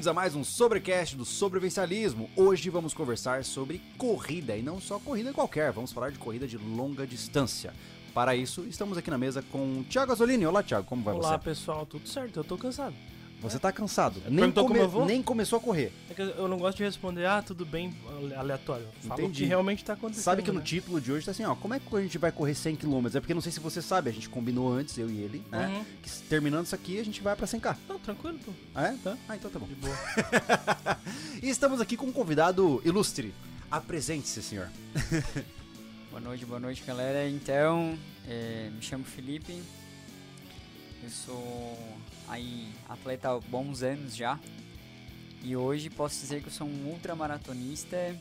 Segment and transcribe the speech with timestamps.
[0.00, 2.30] bem-vindos a mais um Sobrecast do Sobrevivencialismo.
[2.34, 6.56] Hoje vamos conversar sobre corrida e não só corrida qualquer, vamos falar de corrida de
[6.56, 7.74] longa distância.
[8.14, 10.46] Para isso, estamos aqui na mesa com Thiago Azzolini.
[10.46, 11.44] Olá, Thiago, como vai Olá, você?
[11.44, 12.38] pessoal, tudo certo?
[12.38, 12.94] Eu tô cansado.
[13.40, 14.20] Você tá cansado?
[14.26, 15.06] Nem, Perguntou como eu vou?
[15.06, 15.92] nem começou a correr.
[16.10, 17.94] É que eu não gosto de responder, ah, tudo bem,
[18.36, 18.86] aleatório.
[19.00, 19.42] Falo o Entendi.
[19.42, 20.22] que realmente tá acontecendo.
[20.24, 20.64] Sabe que no né?
[20.64, 23.06] título de hoje tá assim, ó, como é que a gente vai correr 100 km?
[23.14, 25.68] É porque não sei se você sabe, a gente combinou antes, eu e ele, né?
[25.68, 25.84] Uhum.
[26.02, 27.76] Que terminando isso aqui, a gente vai pra 100k.
[27.88, 28.52] Não, tranquilo, pô.
[28.74, 28.96] Ah, é?
[29.02, 29.16] Tá.
[29.28, 29.66] Ah, então tá bom.
[29.66, 29.96] De boa.
[31.42, 33.32] E estamos aqui com um convidado ilustre.
[33.70, 34.68] Apresente-se, senhor.
[36.10, 37.28] Boa noite, boa noite, galera.
[37.28, 37.96] Então,
[38.28, 39.62] é, me chamo Felipe.
[41.04, 41.78] Eu sou
[42.30, 44.38] aí atleta há bons anos já.
[45.42, 48.16] E hoje posso dizer que eu sou um ultramaratonista.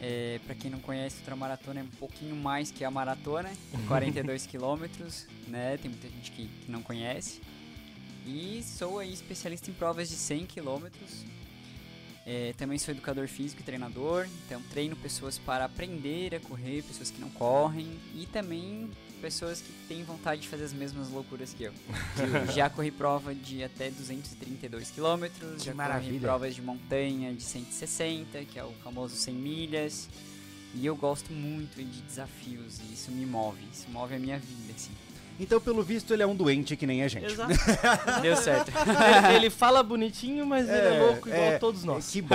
[0.00, 3.50] É, para quem não conhece, ultramaratona é um pouquinho mais que a maratona,
[3.88, 5.76] 42 quilômetros, né?
[5.76, 7.40] Tem muita gente que, que não conhece.
[8.26, 11.24] E sou aí especialista em provas de 100 quilômetros.
[12.26, 17.10] É, também sou educador físico e treinador, então treino pessoas para aprender a correr, pessoas
[17.10, 21.64] que não correm e também pessoas que têm vontade de fazer as mesmas loucuras que
[21.64, 21.72] eu.
[22.16, 26.10] Eu já corri prova de até 232 quilômetros, já maravilha.
[26.10, 30.08] corri provas de montanha de 160, que é o famoso 100 milhas.
[30.74, 34.74] E eu gosto muito de desafios e isso me move, isso move a minha vida,
[34.76, 34.92] assim.
[35.40, 37.26] Então, pelo visto, ele é um doente que nem a gente.
[37.26, 37.52] Exato.
[38.20, 38.72] Deu certo.
[39.28, 42.10] ele, ele fala bonitinho, mas ele é louco igual é, todos nós.
[42.10, 42.34] Que bom.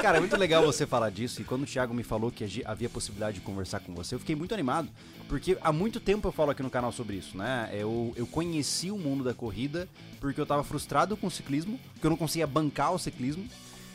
[0.00, 1.42] Cara, é muito legal você falar disso.
[1.42, 4.34] E quando o Thiago me falou que havia possibilidade de conversar com você, eu fiquei
[4.34, 4.88] muito animado.
[5.28, 7.68] Porque há muito tempo eu falo aqui no canal sobre isso, né?
[7.72, 9.86] Eu, eu conheci o mundo da corrida
[10.18, 13.46] porque eu tava frustrado com o ciclismo, porque eu não conseguia bancar o ciclismo.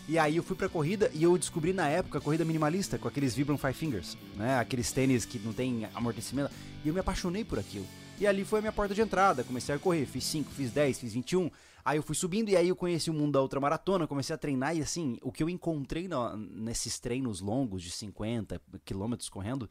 [0.07, 3.07] E aí eu fui pra corrida e eu descobri na época a corrida minimalista, com
[3.07, 4.59] aqueles Vibram Five Fingers, né?
[4.59, 6.51] Aqueles tênis que não tem amortecimento.
[6.83, 7.87] E eu me apaixonei por aquilo.
[8.19, 9.43] E ali foi a minha porta de entrada.
[9.43, 11.49] Comecei a correr, fiz 5, fiz 10, fiz 21.
[11.85, 14.75] Aí eu fui subindo e aí eu conheci o mundo da ultramaratona, comecei a treinar
[14.75, 19.69] e assim, o que eu encontrei na- nesses treinos longos de 50 quilômetros correndo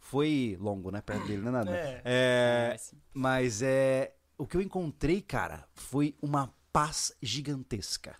[0.00, 1.00] foi longo, né?
[1.00, 1.70] Perto dele, não é nada.
[1.76, 2.02] É.
[2.04, 2.96] É, assim.
[3.14, 4.12] mas é.
[4.36, 8.16] O que eu encontrei, cara, foi uma paz gigantesca.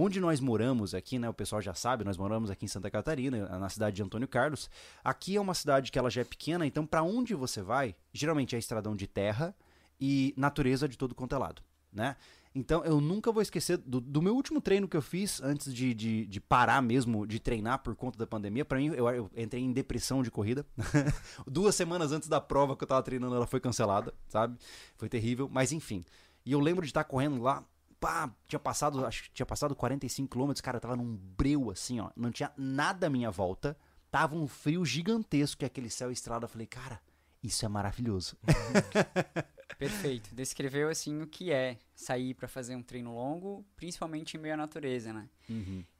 [0.00, 1.28] Onde nós moramos aqui, né?
[1.28, 4.70] O pessoal já sabe, nós moramos aqui em Santa Catarina, na cidade de Antônio Carlos.
[5.02, 8.54] Aqui é uma cidade que ela já é pequena, então pra onde você vai, geralmente
[8.54, 9.52] é estradão de terra
[10.00, 12.14] e natureza de todo quanto é lado, né?
[12.54, 15.92] Então eu nunca vou esquecer do, do meu último treino que eu fiz antes de,
[15.92, 18.64] de, de parar mesmo de treinar por conta da pandemia.
[18.64, 20.64] Pra mim, eu, eu entrei em depressão de corrida.
[21.44, 24.56] Duas semanas antes da prova que eu tava treinando, ela foi cancelada, sabe?
[24.96, 26.04] Foi terrível, mas enfim.
[26.46, 27.64] E eu lembro de estar correndo lá,
[28.00, 32.00] pá, tinha passado, acho que tinha passado 45 quilômetros, cara, eu tava num breu assim,
[32.00, 33.76] ó, não tinha nada à minha volta,
[34.10, 37.00] tava um frio gigantesco, e aquele céu estrada, eu falei, cara,
[37.42, 38.36] isso é maravilhoso.
[39.78, 40.34] Perfeito.
[40.34, 44.56] Descreveu assim o que é sair para fazer um treino longo, principalmente em meio à
[44.56, 45.28] natureza, né?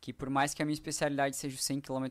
[0.00, 2.06] Que por mais que a minha especialidade seja o 100 km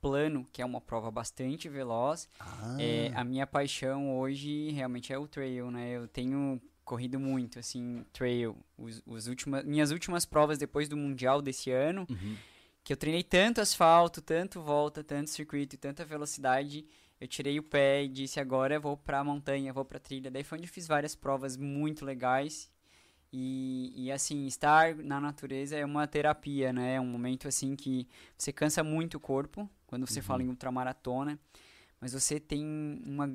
[0.00, 5.18] plano, que é uma prova bastante veloz, Ah, é, a minha paixão hoje realmente é
[5.18, 5.90] o trail, né?
[5.90, 8.56] Eu tenho corrido muito, assim, trail.
[8.76, 12.36] Os, os última, minhas últimas provas depois do Mundial desse ano, Uhum.
[12.84, 16.84] que eu treinei tanto asfalto, tanto volta, tanto circuito e tanta velocidade,
[17.20, 20.30] eu tirei o pé e disse agora eu vou pra montanha, vou pra trilha.
[20.30, 22.68] Daí foi onde eu fiz várias provas muito legais.
[23.32, 26.96] E, e assim, estar na natureza é uma terapia, né?
[26.96, 28.06] É um momento assim que
[28.36, 31.38] você cansa muito o corpo quando você fala em ultramaratona,
[32.00, 32.62] mas você tem
[33.06, 33.30] uma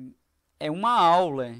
[0.60, 1.56] é uma aula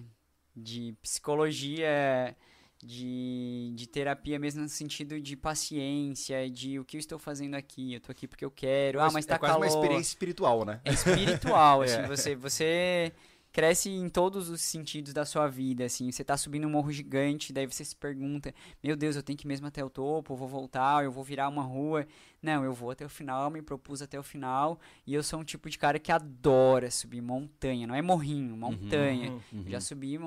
[0.62, 2.36] de psicologia,
[2.82, 7.94] de, de terapia mesmo no sentido de paciência, de o que eu estou fazendo aqui,
[7.94, 9.00] eu tô aqui porque eu quero.
[9.00, 9.64] Ah, mas é tá quase calor.
[9.64, 10.80] uma experiência espiritual, né?
[10.84, 12.06] É espiritual, assim, É.
[12.06, 13.12] você, você
[13.50, 17.52] cresce em todos os sentidos da sua vida, assim, você tá subindo um morro gigante,
[17.52, 18.54] daí você se pergunta,
[18.84, 21.24] meu Deus, eu tenho que ir mesmo até o topo, eu vou voltar, eu vou
[21.24, 22.06] virar uma rua,
[22.42, 25.44] não, eu vou até o final, me propus até o final, e eu sou um
[25.44, 29.64] tipo de cara que adora subir montanha, não é morrinho, montanha, Uhum.
[29.66, 30.18] já subi,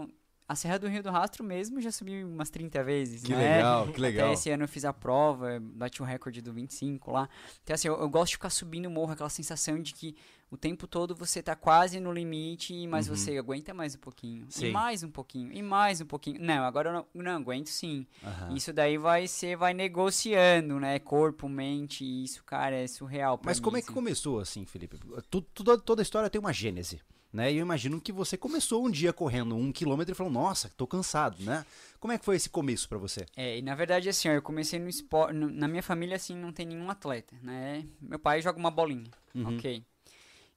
[0.51, 3.55] a Serra do Rio do Rastro mesmo, já subi umas 30 vezes, Que não é?
[3.57, 4.33] legal, que Até legal.
[4.33, 7.29] esse ano eu fiz a prova, bati o recorde do 25 lá.
[7.63, 10.15] Então, assim, eu, eu gosto de ficar subindo o morro, aquela sensação de que
[10.49, 14.45] o tempo todo você tá quase no limite, mas você aguenta mais um pouquinho.
[14.49, 14.67] Sim.
[14.67, 16.41] E mais um pouquinho, e mais um pouquinho.
[16.41, 18.05] Não, agora eu não, não aguento sim.
[18.21, 18.53] Aham.
[18.53, 20.99] Isso daí vai ser, vai negociando, né?
[20.99, 23.39] Corpo, mente, isso, cara, é surreal.
[23.45, 23.93] Mas mim, como é que assim.
[23.93, 24.97] começou assim, Felipe?
[25.29, 26.99] Tu- Toda, toda história tem uma gênese.
[27.33, 27.51] Né?
[27.53, 30.85] E eu imagino que você começou um dia correndo um quilômetro e falou, nossa, tô
[30.85, 31.65] cansado, né?
[31.99, 33.25] Como é que foi esse começo pra você?
[33.37, 35.33] É, e na verdade, assim, eu comecei no esporte.
[35.33, 37.85] Na minha família, assim, não tem nenhum atleta, né?
[38.01, 39.55] Meu pai joga uma bolinha, Uhum.
[39.57, 39.81] ok?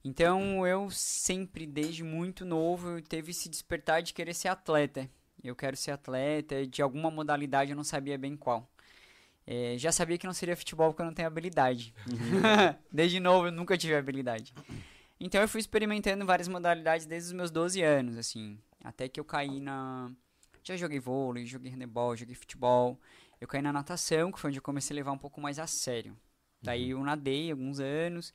[0.03, 5.09] Então, eu sempre, desde muito novo, teve esse despertar de querer ser atleta.
[5.43, 8.69] Eu quero ser atleta, de alguma modalidade, eu não sabia bem qual.
[9.47, 11.93] É, já sabia que não seria futebol porque eu não tenho habilidade.
[12.11, 12.41] Uhum.
[12.91, 14.53] desde novo eu nunca tive habilidade.
[15.19, 18.59] Então eu fui experimentando várias modalidades desde os meus 12 anos, assim.
[18.83, 20.11] Até que eu caí na.
[20.63, 22.99] Já joguei vôlei, joguei handebol, joguei futebol.
[23.39, 25.67] Eu caí na natação, que foi onde eu comecei a levar um pouco mais a
[25.67, 26.17] sério.
[26.61, 28.33] Daí eu nadei alguns anos.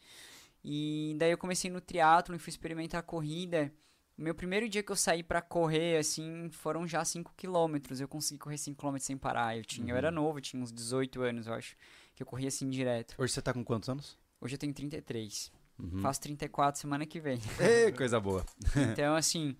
[0.64, 3.72] E daí eu comecei no triatlo e fui experimentar a corrida.
[4.16, 8.00] O meu primeiro dia que eu saí pra correr, assim, foram já 5 quilômetros.
[8.00, 9.56] Eu consegui correr 5 quilômetros sem parar.
[9.56, 11.74] Eu, tinha, eu era novo, eu tinha uns 18 anos, eu acho.
[12.14, 13.14] Que eu corria assim direto.
[13.18, 14.18] Hoje você tá com quantos anos?
[14.40, 15.50] Hoje eu tenho 33.
[15.82, 16.00] Uhum.
[16.00, 17.38] Faço 34 semana que vem.
[17.58, 18.44] Ê, coisa boa.
[18.92, 19.56] Então, assim,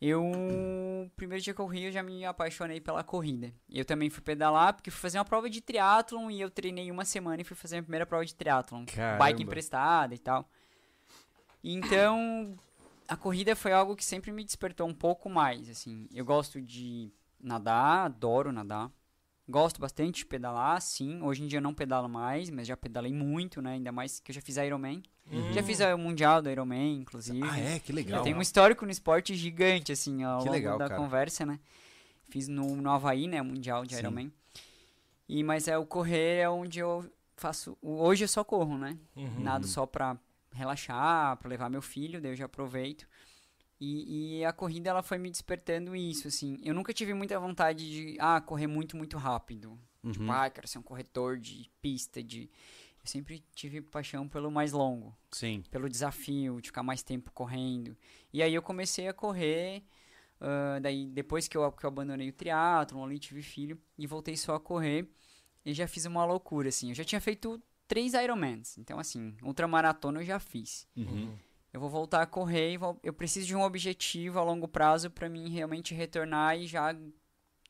[0.00, 0.30] eu.
[1.16, 3.52] Primeiro dia que eu corri, eu já me apaixonei pela corrida.
[3.70, 7.04] Eu também fui pedalar, porque fui fazer uma prova de triatlon e eu treinei uma
[7.04, 8.84] semana e fui fazer a minha primeira prova de triatlon.
[8.86, 9.24] Caramba.
[9.24, 10.48] Bike emprestada e tal.
[11.62, 12.56] Então,
[13.08, 16.06] a corrida foi algo que sempre me despertou um pouco mais, assim.
[16.14, 17.10] Eu gosto de
[17.40, 18.90] nadar, adoro nadar.
[19.48, 21.22] Gosto bastante de pedalar, sim.
[21.22, 23.72] Hoje em dia eu não pedalo mais, mas já pedalei muito, né?
[23.72, 25.02] Ainda mais que eu já fiz Ironman.
[25.52, 27.46] Já fiz o Mundial do Ironman, inclusive.
[27.48, 27.78] Ah, é?
[27.78, 28.18] Que legal.
[28.18, 31.00] Eu tenho um histórico no esporte gigante, assim, ao Que longo legal, da cara.
[31.00, 31.58] conversa, né?
[32.28, 33.40] Fiz no, no Havaí, né?
[33.40, 34.00] Mundial de Sim.
[34.00, 34.32] Ironman.
[35.28, 37.76] E, mas é o correr é onde eu faço.
[37.80, 38.98] o- Hoje eu só corro, né?
[39.16, 39.40] Uhum.
[39.40, 40.16] Nado só pra
[40.52, 43.06] relaxar, pra levar meu filho, daí eu já aproveito.
[43.80, 46.58] E, e a corrida ela foi me despertando isso, assim.
[46.64, 49.78] Eu nunca tive muita vontade de ah, correr muito, muito rápido.
[50.10, 50.32] Tipo, Uhum.
[50.32, 52.42] ah, quero ser um corretor de pista, de.
[53.00, 55.62] Eu sempre tive paixão pelo mais longo Sim.
[55.70, 57.96] pelo desafio de ficar mais tempo correndo.
[58.32, 59.82] E aí eu comecei a correr,
[60.40, 64.36] ah, daí depois que eu, que eu abandonei o triatlon, ali tive filho, e voltei
[64.36, 65.08] só a correr,
[65.64, 66.88] e já fiz uma loucura, assim.
[66.90, 70.86] Eu já tinha feito três Ironmans, então assim, ultramaratona eu já fiz.
[70.96, 71.36] Uhum.
[71.72, 75.10] Eu vou voltar a correr e vou- eu preciso de um objetivo a longo prazo
[75.10, 76.94] para mim realmente retornar e já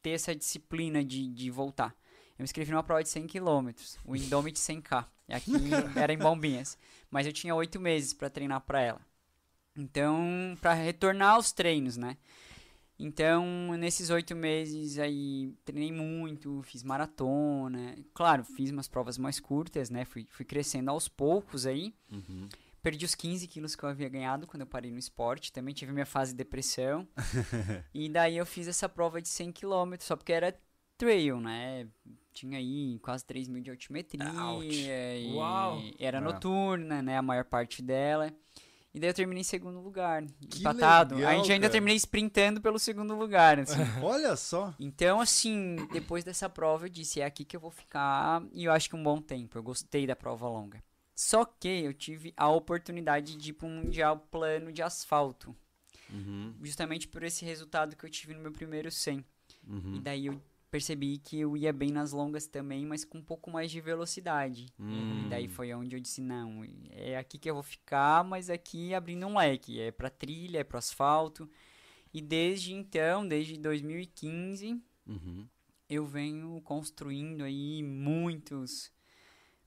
[0.03, 1.95] ter essa disciplina de, de voltar.
[2.39, 3.71] Eu me inscrevi numa prova de 100 km,
[4.05, 5.05] o Indomit 100K.
[5.29, 5.53] E Aqui
[5.97, 6.79] era em Bombinhas.
[7.11, 9.01] Mas eu tinha oito meses para treinar para ela.
[9.77, 12.17] Então, para retornar aos treinos, né?
[12.99, 13.45] Então,
[13.79, 17.97] nesses oito meses aí, treinei muito, fiz maratona.
[18.13, 20.05] Claro, fiz umas provas mais curtas, né?
[20.05, 21.95] Fui, fui crescendo aos poucos aí.
[22.11, 22.49] Uhum.
[22.83, 25.53] Perdi os 15 quilos que eu havia ganhado quando eu parei no esporte.
[25.53, 27.07] Também tive minha fase de depressão.
[27.93, 30.57] e daí eu fiz essa prova de 100 km, só porque era
[30.97, 31.89] trail, né?
[32.33, 35.19] Tinha aí quase 3 mil de altimetria.
[35.19, 35.81] E Uau.
[35.99, 36.21] Era É.
[36.21, 37.19] noturna, né?
[37.19, 38.33] A maior parte dela.
[38.95, 41.15] E daí eu terminei em segundo lugar, Que empatado.
[41.17, 41.73] legal, a gente ainda cara.
[41.73, 43.75] terminei sprintando pelo segundo lugar, assim.
[44.03, 44.73] Olha só.
[44.81, 48.73] Então, assim, depois dessa prova eu disse, é aqui que eu vou ficar e eu
[48.73, 49.59] acho que um bom tempo.
[49.59, 50.83] Eu gostei da prova longa.
[51.21, 55.53] Só que eu tive a oportunidade de ir para um mundial plano de asfalto,
[56.09, 56.55] Uhum.
[56.63, 59.25] justamente por esse resultado que eu tive no meu primeiro 100.
[59.67, 59.97] Uhum.
[59.97, 63.51] E daí eu percebi que eu ia bem nas longas também, mas com um pouco
[63.51, 64.67] mais de velocidade.
[64.79, 65.25] Hum.
[65.27, 68.95] E daí foi onde eu disse, não, é aqui que eu vou ficar, mas aqui
[68.95, 71.51] abrindo um leque, é pra trilha, é pro asfalto.
[72.15, 75.49] E desde então, desde 2015, Uhum.
[75.91, 78.93] eu venho construindo aí muitos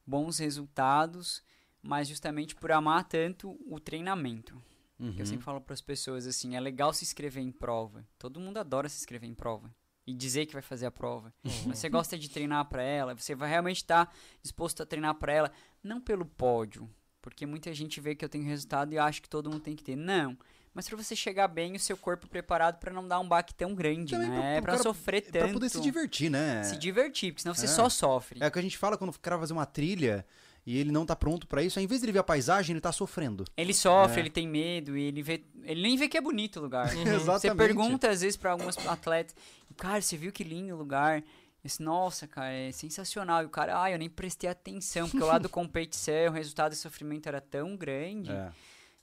[0.05, 1.43] bons resultados,
[1.81, 4.61] mas justamente por amar tanto o treinamento.
[4.99, 5.13] Uhum.
[5.13, 8.05] Que eu sempre falo para as pessoas assim, é legal se inscrever em prova.
[8.19, 9.73] Todo mundo adora se inscrever em prova
[10.05, 11.33] e dizer que vai fazer a prova.
[11.65, 15.33] Mas você gosta de treinar para ela, você vai realmente estar disposto a treinar para
[15.33, 15.51] ela,
[15.83, 16.89] não pelo pódio,
[17.21, 19.83] porque muita gente vê que eu tenho resultado e acha que todo mundo tem que
[19.83, 19.95] ter.
[19.95, 20.37] Não.
[20.73, 23.75] Mas para você chegar bem, o seu corpo preparado para não dar um baque tão
[23.75, 24.53] grande, Também pra- né?
[24.55, 25.39] pro Para cara- sofrer tanto.
[25.43, 26.63] Pra poder se divertir, né?
[26.63, 27.67] Se divertir, porque senão você É.
[27.67, 28.39] só sofre.
[28.41, 30.25] É o que a gente fala quando o cara vai fazer uma trilha
[30.65, 31.77] e ele não tá pronto pra isso.
[31.77, 33.43] Ao invés de ele ver a paisagem, ele tá sofrendo.
[33.57, 34.23] Ele sofre, É.
[34.23, 35.43] ele tem medo, e ele vê.
[35.63, 36.87] Ele nem vê que é bonito o lugar.
[36.95, 37.57] Você Exatamente.
[37.57, 39.35] pergunta às vezes pra alguns atletas,
[39.75, 41.21] cara, você viu que lindo o lugar?
[41.63, 43.43] Disse, Nossa, cara, é sensacional.
[43.43, 46.75] E o cara, ah, eu nem prestei atenção, porque lá do competição, o resultado do
[46.77, 48.31] sofrimento era tão grande.
[48.31, 48.49] É.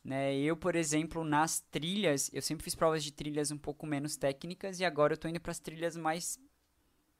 [0.08, 0.34] Né?
[0.36, 4.80] Eu, por exemplo, nas trilhas, eu sempre fiz provas de trilhas um pouco menos técnicas
[4.80, 6.38] e agora eu tô indo pras trilhas mais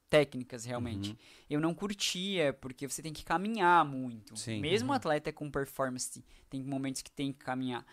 [0.09, 1.11] técnicas, realmente.
[1.11, 1.17] Uhum.
[1.51, 4.35] Eu não curtia, porque você tem que caminhar muito.
[4.39, 4.61] Sim.
[4.61, 7.85] Mesmo atleta com performance, tem momentos que tem que caminhar.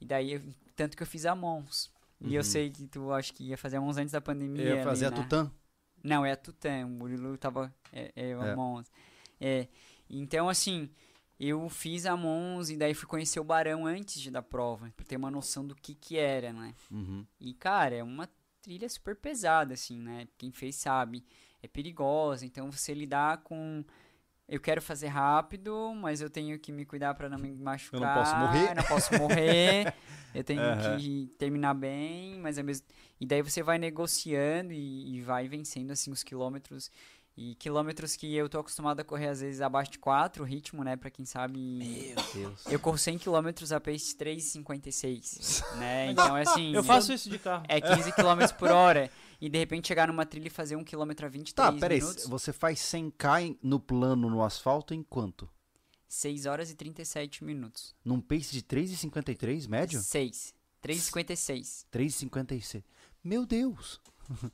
[0.00, 0.42] E daí, eu-
[0.74, 1.88] tanto que eu fiz a Mons.
[2.20, 2.44] E eu Uhum.
[2.44, 4.64] sei que tu acho que ia fazer a Mons antes da pandemia.
[4.64, 5.22] Eu ia fazer ali, a né?
[5.22, 5.52] Tutã.
[6.02, 6.84] Não, é a Tutã.
[6.86, 7.72] O Murilo tava.
[7.92, 8.56] É, é a É.
[8.56, 8.90] Mons.
[9.40, 9.68] É.
[10.08, 10.90] Então, assim,
[11.40, 15.06] eu fiz a Mons e daí fui conhecer o Barão antes de dar prova, pra
[15.06, 16.74] ter uma noção do que que era, né?
[16.90, 17.24] Uhum.
[17.40, 18.28] E, cara, é uma
[18.60, 20.28] trilha super pesada, assim, né?
[20.36, 21.24] Quem fez sabe.
[21.62, 23.82] É perigosa, então você lidar com.
[24.46, 28.18] Eu quero fazer rápido, mas eu tenho que me cuidar pra não me machucar.
[28.18, 28.74] posso morrer.
[28.74, 29.94] não posso morrer.
[30.34, 30.98] eu tenho Aham.
[30.98, 32.86] que terminar bem, mas é mesmo.
[33.20, 36.90] E daí você vai negociando e, e vai vencendo, assim, os quilômetros.
[37.42, 40.84] E quilômetros que eu tô acostumado a correr às vezes abaixo de 4, o ritmo,
[40.84, 41.58] né, pra quem sabe.
[41.58, 42.66] Meu Deus.
[42.66, 46.10] Eu corro 100 km a pace 3,56, né?
[46.10, 47.64] Então, assim, Eu faço isso de carro.
[47.66, 49.10] é 15 km por hora.
[49.40, 52.00] E de repente chegar numa trilha e fazer 1 km a 23 Tá, peraí.
[52.00, 55.48] minutos, Você faz 100k em- no plano, no asfalto, em quanto?
[56.06, 57.94] 6 horas e 37 minutos.
[58.04, 59.98] Num pace de 3,53 médio?
[60.02, 60.52] 6.
[60.82, 61.86] 3,56.
[61.90, 62.82] 3,56.
[63.24, 63.98] Meu Deus.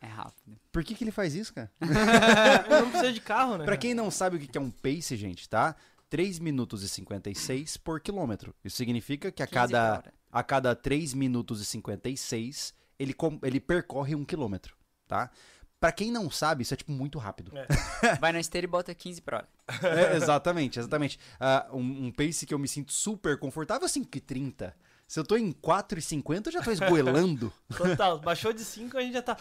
[0.01, 0.59] É rápido.
[0.73, 1.71] Por que, que ele faz isso, cara?
[1.81, 3.65] Eu não precisa de carro, né?
[3.65, 5.77] Pra quem não sabe o que que é um pace, gente, tá?
[6.09, 8.55] 3 minutos e 56 por quilômetro.
[8.65, 14.15] Isso significa que a 15 cada, a cada 3 minutos e 56, ele, ele percorre
[14.15, 15.31] um quilômetro, tá?
[15.79, 17.53] Pra quem não sabe, isso é tipo muito rápido.
[18.21, 19.49] Vai na esteira e bota 15 por hora.
[19.83, 21.19] É, exatamente, exatamente.
[21.39, 24.73] Ah, um, um pace que eu me sinto super confortável, 5,30.
[25.07, 27.53] Se eu tô em 4,50, eu já tô esgoelando.
[27.77, 29.37] Total, baixou de 5, a gente já tá.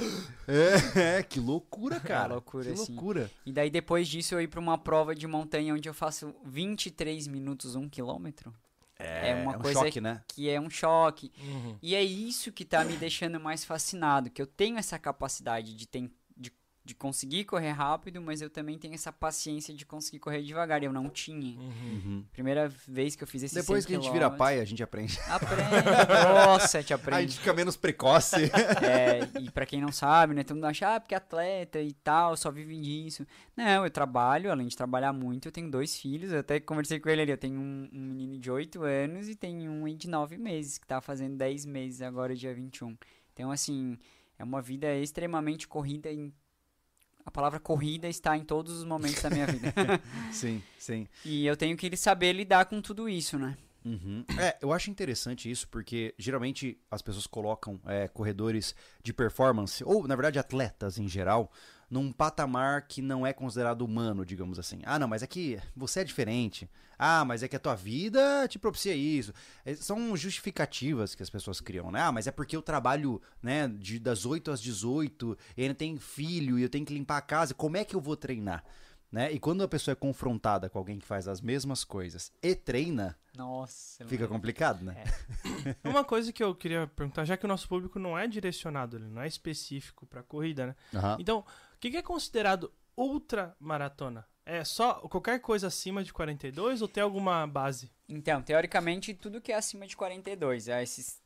[0.48, 2.34] é, é, que loucura, cara.
[2.34, 3.32] loucura, que loucura.
[3.46, 7.28] E daí depois disso eu ir pra uma prova de montanha onde eu faço 23
[7.28, 8.54] minutos, 1 quilômetro.
[8.98, 10.22] É uma um coisa choque, né?
[10.28, 11.32] Que é um choque.
[11.42, 11.78] Uhum.
[11.82, 15.86] E é isso que tá me deixando mais fascinado, que eu tenho essa capacidade de,
[15.88, 16.12] ten-
[16.86, 20.86] de, conseguir correr rápido, mas eu também tenho essa paciência de conseguir correr devagar, e
[20.86, 21.60] eu não tinha.
[21.60, 22.24] Uhum.
[22.32, 24.82] Primeira vez que eu fiz esse Depois 100 que a gente vira pai, a gente
[24.84, 25.20] aprende.
[25.28, 25.70] Aprende,
[26.36, 27.32] nossa, te A aprende.
[27.32, 28.52] gente fica menos precoce.
[28.86, 31.94] É, e pra quem não sabe, né, todo mundo acha, ah, porque é atleta e
[31.94, 33.26] tal, só vive disso.
[33.56, 37.10] Não, eu trabalho, além de trabalhar muito, eu tenho dois filhos, eu até conversei com
[37.10, 40.38] ele ali, eu tenho um, um menino de 8 anos e tenho um de 9
[40.38, 42.96] meses, que tá fazendo 10 meses agora, dia 21.
[43.34, 43.98] Então, assim,
[44.38, 46.34] é uma vida extremamente corrida em...
[47.26, 49.74] A palavra corrida está em todos os momentos da minha vida.
[50.32, 51.08] sim, sim.
[51.26, 53.58] e eu tenho que saber lidar com tudo isso, né?
[53.86, 54.26] Uhum.
[54.40, 60.08] É, eu acho interessante isso porque geralmente as pessoas colocam é, corredores de performance, ou
[60.08, 61.52] na verdade atletas em geral,
[61.90, 64.80] num patamar que não é considerado humano, digamos assim.
[64.86, 66.70] Ah, não, mas é que você é diferente.
[66.98, 69.34] Ah, mas é que a tua vida te propicia isso.
[69.66, 72.02] É, São justificativas que as pessoas criam, né?
[72.02, 76.00] Ah, mas é porque eu trabalho, né, de, das 8 às 18, e ainda tenho
[76.00, 78.64] filho, e eu tenho que limpar a casa, como é que eu vou treinar?
[79.12, 79.32] Né?
[79.32, 83.18] E quando a pessoa é confrontada com alguém que faz as mesmas coisas e treina,
[83.38, 84.36] Nossa, Fica mano.
[84.36, 85.04] complicado, né?
[85.86, 89.08] Uma coisa que eu queria perguntar, já que o nosso público não é direcionado, ele
[89.08, 90.76] não é específico pra corrida, né?
[90.94, 91.18] Aham.
[91.20, 94.26] Então, o que que é considerado ultramaratona?
[94.46, 97.92] É só qualquer coisa acima de 42 ou tem alguma base?
[98.08, 101.24] Então, teoricamente, tudo que é acima de 42, é esses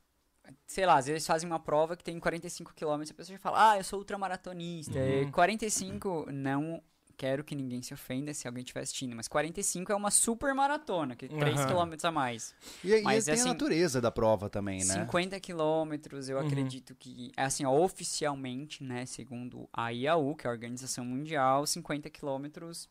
[0.65, 3.71] sei lá, às vezes fazem uma prova que tem 45 km, a pessoa já fala:
[3.71, 4.97] "Ah, eu sou ultramaratonista".
[4.97, 5.31] E Uhum.
[5.31, 6.81] 45 não
[7.19, 11.17] quero que ninguém se ofenda se alguém estiver assistindo, mas 45 é uma super maratona,
[11.17, 11.85] que 3 Aham.
[11.85, 12.55] km a mais.
[12.81, 14.93] E, e Mas, tem assim, a natureza da prova também, né?
[15.05, 16.45] 50 quilômetros, eu Uhum.
[16.47, 22.09] acredito que, assim, ó, oficialmente, né, segundo a IAU, que é a Organização Mundial, 50
[22.09, 22.87] quilômetros,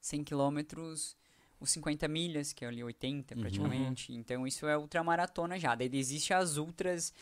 [0.00, 1.14] 100 quilômetros,
[1.60, 3.40] os 50 milhas, que é ali 80 Uhum.
[3.42, 4.12] praticamente.
[4.14, 5.74] Então isso é ultramaratona já.
[5.74, 7.12] Daí existe as ultras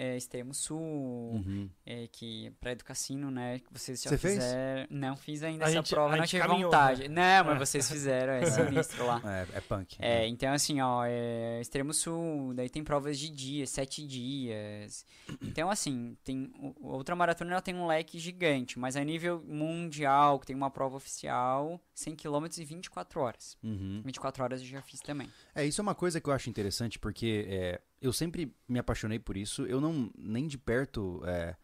[0.00, 1.68] é, Extremo Sul, Uhum.
[1.84, 4.34] é, que para Educacino, né, que vocês já Você fez?
[4.34, 4.86] fizeram.
[4.90, 7.08] Não fiz ainda A essa gente- prova, não tive caminhou, vontade.
[7.08, 7.38] né?
[7.42, 7.58] Não, mas É.
[7.66, 9.20] vocês fizeram, é sinistro lá.
[9.52, 9.96] É, é punk.
[9.98, 15.04] É, então assim, ó, é Extremo Sul, daí tem provas de dia, sete dias.
[15.42, 16.52] Então, assim, tem.
[16.80, 20.96] Outra maratona ela tem um leque gigante, mas a nível mundial, que tem uma prova
[20.96, 23.56] oficial, 100 km e 24 horas.
[23.62, 24.02] Uhum.
[24.04, 25.28] 24 horas eu já fiz também.
[25.54, 29.18] É, isso é uma coisa que eu acho interessante, porque é, eu sempre me apaixonei
[29.18, 29.64] por isso.
[29.66, 31.22] Eu não, nem de perto.
[31.24, 31.56] É,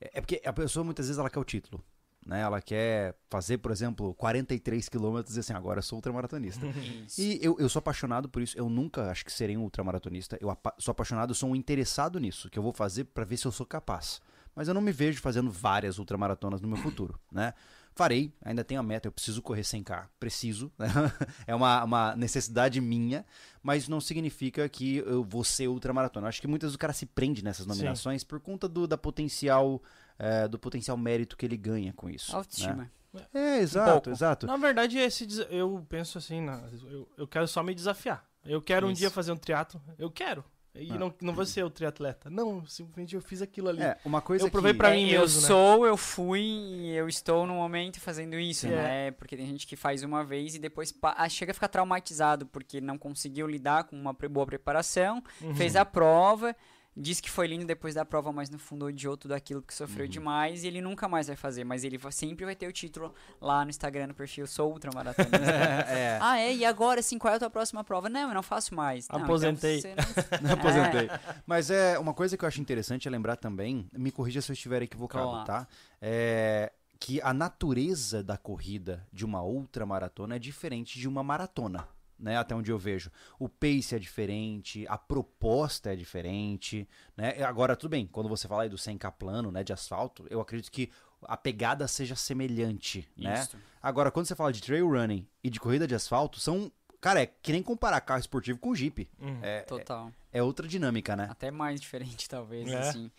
[0.00, 1.82] é porque a pessoa muitas vezes ela quer o título.
[2.24, 2.40] Né?
[2.40, 6.64] Ela quer fazer, por exemplo, 43 quilômetros e assim, agora eu sou ultramaratonista.
[7.06, 7.20] Isso.
[7.20, 8.56] E eu, eu sou apaixonado por isso.
[8.56, 10.38] Eu nunca acho que serei um ultramaratonista.
[10.40, 13.46] Eu apa- sou apaixonado, sou um interessado nisso, que eu vou fazer pra ver se
[13.46, 14.20] eu sou capaz.
[14.54, 17.54] Mas eu não me vejo fazendo várias ultramaratonas no meu futuro, né?
[17.94, 20.88] Farei, ainda tenho a meta, eu preciso correr 100k, preciso, né?
[21.46, 23.24] é uma, uma necessidade minha,
[23.62, 26.24] mas não significa que eu vou ser ultramaratona.
[26.26, 28.96] Eu Acho que muitas vezes o cara se prende nessas nominações por conta do, da
[28.96, 29.82] potencial,
[30.18, 32.32] eh, do potencial mérito que ele ganha com isso.
[32.32, 32.38] né?
[32.38, 32.90] Autoestima.
[33.34, 34.10] É, exato, pouco.
[34.10, 34.46] exato.
[34.46, 36.46] Na verdade, esse eu penso assim,
[36.90, 38.26] eu, eu quero só me desafiar.
[38.44, 39.00] Eu quero um Isso.
[39.00, 40.44] dia fazer um triatlo, eu quero.
[40.74, 40.94] E Ah.
[40.98, 42.30] não, não vou ser o triatleta.
[42.30, 43.82] Não, simplesmente eu fiz aquilo ali.
[43.82, 44.78] É, uma coisa Eu provei que...
[44.78, 45.46] pra É, mim eu mesmo, né?
[45.46, 48.70] sou, eu fui e eu estou no momento fazendo isso, Sim.
[48.70, 49.10] né?
[49.10, 52.46] Porque tem gente que faz uma vez e depois pa- ah, chega a ficar traumatizado
[52.46, 55.54] porque não conseguiu lidar com uma boa preparação, Uhum.
[55.54, 56.56] fez a prova,
[56.96, 59.76] disse que foi lindo depois da prova, mas no fundo odiou tudo aquilo que Uhum.
[59.78, 63.14] sofreu demais e ele nunca mais vai fazer, mas ele sempre vai ter o título
[63.40, 65.36] lá no Instagram, no perfil, sou ultramaratonista.
[65.88, 66.54] é, ah, é?
[66.54, 68.08] E agora, assim, qual é a tua próxima prova?
[68.08, 69.08] Não, eu não faço mais.
[69.08, 69.80] Não, então Aposentei.
[69.80, 70.02] você não-
[70.48, 71.08] Não aposentei.
[71.46, 74.54] Mas é uma coisa que eu acho interessante é lembrar também, me corrija se eu
[74.54, 75.44] estiver equivocado, Vamos lá.
[75.44, 75.68] tá?
[76.00, 81.88] É que a natureza da corrida de uma outra maratona é diferente de uma maratona.
[82.22, 83.10] Né, até onde eu vejo.
[83.36, 86.88] O pace é diferente, a proposta é diferente.
[87.16, 87.42] Né?
[87.42, 90.70] Agora, tudo bem, quando você fala aí do 100k plano, né, de asfalto, eu acredito
[90.70, 90.88] que
[91.24, 93.08] a pegada seja semelhante.
[93.16, 93.34] Né?
[93.34, 93.56] Isso.
[93.82, 96.70] Agora, quando você fala de trail running e de corrida de asfalto, são.
[97.00, 99.10] Cara, é que nem comparar carro esportivo com Jeep.
[99.18, 99.40] Uhum.
[99.42, 100.12] É, Total.
[100.32, 101.26] é outra dinâmica, né?
[101.28, 102.78] Até mais diferente, talvez, É.
[102.78, 103.10] assim.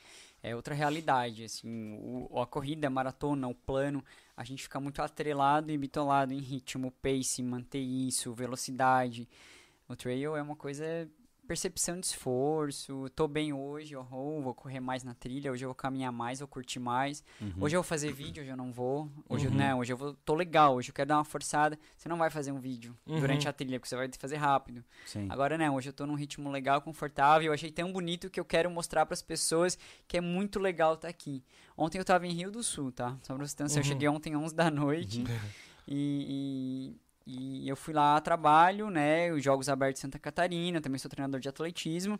[0.45, 1.97] É outra realidade, assim.
[2.01, 4.03] O, a corrida, a maratona, o plano,
[4.35, 9.27] a gente fica muito atrelado e bitolado em ritmo, pace, manter isso, velocidade.
[9.87, 11.09] O trail é uma coisa
[11.47, 13.09] percepção de esforço.
[13.15, 16.39] Tô bem hoje, oh, oh, vou correr mais na trilha, hoje eu vou caminhar mais,
[16.39, 17.23] vou curtir mais.
[17.41, 17.53] Uhum.
[17.61, 19.09] Hoje eu vou fazer vídeo, hoje eu não vou.
[19.29, 19.53] Hoje Uhum.
[19.53, 21.77] eu não, hoje eu vou, tô legal, hoje eu quero dar uma forçada.
[21.97, 23.19] Você não vai fazer um vídeo Uhum.
[23.19, 24.83] durante a trilha, porque você vai fazer rápido.
[25.05, 25.27] Sim.
[25.29, 27.47] Agora não, hoje eu tô num ritmo legal, confortável.
[27.47, 31.07] Eu achei tão bonito que eu quero mostrar pras pessoas que é muito legal estar
[31.09, 31.43] aqui.
[31.77, 33.17] Ontem eu tava em Rio do Sul, tá?
[33.23, 33.83] Só pra você ter eu Uhum.
[33.83, 35.23] cheguei ontem 11 da noite
[35.87, 39.31] e, e, e eu fui lá a trabalho, né?
[39.31, 42.19] Os Jogos Abertos de Santa Catarina, também sou treinador de atletismo.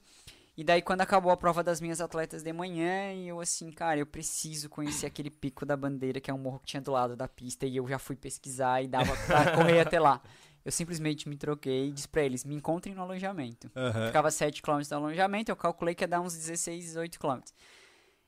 [0.55, 4.05] E daí quando acabou a prova das minhas atletas de manhã, eu assim, cara, eu
[4.05, 7.27] preciso conhecer aquele pico da bandeira, que é um morro que tinha do lado da
[7.27, 10.21] pista, e eu já fui pesquisar e dava pra correr até lá.
[10.63, 13.69] Eu simplesmente me troquei e disse pra eles, me encontrem no alojamento.
[13.75, 14.07] Aham.
[14.07, 17.41] Ficava 7 km do alojamento, eu calculei que ia dar uns 16, 18 km.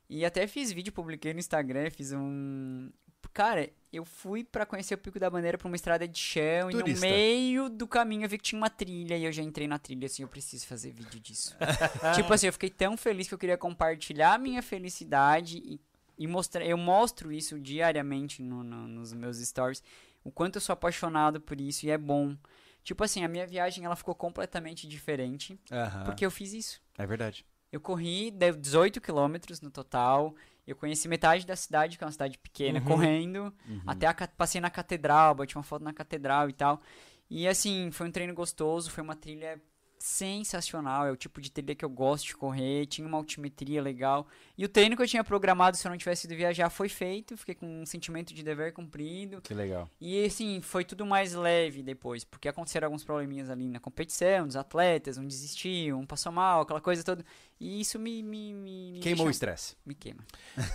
[0.10, 2.90] E até fiz vídeo, publiquei no Instagram, fiz um.
[3.34, 6.74] Cara, eu fui pra conhecer o Pico da Bandeira pra uma estrada de chão e
[6.74, 7.06] no Turista.
[7.06, 10.06] meio do caminho eu vi que tinha uma trilha e eu já entrei na trilha
[10.06, 11.56] assim, eu preciso fazer vídeo disso.
[12.16, 15.80] tipo assim, eu fiquei tão feliz que eu queria compartilhar a minha felicidade e,
[16.18, 16.66] e mostrar.
[16.66, 19.82] Eu mostro isso diariamente no- no- nos meus stories,
[20.24, 22.36] o quanto eu sou apaixonado por isso e é bom.
[22.84, 25.60] Tipo assim, a minha viagem ela ficou completamente diferente
[26.06, 26.82] porque eu fiz isso.
[26.98, 27.46] É verdade.
[27.72, 30.36] Eu corri deu 18 quilômetros no total.
[30.68, 32.86] Eu conheci metade da cidade, que é uma cidade pequena, Uhum.
[32.86, 33.54] correndo.
[33.68, 33.82] Uhum.
[33.86, 36.82] Até a passei na catedral, bati uma foto na catedral e tal.
[37.30, 39.62] E assim, foi um treino gostoso, foi uma trilha
[40.06, 41.06] sensacional.
[41.08, 42.86] É o tipo de trilha que eu gosto de correr.
[42.86, 44.28] Tinha uma altimetria legal.
[44.58, 47.36] E o treino que eu tinha programado, se eu não tivesse ido viajar, foi feito.
[47.36, 49.42] Fiquei com um sentimento de dever cumprido.
[49.42, 49.90] Que legal.
[50.00, 54.56] E assim, foi tudo mais leve depois, porque aconteceram alguns probleminhas ali na competição, dos
[54.56, 57.26] atletas, um desistiu, um passou mal, aquela coisa toda.
[57.60, 58.22] E isso me.
[58.22, 59.76] me, me, me Queimou o estresse.
[59.86, 60.24] Me queima.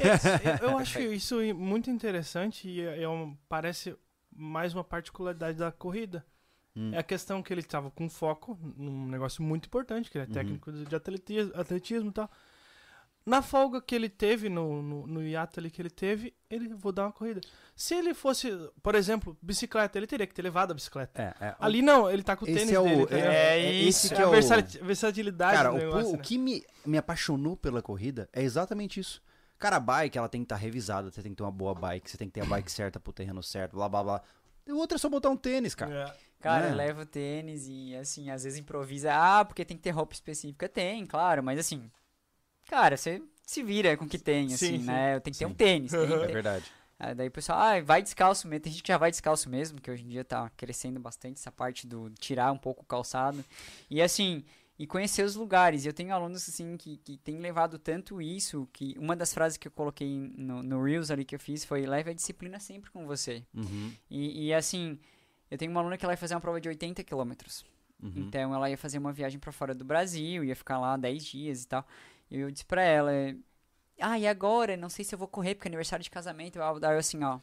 [0.01, 3.95] É, eu, eu acho isso muito interessante e é, é um- parece
[4.35, 6.25] mais uma particularidade da corrida.
[6.77, 6.93] Hum.
[6.95, 10.29] É a questão que ele estava com foco num negócio muito importante, que ele é
[10.29, 10.33] Uhum.
[10.35, 12.31] técnico de atletismo, atletismo e tal.
[13.27, 16.91] Na folga que ele teve, no, no, no hiato ali que ele teve, ele vou
[16.91, 17.41] dar uma corrida.
[17.77, 18.51] Se ele fosse,
[18.83, 21.21] por exemplo, bicicleta, ele teria que ter levado a bicicleta.
[21.21, 21.55] É, é.
[21.61, 23.07] Ali não, ele tá com o Esse tênis é o- dele.
[23.07, 24.31] tá é- é é isso, esse É que é a o...
[24.31, 26.23] versati- versatilidade Cara, do o, negócio, o né?
[26.23, 29.23] que me, me apaixonou pela corrida é exatamente isso.
[29.59, 32.11] Cara, a bike, ela tem que estar revisada, você tem que ter uma boa bike,
[32.11, 34.23] você tem que ter a bike certa pro terreno certo, blá blá blá.
[34.67, 35.95] O outro é só botar um tênis, cara.
[36.17, 36.30] É.
[36.41, 36.73] Cara, Né?
[36.73, 39.13] eu levo tênis e assim, às vezes improvisa.
[39.15, 40.69] Ah, porque tem que ter roupa específica.
[40.69, 41.91] Tem, claro, mas assim.
[42.69, 44.85] Cara, você se vira com o que tem, Sim, assim, sim.
[44.85, 45.21] né?
[45.21, 45.51] Tem que ter Sim.
[45.51, 45.91] um tênis.
[45.93, 46.65] tem É ter- verdade.
[46.99, 48.63] Ah, daí o pessoal, ah, vai descalço mesmo.
[48.63, 51.51] Tem gente que já vai descalço mesmo, que hoje em dia tá crescendo bastante essa
[51.51, 53.43] parte do tirar um pouco o calçado.
[53.89, 54.45] E assim,
[54.79, 55.85] e conhecer os lugares.
[55.85, 59.57] E eu tenho alunos, assim, que, que têm levado tanto isso, que uma das frases
[59.59, 62.91] que eu coloquei no, no Reels ali que eu fiz foi, leve a disciplina sempre
[62.91, 63.43] com você.
[63.55, 64.99] Uhum, E, e, assim,
[65.51, 67.65] eu tenho uma aluna que ela ia fazer uma prova de 80 quilômetros.
[68.03, 68.13] uhum.
[68.17, 71.63] Então ela ia fazer uma viagem pra fora do Brasil, ia ficar lá 10 dias
[71.65, 71.87] e tal.
[72.31, 73.13] E eu disse pra ela,
[74.01, 74.77] ah, e agora?
[74.77, 76.59] Não sei se eu vou correr porque é aniversário de casamento.
[76.59, 77.41] Eu daí eu assim, ó,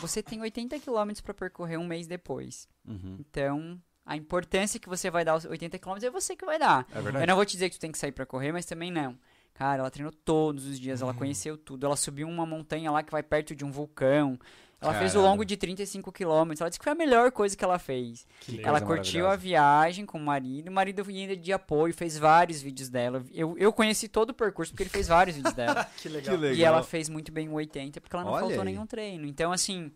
[0.00, 2.68] você tem 80 quilômetros pra percorrer um mês depois.
[2.86, 3.16] Uhum.
[3.20, 6.86] Então, a importância que você vai dar aos 80 quilômetros é você que vai dar.
[6.90, 7.24] É verdade.
[7.24, 9.18] Eu não vou te dizer que tu tem que sair pra correr, mas também não.
[9.54, 11.84] Cara, ela treinou todos os dias, ela conheceu tudo.
[11.84, 14.38] Ela subiu uma montanha lá que vai perto de um vulcão.
[14.82, 16.60] Ela fez o longo de 35 quilômetros.
[16.60, 18.26] Ela disse que foi a melhor coisa que ela fez.
[18.40, 20.68] Que Ela curtiu a viagem com o marido.
[20.68, 23.24] O marido vinha de apoio, fez vários vídeos dela.
[23.32, 25.84] Eu, eu conheci todo o percurso porque ele fez vários vídeos dela.
[26.02, 26.34] Que legal.
[26.34, 26.56] Que legal.
[26.58, 28.64] E ela fez muito bem o 80 porque ela não Olha faltou aí.
[28.66, 29.26] nenhum treino.
[29.26, 29.92] Então, assim,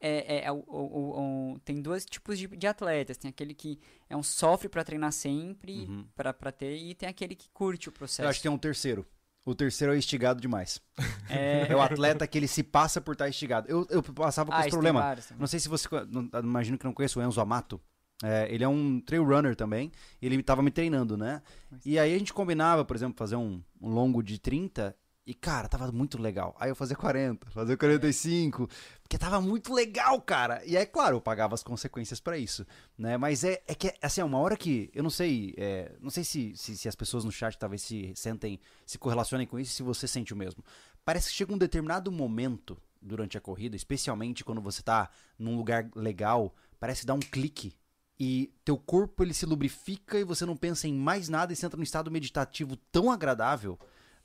[0.00, 3.16] é, é- é o- o- o- tem dois tipos de, de atletas.
[3.16, 6.04] Tem aquele que é um sofre pra treinar sempre, Uhum.
[6.16, 8.22] pra ter, e tem aquele que curte o processo.
[8.22, 9.06] Eu acho que tem um terceiro.
[9.44, 10.80] O terceiro é instigado demais.
[11.32, 13.68] É, É o atleta que ele se passa por estar instigado.
[13.70, 15.00] Eu, eu passava por ah, esse problema.
[15.00, 15.30] vários.
[15.38, 15.86] Não sei se você.
[16.08, 17.80] não- imagino que não conhece o Enzo Amato.
[18.22, 19.92] É, ele é um trail runner também.
[20.20, 21.40] Ele tava me treinando, né?
[21.70, 24.94] Mas- E aí a gente combinava, por exemplo, fazer um, um longo de 30.
[25.26, 26.56] E, cara, tava muito legal.
[26.58, 28.68] Aí eu fazia 40, fazia 45.
[29.02, 30.64] Porque tava muito legal, cara.
[30.64, 32.66] E é claro, eu pagava as consequências pra isso.
[32.98, 33.16] né?
[33.16, 34.90] Mas é, é que, assim, é uma hora que.
[34.94, 35.54] Eu não sei.
[35.56, 38.58] é, não sei se, se, se as pessoas no chat talvez se sentem.
[38.86, 40.64] Se correlacionem com isso, se você sente o mesmo.
[41.04, 45.88] Parece que chega um determinado momento durante a corrida, especialmente quando você tá num lugar
[45.94, 47.74] legal, parece dar um clique
[48.18, 51.64] e teu corpo ele se lubrifica e você não pensa em mais nada e você
[51.64, 53.78] entra num estado meditativo tão agradável,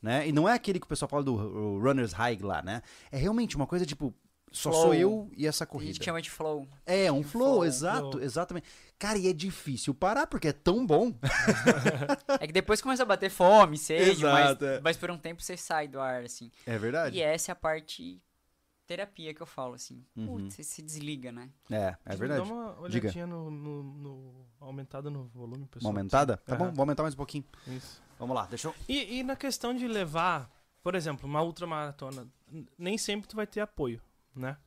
[0.05, 0.27] né?
[0.27, 1.35] E não é aquele que o pessoal fala do
[1.79, 2.81] runner's high lá, né?
[3.11, 4.13] É realmente uma coisa tipo
[4.51, 4.81] só Flow.
[4.83, 6.03] sou eu e essa A gente corrida.
[6.05, 6.65] chama de flow.
[6.85, 8.23] É, um flow, flow, exato, flow.
[8.23, 8.65] exatamente.
[8.97, 11.11] Cara, e é difícil parar porque é tão bom.
[12.39, 14.79] É que depois começa a bater fome, sede, mas, é.
[14.81, 16.51] mas por um tempo você sai do ar, assim.
[16.65, 17.17] É verdade?
[17.17, 18.21] E essa é a parte
[18.87, 20.05] terapia que eu falo, assim.
[20.15, 20.25] Uhum.
[20.27, 21.49] Putz, você se desliga, né?
[21.71, 22.47] É, é verdade.
[22.47, 23.07] Dá uma Diga.
[23.07, 25.91] olhadinha no, no, no- aumentada no volume, Uma pessoal.
[25.91, 26.37] aumentada?
[26.45, 27.43] Tá bom, vou aumentar mais um pouquinho.
[27.67, 28.01] Isso.
[28.19, 28.75] Vamos lá, deixa eu.
[28.87, 30.49] E, e na questão de levar,
[30.83, 32.25] por exemplo, uma ultramaratona,
[32.77, 34.01] nem sempre tu vai ter apoio,
[34.35, 34.57] né?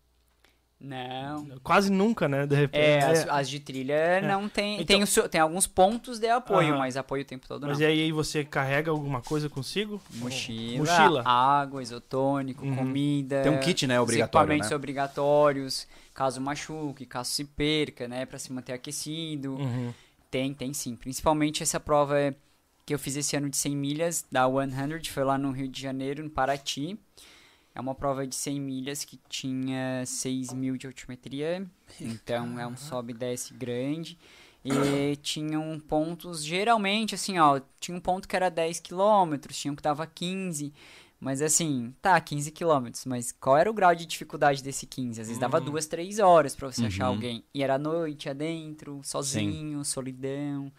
[0.80, 1.58] Não.
[1.64, 2.46] Quase nunca, né?
[2.46, 2.80] De repente.
[2.80, 4.74] É, as, as de trilha não tem.
[4.74, 6.78] Então- tem, o seu- tem alguns pontos de apoio, Aham.
[6.78, 7.84] mas apoio o tempo todo Mas não.
[7.84, 10.00] e aí você carrega alguma coisa consigo?
[10.14, 11.22] Mochila, Mochila.
[11.26, 12.76] água, isotônico, Uhum.
[12.76, 13.42] comida.
[13.42, 14.76] Tem um kit, né, obrigatório, equipamentos né?
[14.76, 19.54] obrigatórios, caso machuque, caso se perca, né, Pra se manter aquecido.
[19.56, 19.92] Uhum.
[20.30, 20.94] Tem, tem sim.
[20.94, 22.34] Principalmente essa prova é-
[22.88, 25.78] que eu fiz esse ano de 100 milhas da 100, foi lá no Rio de
[25.78, 26.98] Janeiro, no Paraty.
[27.74, 31.66] É uma prova de 100 milhas que tinha 6 mil de altimetria,
[32.00, 34.18] então é um sobe e desce grande.
[34.64, 39.76] E tinham pontos, geralmente, assim, ó, tinha um ponto que era 10 quilômetros, tinha um
[39.76, 40.72] que dava 15,
[41.20, 45.20] mas assim, tá, 15 quilômetros, mas qual era o grau de dificuldade desse 15?
[45.20, 45.64] Às vezes dava Uhum.
[45.64, 47.10] duas, três horas pra você achar Uhum.
[47.16, 47.44] alguém.
[47.52, 50.72] E era noite, adentro, sozinho, solidão.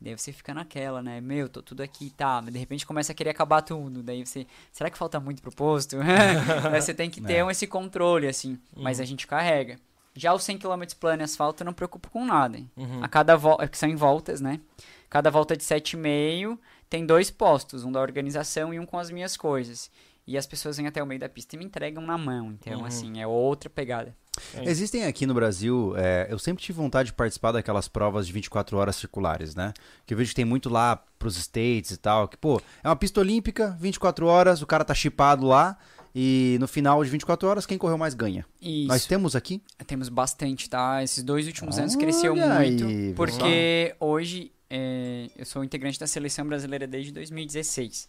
[0.00, 1.20] Daí você fica naquela, né?
[1.20, 2.40] Meu, tô tudo aqui, tá.
[2.42, 4.02] Mas de repente começa a querer acabar tudo.
[4.02, 4.46] Daí você.
[4.72, 5.96] Será que falta muito pro posto?
[6.70, 7.44] Daí você tem que ter É.
[7.44, 8.58] um- esse controle, assim.
[8.76, 9.78] Mas a gente carrega.
[10.14, 12.58] Já os 100 km plano e asfalto eu não preocupo com nada.
[12.76, 13.02] Uhum.
[13.02, 13.66] A cada volta.
[13.66, 14.60] Que são em voltas, né?
[15.08, 16.58] Cada volta de 7,5
[16.90, 19.90] tem dois postos, um da organização e um com as minhas coisas.
[20.26, 22.52] E as pessoas vêm até o meio da pista e me entregam na mão.
[22.52, 22.84] Então, Uhum.
[22.86, 24.16] assim, é outra pegada.
[24.54, 24.64] É.
[24.68, 28.76] Existem aqui no Brasil, é, eu sempre tive vontade de participar daquelas provas de 24
[28.78, 29.72] horas circulares, né?
[30.06, 32.96] Que eu vejo que tem muito lá pros States e tal, que, pô, é uma
[32.96, 35.76] pista olímpica, 24 horas, o cara tá chipado lá,
[36.14, 38.46] e no final de 24 horas, quem correu mais ganha.
[38.62, 38.88] Isso.
[38.88, 39.60] Nós temos aqui?
[39.86, 41.02] Temos bastante, tá?
[41.02, 42.84] Esses dois últimos anos cresceu Olha muito.
[42.86, 48.08] aí, porque hoje é, eu sou integrante da seleção brasileira desde 2016.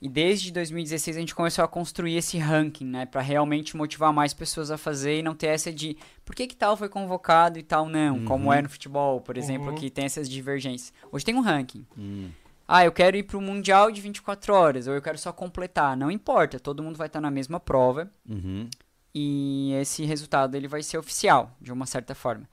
[0.00, 3.04] E desde 2016 a gente começou a construir esse ranking, né?
[3.04, 6.56] Pra realmente motivar mais pessoas a fazer e não ter essa de por que, que
[6.56, 8.24] tal foi convocado e tal não.
[8.24, 8.52] Como Uhum.
[8.52, 9.74] é no futebol, por exemplo, Uhum.
[9.74, 10.92] que tem essas divergências.
[11.12, 11.84] Hoje tem um ranking.
[11.98, 12.30] Hum.
[12.66, 15.96] Ah, eu quero ir pro Mundial de 24 horas, ou eu quero só completar.
[15.96, 18.68] Não importa, todo mundo vai estar na mesma prova Uhum.
[19.14, 22.48] e esse resultado ele vai ser oficial, de uma certa forma.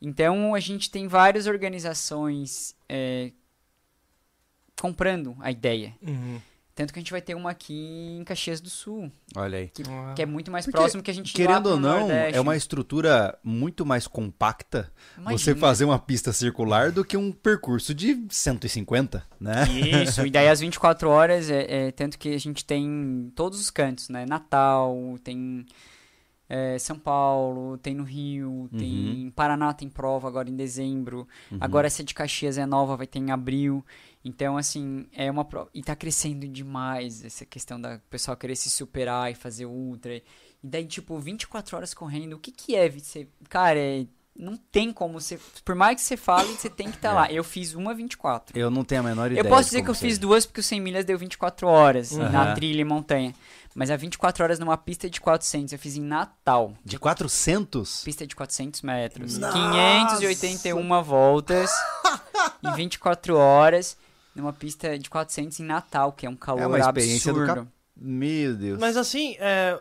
[0.00, 3.32] Então a gente tem várias organizações é,
[4.80, 5.94] comprando a ideia.
[6.00, 6.40] Uhum.
[6.74, 9.70] Tanto que a gente vai ter uma aqui em Caxias do Sul, Olha aí.
[9.86, 10.14] Ah.
[10.16, 12.38] que é muito mais Porque, próximo que a gente Querendo ou não, Nordeste.
[12.38, 15.56] é uma estrutura muito mais compacta você Imagina.
[15.56, 19.64] fazer uma pista circular do que um percurso de 150, né?
[20.04, 23.60] Isso, e daí as 24 horas, é, é, tanto que a gente tem em todos
[23.60, 24.24] os cantos, né?
[24.24, 25.66] Natal, tem
[26.52, 31.28] é, São Paulo, tem no Rio, tem Paraná tem prova agora em dezembro.
[31.48, 31.58] Uhum.
[31.60, 33.86] Agora essa de Caxias é nova, vai ter em abril.
[34.24, 35.70] Então, assim, é uma prova.
[35.72, 40.16] E tá crescendo demais essa questão da pessoal querer se superar e fazer ultra.
[40.16, 40.22] E
[40.64, 43.28] daí, tipo, 24 horas correndo, o que que é você.
[43.48, 45.38] Cara, é- não tem como você.
[45.64, 47.30] Por mais que você fale, você tem que estar lá.
[47.30, 48.58] Eu fiz uma 24.
[48.58, 49.44] Eu não tenho a menor ideia.
[49.44, 50.20] Eu posso de dizer que eu fiz seja.
[50.20, 52.30] duas porque o 100 milhas deu 24 horas Uhum.
[52.30, 53.34] na trilha e montanha.
[53.74, 56.74] Mas a 24 horas numa pista de 400 eu fiz em Natal.
[56.84, 58.02] De 400?
[58.02, 59.38] Pista de 400 metros.
[59.38, 59.52] Nossa!
[59.52, 61.70] 581 voltas
[62.62, 63.96] em 24 horas
[64.34, 67.60] numa pista de 400 em Natal, que é um calor É uma experiência do absurdo.
[67.62, 68.78] cap- Meu Deus.
[68.78, 69.78] Mas assim, é,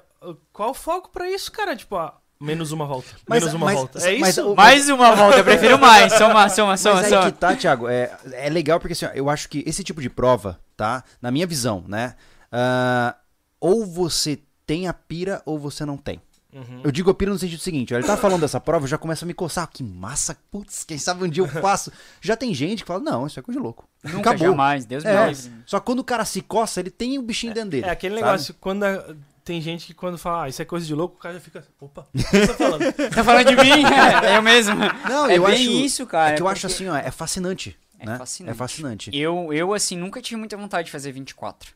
[0.51, 1.75] qual o foco pra isso, cara?
[1.75, 3.07] Tipo, ah, menos uma volta.
[3.27, 3.99] Mas- menos uma mas- volta.
[3.99, 4.55] É mas isso?
[4.55, 6.13] Mais uma volta, eu prefiro mais.
[6.13, 7.31] Soma, soma, soma, Mas aí soma.
[7.31, 10.59] que tá, Thiago, é, é legal porque assim, eu acho que esse tipo de prova,
[10.77, 11.03] tá?
[11.21, 12.15] Na minha visão, né?
[12.51, 13.15] ah,
[13.59, 16.21] ou você tem a pira ou você não tem.
[16.51, 16.81] Uhum.
[16.83, 18.97] Eu digo a pira no sentido seguinte, ó, ele tá falando dessa prova, eu já
[18.97, 19.67] começa a me coçar.
[19.71, 21.91] Que massa, putz, quem sabe um dia eu faço.
[22.21, 23.87] Já tem gente que fala, não, isso é coisa de louco.
[24.03, 24.47] Nunca, Acabou.
[24.47, 24.85] jamais.
[24.85, 25.51] Deus me É, livre.
[25.65, 27.85] só que quando o cara se coça, ele tem o bichinho dentro dele.
[27.85, 28.25] É aquele sabe?
[28.25, 29.13] negócio, quando a-
[29.49, 31.67] tem gente que quando fala, ah, isso é coisa de louco, o cara já fica,
[31.81, 32.93] opa, o que você tá falando?
[32.93, 33.83] Tá falando de mim?
[34.23, 34.75] É eu mesmo.
[35.09, 36.33] Não, é eu bem acho, isso, cara.
[36.33, 37.75] É que eu acho porque- assim, ó, é fascinante.
[37.97, 38.17] É né?
[38.17, 38.51] fascinante.
[38.51, 39.09] É fascinante.
[39.11, 41.73] Eu, eu, assim, nunca tive muita vontade de fazer 24.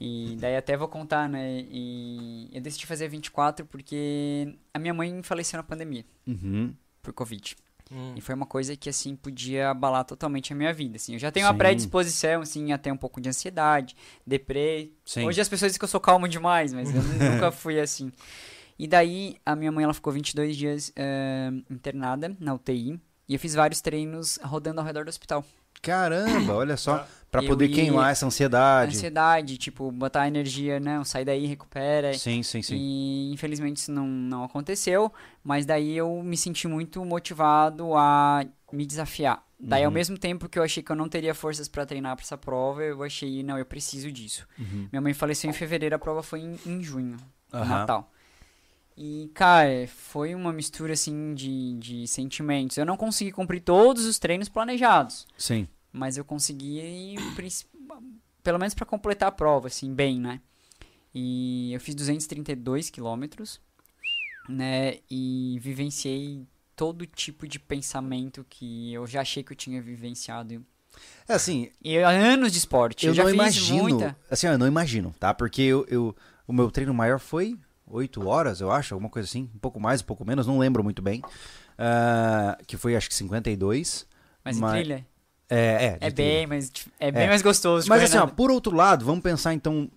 [0.00, 1.64] E daí até vou contar, né?
[1.68, 6.72] E eu decidi fazer 24 porque a minha mãe faleceu na pandemia, Uhum.
[7.02, 7.56] por Covid.
[7.90, 8.14] Hum.
[8.16, 11.12] E foi uma coisa que, assim, podia abalar totalmente a minha vida, assim.
[11.12, 11.58] Eu já tenho uma Sim.
[11.58, 13.94] predisposição, assim, a ter um pouco de ansiedade,
[14.26, 14.90] deprê.
[15.04, 15.26] Sim.
[15.26, 18.10] Hoje as pessoas dizem que eu sou calmo demais, mas eu nu- nunca fui assim.
[18.78, 22.98] E daí, a minha mãe, ela ficou 22 dias eh, internada na UTI.
[23.28, 25.44] E eu fiz vários treinos rodando ao redor do hospital.
[25.84, 27.06] Caramba, olha só.
[27.30, 28.96] Pra Eu poder queimar essa ansiedade.
[28.96, 32.14] Ansiedade, tipo, botar energia, não, sai daí, recupera.
[32.14, 32.76] Sim, sim, sim.
[32.76, 38.86] E infelizmente isso não, não aconteceu, mas daí eu me senti muito motivado a me
[38.86, 39.42] desafiar.
[39.58, 39.94] Daí ao Uhum.
[39.94, 42.84] mesmo tempo que eu achei que eu não teria forças pra treinar pra essa prova,
[42.84, 44.46] eu achei, não, eu preciso disso.
[44.56, 44.88] Uhum.
[44.92, 47.16] Minha mãe faleceu em fevereiro, a prova foi em, em junho,
[47.52, 47.66] Aham.
[47.68, 48.12] Natal.
[48.96, 52.76] E, cara, foi uma mistura, assim, de, de sentimentos.
[52.76, 55.66] Eu não consegui cumprir todos os treinos planejados, Sim.
[55.94, 57.14] Mas eu consegui,
[58.42, 60.40] pelo menos pra completar a prova, assim, bem, né?
[61.14, 63.60] E eu fiz 232 quilômetros,
[64.48, 64.98] né?
[65.10, 70.66] E vivenciei todo tipo de pensamento que eu já achei que eu tinha vivenciado.
[71.28, 73.06] É assim, E há anos de esporte.
[73.06, 73.82] eu, Eu, já não fiz imagino.
[73.82, 74.16] muita.
[74.30, 75.32] Assim, eu não imagino, tá?
[75.32, 76.14] Porque eu, eu-
[76.46, 79.48] o meu treino maior foi 8 horas, eu acho, alguma coisa assim.
[79.54, 81.22] Um pouco mais, um pouco menos, não lembro muito bem.
[81.78, 84.06] Ah, que foi acho que 52.
[84.44, 85.06] Mas, Mas- em trilha
[85.50, 86.06] É, é.
[86.06, 87.28] é bem, mais, é bem É.
[87.28, 87.88] mais gostoso.
[87.88, 89.90] Mas assim, ó, por outro lado, vamos pensar então.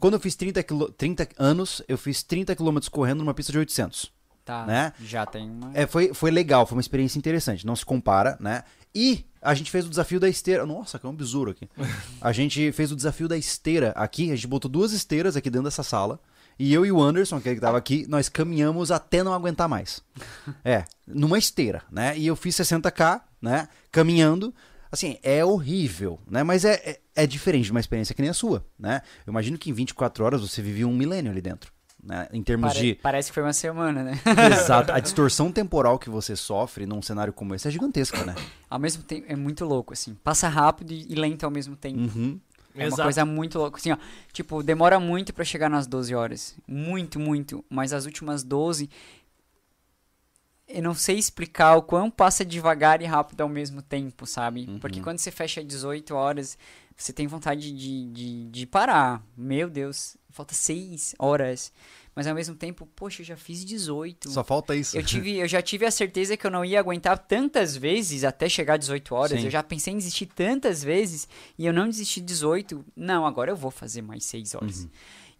[0.00, 3.58] Quando eu fiz 30, quilô- 30 anos, eu fiz 30 quilômetros correndo numa pista de
[3.58, 4.12] 800.
[4.44, 4.92] tá, né?
[5.00, 5.70] Já tem uma.
[5.72, 8.62] É, foi, foi legal, foi uma experiência interessante, não se compara, né?
[8.94, 10.66] E a gente fez o desafio da esteira.
[10.66, 11.66] Nossa, que é um besouro aqui.
[12.20, 15.64] A gente fez o desafio da esteira aqui, a gente botou duas esteiras aqui dentro
[15.64, 16.20] dessa sala.
[16.58, 20.02] E eu e o Anderson, aquele que tava aqui, nós caminhamos até não aguentar mais.
[20.64, 22.16] É, numa esteira, né?
[22.16, 23.68] E eu fiz 60k, né?
[23.92, 24.54] Caminhando.
[24.90, 26.42] Assim, é horrível, né?
[26.44, 29.02] Mas é, é, é diferente de uma experiência que nem a sua, né?
[29.26, 32.28] Eu imagino que em 24 horas você vivia um milênio ali dentro, né?
[32.32, 34.20] Em termos Pare- de Parece que foi uma semana, né?
[34.52, 34.92] Exato.
[34.92, 38.34] A distorção temporal que você sofre num cenário como esse é gigantesca, né?
[38.70, 40.14] Ao mesmo tempo, é muito louco, assim.
[40.22, 41.98] Passa rápido e e lento ao mesmo tempo.
[41.98, 42.38] Uhum.
[42.74, 43.76] É uma coisa muito louca.
[43.78, 43.96] Assim, ó,
[44.32, 46.54] tipo, demora muito pra chegar nas 12 horas.
[46.66, 47.64] Muito, muito.
[47.70, 48.90] Mas as últimas 12.
[50.66, 54.66] Eu não sei explicar o quão passa devagar e rápido ao mesmo tempo, sabe?
[54.80, 55.04] Porque Uhum.
[55.04, 56.56] quando você fecha 18 horas,
[56.96, 59.22] você tem vontade de, de, de parar.
[59.36, 61.70] Meu Deus, falta 6 horas.
[62.14, 64.30] Mas ao mesmo tempo, poxa, eu já fiz 18.
[64.30, 64.96] Só falta isso.
[64.96, 68.48] Eu, tive, eu já tive a certeza que eu não ia aguentar tantas vezes até
[68.48, 69.40] chegar 18 horas.
[69.40, 69.46] Sim.
[69.46, 71.26] Eu já pensei em desistir tantas vezes
[71.58, 72.84] e eu não desisti 18.
[72.96, 74.84] Não, agora eu vou fazer mais 6 horas.
[74.84, 74.90] Uhum.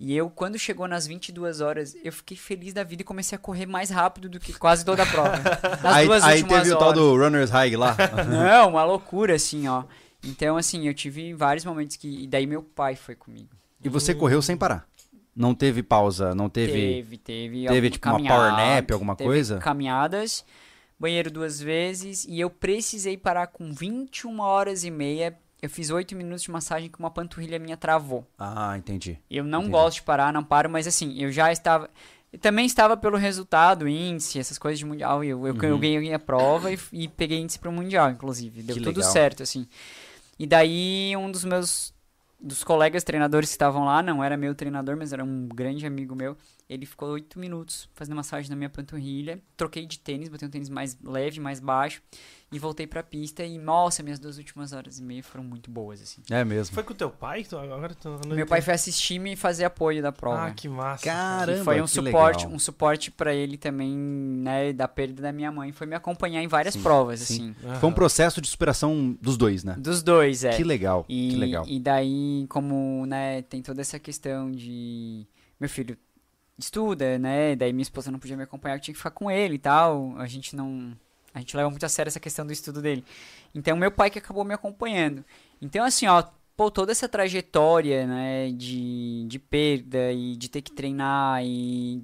[0.00, 3.38] E eu, quando chegou nas 22 horas, eu fiquei feliz da vida e comecei a
[3.38, 5.36] correr mais rápido do que quase toda a prova.
[5.80, 7.00] Nas aí duas aí últimas teve o tal horas.
[7.00, 7.96] do Runner's High lá.
[8.28, 9.84] Não, uma loucura, assim, ó.
[10.24, 12.24] Então, assim, eu tive vários momentos que.
[12.24, 13.50] E daí meu pai foi comigo.
[13.82, 14.86] e você correu sem parar.
[15.34, 16.72] Não teve pausa, não teve.
[16.72, 17.66] Teve, teve.
[17.66, 19.58] teve, tipo, uma power nap, alguma teve coisa?
[19.58, 20.44] Caminhadas,
[20.98, 25.36] banheiro duas vezes e eu precisei parar com 21 horas e meia.
[25.60, 28.26] Eu fiz 8 minutos de massagem que uma panturrilha minha travou.
[28.38, 29.18] Ah, entendi.
[29.30, 29.72] Eu não Entendi.
[29.72, 31.88] gosto de parar, não paro, mas assim, eu já estava.
[32.30, 35.24] Eu também estava pelo resultado, índice, essas coisas de mundial.
[35.24, 38.62] Eu, eu, eu ganhei a prova e, e peguei índice para o mundial, inclusive.
[38.62, 39.12] Deu Que tudo legal.
[39.12, 39.66] certo, assim.
[40.38, 41.93] E daí, um dos meus
[42.44, 46.14] dos colegas treinadores que estavam lá, não era meu treinador, mas era um grande amigo
[46.14, 46.36] meu.
[46.68, 49.42] Ele ficou oito minutos fazendo massagem na minha panturrilha.
[49.56, 52.02] Troquei de tênis, botei um tênis mais leve, mais baixo.
[52.54, 53.42] E voltei pra pista.
[53.44, 56.22] E, nossa, minhas duas últimas horas e meia foram muito boas, assim.
[56.30, 56.74] É mesmo.
[56.74, 57.44] Foi com o teu pai?
[57.52, 60.46] Agora não Meu pai foi assistir-me e fazer apoio da prova.
[60.46, 61.04] Ah, que massa.
[61.04, 62.54] Caramba, E foi um que suporte, legal.
[62.54, 66.46] um suporte para ele também, né, da perda da minha mãe, foi me acompanhar em
[66.46, 67.54] várias Sim, provas, sim.
[67.58, 67.66] assim.
[67.66, 67.80] Aham.
[67.80, 69.74] Foi um processo de superação dos dois, né?
[69.78, 70.56] Dos dois, é.
[70.56, 71.64] Que legal, E, que legal.
[71.66, 75.26] e daí, como, né, tem toda essa questão de
[75.58, 75.96] meu filho
[76.58, 79.54] estuda, né, daí minha esposa não podia me acompanhar, eu tinha que ficar com ele
[79.54, 80.96] e tal, a gente não,
[81.34, 83.04] a gente leva muito a sério essa questão do estudo dele.
[83.54, 85.24] Então, meu pai que acabou me acompanhando.
[85.60, 86.22] Então, assim, ó,
[86.56, 92.00] pô, toda essa trajetória, né, de, de perda e de ter que treinar e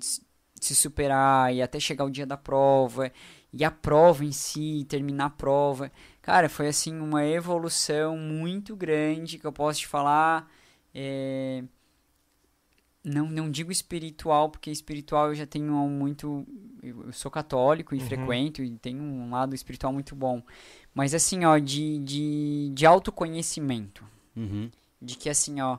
[0.61, 3.11] se superar e até chegar o dia da prova
[3.53, 5.90] e a prova em si, terminar a prova.
[6.21, 10.49] Cara, foi assim uma evolução muito grande que eu posso te falar.
[10.95, 11.64] é,
[13.03, 16.47] Não, não digo espiritual, porque espiritual eu já tenho um muito.
[16.83, 18.05] Eu sou católico e Uhum.
[18.07, 20.43] frequento e tenho um lado espiritual muito bom.
[20.95, 24.05] Mas assim, ó, de, de, de autoconhecimento
[24.37, 24.71] Uhum.
[25.01, 25.79] de que assim, ó,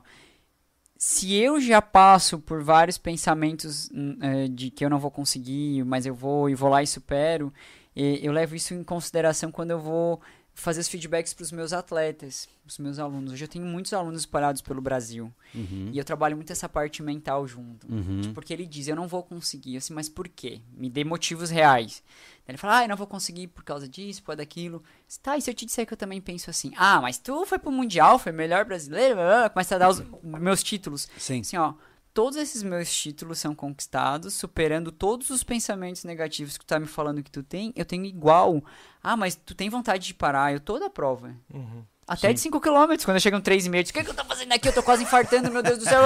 [0.96, 6.06] se eu já passo por vários pensamentos eh, de que eu não vou conseguir, mas
[6.06, 7.52] eu vou e vou lá e supero,
[7.96, 10.20] eh, eu levo isso em consideração quando eu vou
[10.54, 13.32] fazer os feedbacks para os meus atletas, os meus alunos.
[13.32, 15.32] Hoje eu tenho muitos alunos espalhados pelo Brasil.
[15.54, 15.90] Uhum.
[15.92, 17.90] E eu trabalho muito essa parte mental junto.
[17.90, 18.32] Uhum.
[18.34, 19.74] Porque ele diz, eu não vou conseguir.
[19.74, 20.60] Eu assim, mas por quê?
[20.72, 22.02] Me dê motivos reais.
[22.46, 24.82] Ele fala, ah, eu não vou conseguir por causa disso, por causa daquilo.
[25.22, 26.72] Tá, e se eu te disser que eu também penso assim?
[26.76, 29.18] Ah, mas tu foi pro Mundial, foi melhor brasileiro,
[29.52, 31.08] começa a dar os meus títulos.
[31.16, 31.40] Sim.
[31.40, 31.74] Assim, ó,
[32.14, 36.86] todos esses meus títulos são conquistados, superando todos os pensamentos negativos que tu tá me
[36.86, 38.62] falando que tu tem, eu tenho igual.
[39.02, 41.34] Ah, mas tu tem vontade de parar, eu tô da prova.
[41.52, 41.84] Uhum.
[42.06, 42.34] Até Sim.
[42.34, 44.68] de 5 km, quando chegam 3,5, eu digo, o que, que eu tô fazendo aqui?
[44.68, 46.02] Eu tô quase infartando, meu Deus do céu.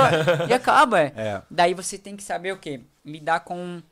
[0.48, 1.00] E acaba.
[1.00, 1.12] é.
[1.16, 1.42] É.
[1.50, 2.82] Daí você tem que saber o quê?
[3.04, 3.82] Lidar com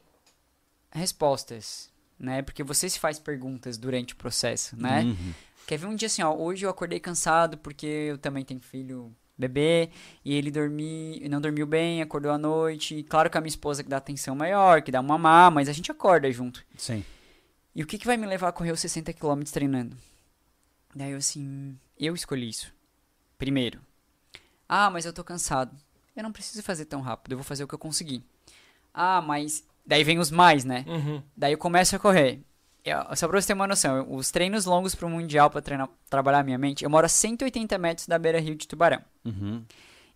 [0.93, 2.43] respostas, né?
[2.43, 5.03] Porque você se faz perguntas durante o processo, né?
[5.03, 5.35] Uhum.
[5.67, 9.11] Quer ver um dia assim, ó, hoje eu acordei cansado porque eu também tenho filho
[9.37, 9.91] bebê
[10.25, 13.03] e ele dormi, não dormiu bem, acordou à noite.
[13.05, 15.73] Claro que a minha esposa que dá atenção maior, que dá uma mamar, mas a
[15.73, 16.65] gente acorda junto.
[16.77, 17.05] Sim.
[17.75, 19.97] E o que, que vai me levar a correr os 60 km treinando?
[20.95, 22.73] Daí eu assim, eu escolhi isso.
[23.37, 23.81] Primeiro.
[24.69, 25.77] Ah, mas eu tô cansado.
[26.15, 28.23] Eu não preciso fazer tão rápido, eu vou fazer o que eu conseguir.
[28.93, 29.65] Ah, mas.
[29.85, 30.85] Daí vem os mais, né?
[30.87, 31.23] Uhum.
[31.37, 32.41] Daí eu começo a correr.
[32.85, 36.41] Eu- só pra você ter uma noção, os treinos longos pro Mundial pra treinar, trabalhar
[36.41, 39.01] a minha mente, eu moro a 180 metros da beira rio de Tubarão.
[39.25, 39.65] Uhum.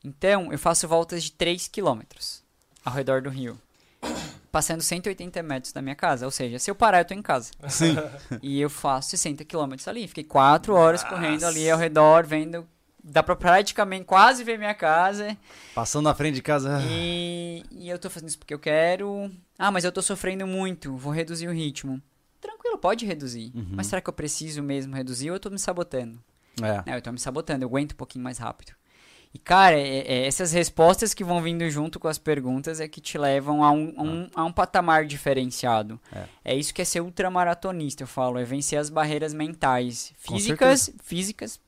[0.04, 2.00] Então, eu faço voltas de 3 km
[2.84, 3.58] ao redor do rio.
[4.52, 6.24] Passando 180 metros da minha casa.
[6.24, 7.50] Ou seja, se eu parar, eu tô em casa.
[7.68, 7.96] Sim.
[8.42, 10.06] E eu faço 60 km ali.
[10.08, 12.66] Fiquei 4 horas correndo ali ao redor, vendo.
[13.02, 15.36] Dá pra praticamente quase ver minha casa.
[15.74, 16.80] Passando na frente de casa.
[16.88, 19.30] E, e eu tô fazendo isso porque eu quero.
[19.58, 22.00] Ah, mas eu tô sofrendo muito, vou reduzir o ritmo.
[22.78, 23.52] Pode reduzir.
[23.54, 23.68] Uhum.
[23.72, 26.18] Mas será que eu preciso mesmo reduzir ou eu tô me sabotando?
[26.62, 26.92] É.
[26.92, 28.72] É, eu tô me sabotando, eu aguento um pouquinho mais rápido.
[29.32, 32.98] E, cara, é- é essas respostas que vão vindo junto com as perguntas é que
[33.00, 36.00] te levam a um, a um, a um patamar diferenciado.
[36.44, 36.54] É.
[36.56, 38.38] isso que é ser ultramaratonista, eu falo.
[38.38, 40.14] É vencer as barreiras mentais.
[40.26, 40.34] Com
[41.02, 41.60] Físicas,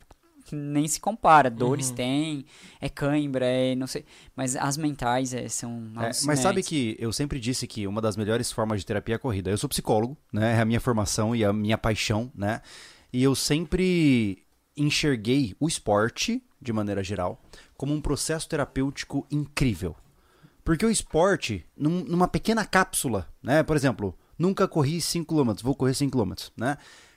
[0.51, 1.49] físicas nem se compara.
[1.51, 1.95] Dores Uhum.
[1.95, 2.45] tem,
[2.81, 4.05] é cãibra, é não sei.
[4.37, 8.17] Mas as mentais é, são É, mas sabe que eu sempre disse que uma das
[8.17, 9.51] melhores formas de terapia é a corrida.
[9.51, 10.57] Eu sou psicólogo, né?
[10.59, 12.61] É a minha formação e a minha paixão, né?
[13.13, 14.45] E eu sempre
[14.77, 17.43] enxerguei o esporte, de maneira geral,
[17.77, 19.97] como um processo terapêutico incrível.
[20.63, 23.63] Porque o esporte, num- numa pequena cápsula, né?
[23.63, 26.77] Por exemplo, nunca corri 5 km, vou correr 5 km, né?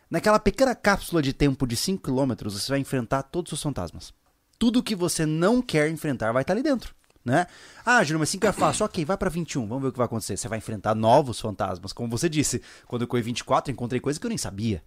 [0.09, 4.13] Naquela pequena cápsula de tempo de 5 km, você vai enfrentar todos os fantasmas.
[4.59, 6.93] Tudo que você não quer enfrentar vai estar ali dentro,
[7.25, 7.47] né?
[7.85, 8.85] Ah, Júnior, mas 5 é fácil.
[8.85, 10.37] Ok, vai pra 21, vamos ver o que vai acontecer.
[10.37, 11.91] Você vai enfrentar novos fantasmas.
[11.91, 14.83] Como você disse, quando eu corri 24, eu encontrei coisa que eu nem sabia.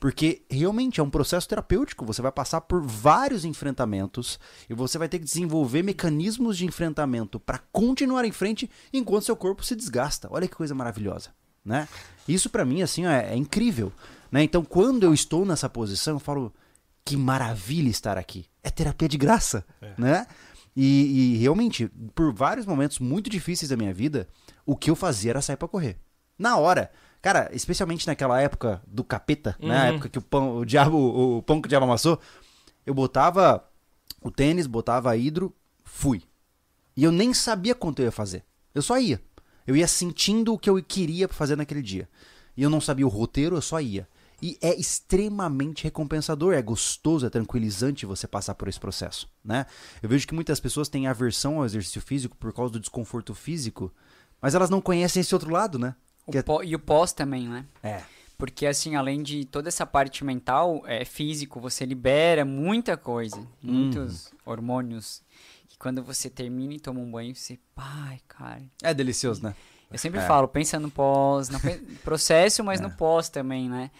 [0.00, 2.04] Porque realmente é um processo terapêutico.
[2.06, 4.38] Você vai passar por vários enfrentamentos
[4.70, 9.36] e você vai ter que desenvolver mecanismos de enfrentamento para continuar em frente enquanto seu
[9.36, 10.28] corpo se desgasta.
[10.30, 11.30] Olha que coisa maravilhosa,
[11.64, 11.88] né?
[12.28, 13.92] Isso pra mim assim é, é incrível,
[14.30, 14.42] né?
[14.42, 16.52] Então quando eu estou nessa posição, eu falo
[17.04, 18.46] que maravilha estar aqui.
[18.62, 19.64] É terapia de graça,
[19.96, 20.26] né?
[20.76, 24.28] E, e realmente, por vários momentos muito difíceis da minha vida,
[24.64, 25.96] o que eu fazia era sair pra correr.
[26.38, 26.90] Na hora.
[27.20, 29.88] Cara, especialmente naquela época do capeta, né?
[29.88, 29.94] Uhum.
[29.94, 32.20] época que o pão, o diabo, o pão que o diabo amassou,
[32.86, 33.68] eu botava
[34.22, 36.22] o tênis, botava a hidro, fui.
[36.96, 38.44] E eu nem sabia quanto eu ia fazer.
[38.72, 39.20] Eu só ia.
[39.66, 42.08] Eu ia sentindo o que eu queria fazer naquele dia.
[42.56, 44.08] E eu não sabia o roteiro, eu só ia.
[44.40, 49.66] E é extremamente recompensador, é gostoso, é tranquilizante você passar por esse processo, né?
[50.02, 53.92] Eu vejo que muitas pessoas têm aversão ao exercício físico por causa do desconforto físico,
[54.40, 55.94] mas elas não conhecem esse outro lado, né?
[56.26, 57.64] O que é- e o pós também, né?
[57.82, 58.02] É.
[58.36, 64.32] Porque, assim, além de toda essa parte mental, é físico, você libera muita coisa, muitos
[64.46, 65.20] hormônios.
[65.72, 68.62] E quando você termina e toma um banho, você, ai, cara.
[68.80, 69.56] É delicioso, né?
[69.90, 70.26] Eu sempre É.
[70.26, 71.58] falo, pensa no pós, no
[72.04, 72.82] processo, mas É.
[72.84, 73.90] no pós também, né?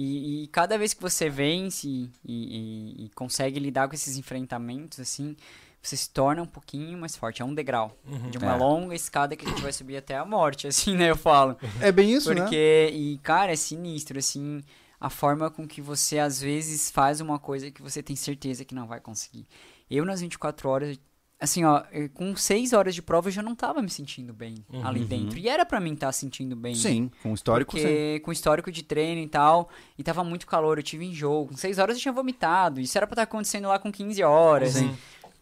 [0.00, 5.00] E, e cada vez que você vence e, e- e consegue lidar com esses enfrentamentos,
[5.00, 5.34] assim,
[5.82, 7.42] você se torna um pouquinho mais forte.
[7.42, 7.96] É um degrau
[8.30, 8.56] de uma É.
[8.56, 11.10] longa escada que a gente vai subir até a morte, assim, né?
[11.10, 11.56] Eu falo.
[11.80, 12.40] É bem isso, né?
[12.42, 14.60] Porque, e cara, é sinistro, assim,
[15.00, 18.74] a forma com que você às vezes faz uma coisa que você tem certeza que
[18.74, 19.46] não vai conseguir.
[19.90, 20.98] Eu, nas 24 horas,
[21.40, 24.64] assim, ó, eu- com 6 horas de prova eu já não tava me sentindo bem
[24.82, 25.38] ali dentro.
[25.38, 26.74] E era pra mim estar sentindo bem.
[26.74, 27.82] Sim, com histórico, sim.
[27.82, 31.46] Porque com histórico de treino e tal, e tava muito calor, eu tive enjoo.
[31.46, 32.80] Com 6 horas eu tinha vomitado.
[32.80, 34.72] Isso era pra estar acontecendo lá com 15 horas.
[34.74, 34.96] Sim.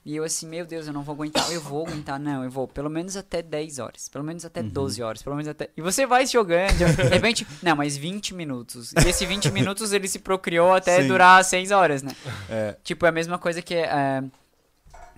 [0.05, 1.51] E eu assim, meu Deus, eu não vou aguentar.
[1.51, 5.03] Eu vou aguentar, não, eu vou pelo menos até 10 horas, pelo menos até 12
[5.03, 5.68] horas, pelo menos até.
[5.77, 8.93] E você vai se jogando, de repente, não, mas 20 minutos.
[8.93, 11.09] E esse 20 minutos ele se procriou até Sim.
[11.09, 12.12] durar 6 horas, né?
[12.49, 12.77] É.
[12.85, 14.23] Tipo, é a mesma coisa que é,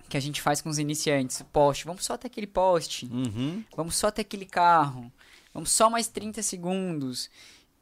[0.09, 1.41] que a gente faz com os iniciantes.
[1.53, 3.05] Poste, vamos só até aquele poste.
[3.05, 3.63] Uhum.
[3.77, 5.11] Vamos só até aquele carro.
[5.53, 7.29] Vamos só mais 30 segundos.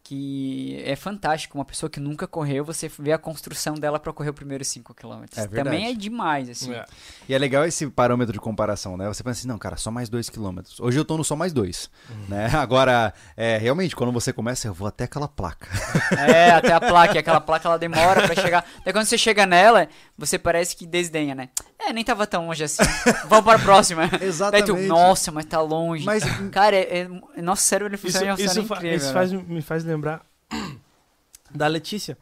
[0.03, 1.57] que é fantástico.
[1.57, 4.93] Uma pessoa que nunca correu, você vê a construção dela pra correr o primeiro 5
[4.93, 5.25] km.
[5.35, 5.47] É.
[5.47, 6.73] Também é demais, assim.
[6.73, 6.85] É.
[7.27, 9.05] E é legal esse parâmetro de comparação, né?
[9.09, 10.79] Você pensa assim, não, cara, só mais dois quilômetros.
[10.79, 11.89] Hoje eu tô no só mais dois,
[12.29, 12.45] né?
[12.55, 15.67] Agora, é, realmente, quando você começa, eu vou até aquela placa.
[16.17, 17.15] É, até a placa.
[17.15, 18.65] E aquela placa ela demora pra chegar.
[18.85, 21.49] Daí quando você chega nela, você parece que desdenha, né?
[21.79, 22.83] É, nem tava tão longe assim.
[23.27, 24.07] Vamos para a próxima.
[24.19, 24.65] Daí Exatamente.
[24.65, 26.03] tu, nossa, mas tá longe.
[26.05, 28.97] Mas- Cara, é, é- nosso cérebro ele Isso, funciona de uma isso, forma fa- incrível.
[28.97, 29.13] isso né?
[29.13, 30.25] faz, me faz lembrar
[31.53, 32.17] da Letícia.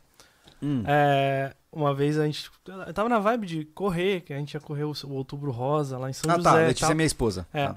[0.62, 0.84] Hum.
[0.86, 2.50] É, uma vez a gente.
[2.66, 5.98] Eu tava na vibe de correr, que a gente ia correr o, o Outubro Rosa
[5.98, 6.50] lá em São Ah, José.
[6.50, 6.62] tá.
[6.64, 7.48] e Letícia é minha esposa.
[7.54, 7.68] É.
[7.68, 7.76] Tá.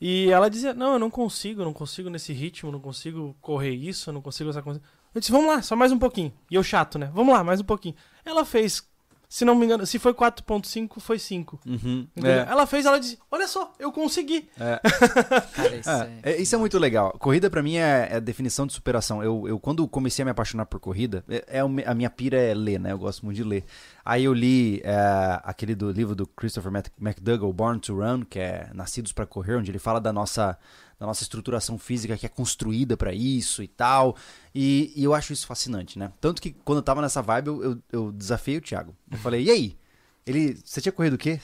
[0.00, 3.70] E ela dizia: Não, eu não consigo, eu não consigo nesse ritmo, não consigo correr
[3.74, 4.80] isso, eu não consigo essa coisa.
[5.14, 6.32] Eu disse: Vamos lá, só mais um pouquinho.
[6.50, 7.10] E eu chato, né?
[7.14, 7.94] Vamos lá, mais um pouquinho.
[8.24, 8.86] Ela fez,
[9.32, 11.58] se não me engano, se foi 4,5, foi 5.
[11.64, 12.06] Uhum.
[12.14, 12.32] entendeu?
[12.32, 12.46] É.
[12.50, 14.46] Ela fez, ela disse: Olha só, eu consegui.
[15.56, 16.32] Cara, isso É, é...
[16.32, 17.16] é, isso é muito legal.
[17.18, 19.24] Corrida pra mim é, é a definição de superação.
[19.24, 22.52] Eu, eu quando comecei a me apaixonar por corrida, é, é a minha pira é
[22.52, 22.92] ler, né?
[22.92, 23.64] Eu gosto muito de ler.
[24.04, 26.70] Aí eu li é, aquele do livro do Christopher
[27.00, 30.58] McDougall, Born to Run, que é Nascidos pra Correr, onde ele fala da nossa
[31.02, 34.16] da nossa estruturação física que é construída pra isso e tal.
[34.54, 36.12] E, e eu acho isso fascinante, né?
[36.20, 38.94] Tanto que quando eu tava nessa vibe, eu, eu, eu desafiei o Thiago.
[39.10, 39.76] Eu falei, e aí?
[40.24, 41.40] Ele, você tinha corrido o quê?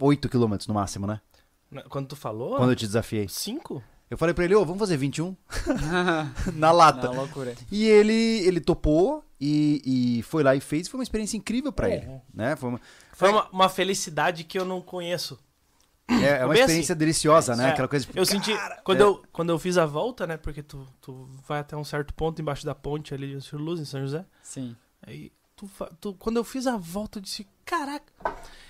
[0.00, 1.20] 8 quilômetros no máximo, né?
[1.88, 3.26] Quando tu falou, Quando eu te desafiei.
[3.28, 3.82] 5?
[4.08, 5.34] Eu falei pra ele, ô, vamos fazer 21?
[6.54, 7.08] Na lata.
[7.08, 7.56] Não, loucura.
[7.68, 10.86] E ele, ele topou e, e foi lá e fez.
[10.86, 11.94] Foi uma experiência incrível pra Uhum.
[11.94, 12.54] ele, né?
[12.54, 12.80] Foi uma,
[13.12, 15.36] Foi uma, uma felicidade que eu não conheço.
[16.22, 17.68] É, é uma bem experiência deliciosa, né?
[17.68, 18.52] É, Aquela coisa de, Eu senti.
[18.84, 19.04] Quando, é.
[19.04, 20.36] eu, quando eu fiz a volta, né?
[20.36, 23.84] Porque tu, tu vai até um certo ponto embaixo da ponte ali de Luz, em
[23.84, 24.24] São José.
[24.42, 24.76] Sim.
[25.06, 28.12] Aí, tu, tu- quando eu fiz a volta, eu disse: Caraca,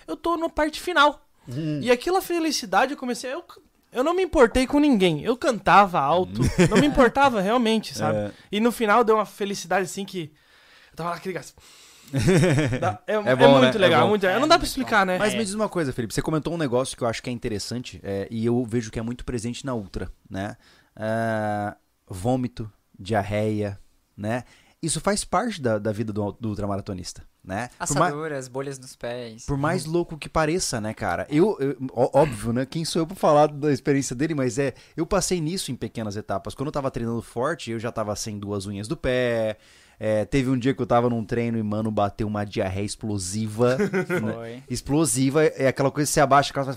[0.06, 1.26] eu tô na parte final.
[1.48, 1.80] Hum.
[1.82, 3.32] E aquela felicidade, eu comecei.
[3.32, 3.44] Eu,
[3.92, 5.22] eu não me importei com ninguém.
[5.24, 6.40] Eu cantava alto.
[6.70, 8.18] não me importava realmente, sabe?
[8.28, 8.30] É.
[8.52, 10.32] E no final deu uma felicidade assim que.
[10.90, 11.54] Eu tava lá aquele gás.
[11.54, 11.62] Dá-
[13.06, 13.70] É, é bom, muito né?
[13.74, 14.08] É legal, bom.
[14.10, 15.18] muito Não dá pra explicar, né?
[15.18, 15.36] Mas É.
[15.38, 16.14] me diz uma coisa, Felipe.
[16.14, 18.98] Você comentou um negócio que eu acho que é interessante é, e eu vejo que
[18.98, 20.56] é muito presente na Ultra, né?
[20.96, 21.76] Ah,
[22.08, 23.78] vômito, diarreia,
[24.16, 24.44] né?
[24.82, 27.68] Isso faz parte da, da vida do, do ultramaratonista, né?
[27.78, 29.44] Assaduras, bolhas nos pés.
[29.44, 31.26] Por mais louco que pareça, né, cara?
[31.28, 32.64] Eu, eu- óbvio, né?
[32.64, 34.72] Quem sou eu pra falar da experiência dele, mas é.
[34.96, 36.54] Eu passei nisso em pequenas etapas.
[36.54, 39.58] Quando eu tava treinando forte, eu já tava sem duas unhas do pé.
[40.02, 43.76] É, teve um dia que eu tava num treino e, mano, bateu uma diarreia explosiva.
[44.08, 44.32] né?
[44.34, 44.62] Foi.
[44.70, 46.74] Explosiva é aquela coisa que você abaixa, aquela...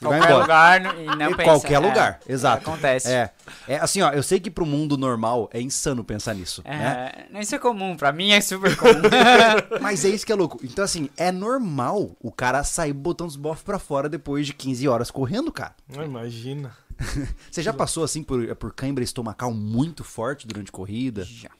[0.00, 0.36] Qualquer embora.
[0.38, 1.42] lugar e não Em pensa.
[1.42, 2.66] qualquer É, lugar, exato.
[2.66, 3.08] Acontece.
[3.10, 3.30] É,
[3.68, 7.12] é assim, ó, eu sei que pro mundo normal é insano pensar nisso, né?
[7.12, 8.92] É, não, isso é comum, pra mim é super comum.
[9.82, 10.58] Mas é isso que é louco.
[10.64, 14.88] Então, assim, é normal o cara sair botando os bofs pra fora depois de 15
[14.88, 15.74] horas correndo, cara.
[15.94, 16.74] Não, imagina.
[17.52, 21.24] Você já passou, assim, por, por cãibra estomacal muito forte durante corrida?
[21.24, 21.50] já.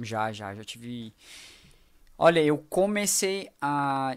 [0.00, 1.12] Já, já, já tive.
[2.18, 4.16] Olha, eu comecei a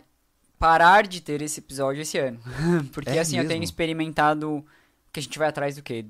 [0.57, 2.39] parar de ter esse episódio esse ano.
[2.91, 3.63] Porque É assim, eu tenho mesmo?
[3.63, 4.65] experimentado
[5.11, 6.05] que a gente vai atrás do quê?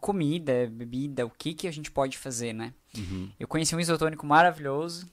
[0.00, 2.72] Comida, bebida, o que que a gente pode fazer, né?
[2.96, 3.30] Uhum.
[3.38, 5.06] Eu conheci um isotônico maravilhoso,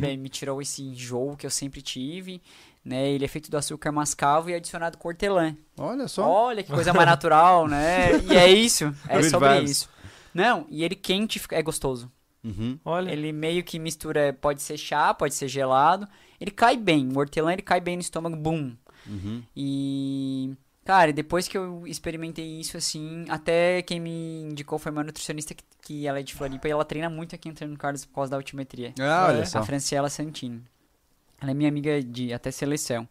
[0.00, 2.40] bem, me tirou esse enjoo que eu sempre tive,
[2.84, 3.08] né?
[3.10, 5.56] Ele é feito do açúcar mascavo e adicionado cortelã.
[5.76, 6.28] Olha só.
[6.28, 8.10] Olha que coisa mais natural, né?
[8.30, 9.88] E é isso, é sobre isso.
[10.32, 12.10] Não, e ele quente é gostoso.
[12.44, 12.78] Uhum.
[12.84, 13.10] Olha.
[13.12, 16.08] Ele meio que mistura, pode ser chá, pode ser gelado.
[16.40, 18.74] Ele cai bem, o hortelã ele cai bem no estômago, bum.
[19.06, 19.42] Uhum.
[19.56, 20.52] E
[20.84, 25.62] cara, depois que eu experimentei isso assim, até quem me indicou foi uma nutricionista que,
[25.82, 28.30] que ela é de Floripa e ela treina muito aqui em Antônio Carlos por causa
[28.32, 28.92] da altimetria.
[28.98, 29.44] Ah, olha É.
[29.44, 29.60] só.
[29.60, 30.62] A Franciela Santini.
[31.40, 33.08] Ela é minha amiga de até seleção.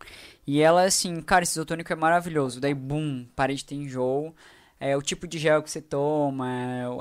[0.48, 2.62] E ela, assim, cara, esse isotônico é maravilhoso.
[2.62, 4.34] Daí, bum, parei de ter enjoo.
[4.80, 6.48] É, o tipo de gel que você toma,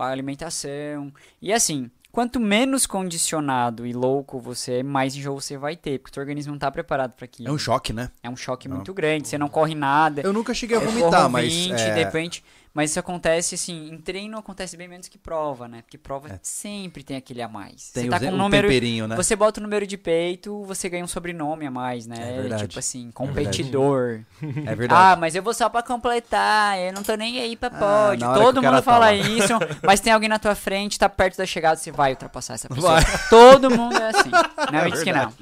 [0.01, 1.12] a alimentação.
[1.41, 5.99] E assim, quanto menos condicionado e louco você é, mais enjoo você vai ter.
[5.99, 7.49] Porque o teu organismo não tá preparado pra aquilo.
[7.49, 8.11] É um choque, né?
[8.23, 8.77] É um choque Não.
[8.77, 9.29] muito grande.
[9.29, 10.23] Você não corre nada.
[10.23, 11.53] Eu nunca cheguei a vomitar, mas.
[11.53, 12.45] 20, é, de repente.
[12.73, 15.83] Mas isso acontece, assim, em treino acontece bem menos que prova, né?
[15.83, 17.91] Porque prova sempre tem aquele a mais.
[17.91, 18.68] Tem você tá o, com um um número.
[18.68, 19.16] temperinho, né?
[19.16, 22.16] Você bota o número de peito, você ganha um sobrenome a mais, né?
[22.21, 22.68] É verdade.
[22.68, 23.14] Tipo assim, verdade.
[23.14, 24.21] competidor.
[24.66, 25.21] É ah, verdade.
[25.21, 28.29] mas eu vou só pra completar, eu não tô nem aí pra Ah, pódio.
[28.33, 29.14] que Todo mundo tá fala lá.
[29.14, 29.53] isso,
[29.83, 33.01] mas tem alguém na tua frente, tá perto da chegada, você vai ultrapassar essa pessoa.
[33.01, 33.05] Vai.
[33.29, 34.31] Todo mundo é assim.
[34.73, 35.33] Não me diz que não.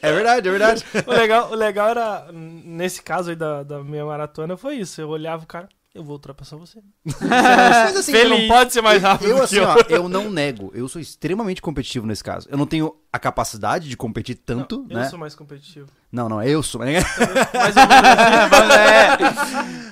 [0.00, 0.84] É verdade, é verdade.
[1.06, 5.00] O legal, o legal era, nesse caso aí da, da minha maratona, foi isso.
[5.00, 6.80] Eu olhava o cara, eu vou ultrapassar você.
[7.04, 9.64] Mas assim, Você eu não não- pode ser mais rápido Eu, que assim, eu.
[9.68, 10.70] ó, eu não nego.
[10.74, 12.46] Eu sou extremamente competitivo nesse caso.
[12.50, 15.08] Eu não tenho a capacidade de competir tanto, eu né?
[15.08, 15.88] sou mais competitivo.
[16.12, 16.80] Não, não, eu sou.
[16.80, 17.04] Mais
[17.76, 17.82] é,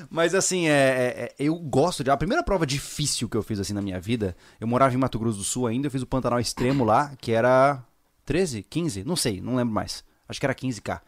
[0.10, 2.10] Mas assim, é, é- é- eu gosto de.
[2.10, 5.18] A primeira prova difícil que eu fiz assim na minha vida, eu morava em Mato
[5.18, 7.82] Grosso do Sul ainda, eu fiz o Pantanal Extremo lá, que era
[8.24, 10.04] 13, 15, não sei, não lembro mais.
[10.28, 11.00] Acho que era 15k.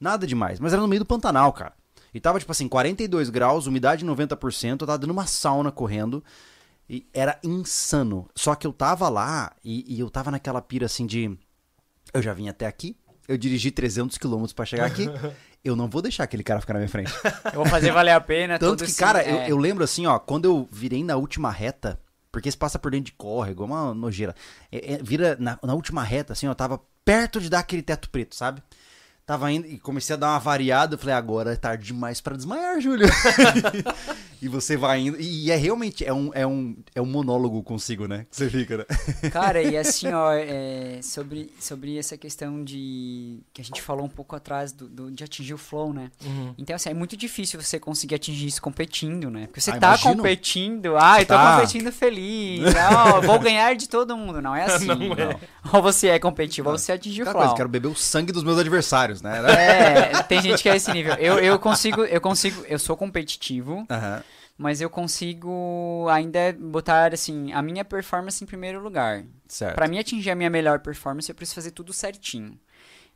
[0.00, 1.72] Nada demais, mas era no meio do Pantanal, cara.
[2.14, 6.22] E tava tipo assim, 42 graus, umidade 90%, eu tava dando uma sauna correndo.
[6.88, 8.28] E era insano.
[8.34, 11.36] Só que eu tava lá e, e eu tava naquela pira assim de.
[12.12, 12.96] Eu já vim até aqui,
[13.26, 15.06] eu dirigi 300 quilômetros pra chegar aqui.
[15.64, 17.12] Eu não vou deixar aquele cara ficar na minha frente.
[17.44, 18.58] Eu vou fazer valer a pena.
[18.58, 21.52] Tanto que, esse- cara, é, eu, eu lembro assim, ó, quando eu virei na última
[21.52, 22.00] reta,
[22.32, 24.34] porque se passa por dentro de córrego, é uma nojeira.
[24.72, 28.10] É- é- vira na, na última reta, assim, ó, tava perto de dar aquele teto
[28.10, 28.60] preto, sabe?
[29.24, 30.94] Tava indo e comecei a dar uma variada.
[30.94, 33.08] Eu falei, agora é tarde demais pra desmaiar, Júlio.
[34.42, 35.16] e você vai indo.
[35.20, 38.26] E é realmente é um, é um, é um monólogo consigo, né?
[38.30, 38.84] Que você fica, né?
[39.32, 43.38] Cara, e assim, ó, é, sobre, sobre essa questão de.
[43.52, 46.10] que a gente falou um pouco atrás do, do- de atingir o flow, né?
[46.24, 46.54] Uhum.
[46.58, 49.46] Então, assim, é muito difícil você conseguir atingir isso competindo, né?
[49.46, 50.16] Porque você Ah, tá imagino.
[50.16, 51.54] competindo, ah, eu tô Tá.
[51.54, 54.42] competindo feliz, não, vou ganhar de todo mundo.
[54.42, 54.86] Não é assim.
[54.92, 55.38] Não é.
[55.72, 57.36] Ou você é competitivo, ou você atinge o flow.
[57.38, 59.40] coisa, quero beber o sangue dos meus adversários, né?
[59.52, 61.14] É, tem gente que é esse nível.
[61.14, 64.22] Eu, eu consigo, eu consigo, eu sou competitivo, Aham.
[64.62, 69.24] Mas eu consigo ainda botar, assim, a minha performance em primeiro lugar.
[69.48, 69.74] Certo.
[69.74, 72.58] Pra mim atingir a minha melhor performance, eu preciso fazer tudo certinho.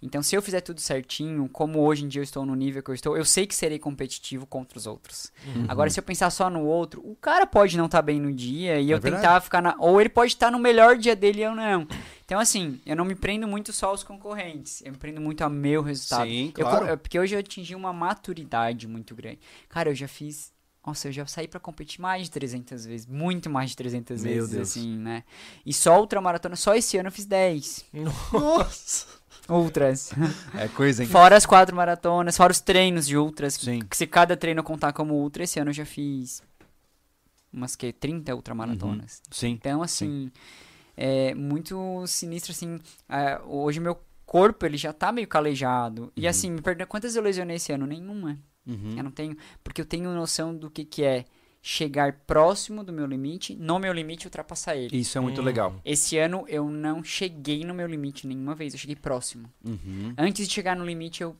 [0.02, 2.90] Então, se eu fizer tudo certinho, como hoje em dia eu estou no nível que
[2.90, 5.32] eu estou, eu sei que serei competitivo contra os outros.
[5.46, 5.64] Uhum.
[5.68, 8.78] Agora, se eu pensar só no outro, o cara pode não estar bem no dia
[8.78, 9.22] e É eu verdade.
[9.22, 9.74] tentar ficar na.
[9.78, 11.88] Ou ele pode estar no melhor dia dele e eu não.
[12.26, 14.82] Então, assim, eu não me prendo muito só aos concorrentes.
[14.84, 16.28] Eu me prendo muito ao meu resultado.
[16.28, 16.86] Sim, claro.
[16.86, 19.38] eu- porque hoje eu atingi uma maturidade muito grande.
[19.68, 20.52] Cara, eu já fiz.
[20.86, 23.06] Nossa, eu já saí pra competir mais de 300 vezes.
[23.06, 24.70] Muito mais de 300 Meu vezes, Deus.
[24.70, 25.24] assim, né?
[25.64, 27.84] E só ultramaratona, só esse ano eu fiz 10.
[28.32, 29.06] Nossa.
[29.48, 30.12] Ultras.
[30.54, 31.08] É coisa, hein?
[31.08, 33.54] fora as quatro maratonas, fora os treinos de ultras.
[33.54, 33.80] Sim.
[33.80, 36.42] Que se cada treino eu contar como ultra, esse ano eu já fiz
[37.52, 39.22] umas que 30 ultramaratonas.
[39.30, 39.50] Sim.
[39.50, 40.30] Então, assim,
[40.96, 42.78] é muito sinistro, assim.
[43.08, 46.12] é, hoje meu corpo, ele já tá meio calejado.
[46.16, 47.86] E assim, me pergunta quantas eu lesionei esse ano?
[47.86, 48.38] Nenhuma.
[48.66, 48.94] Uhum.
[48.96, 49.36] Eu não tenho.
[49.62, 51.24] Porque eu tenho noção do que, que é
[51.62, 54.96] chegar próximo do meu limite, no meu limite ultrapassar ele.
[54.96, 55.44] Isso é muito Hum.
[55.44, 55.80] legal.
[55.84, 59.50] Esse ano eu não cheguei no meu limite nenhuma vez, eu cheguei próximo.
[59.64, 60.14] Uhum.
[60.16, 61.34] Antes de chegar no limite, eu.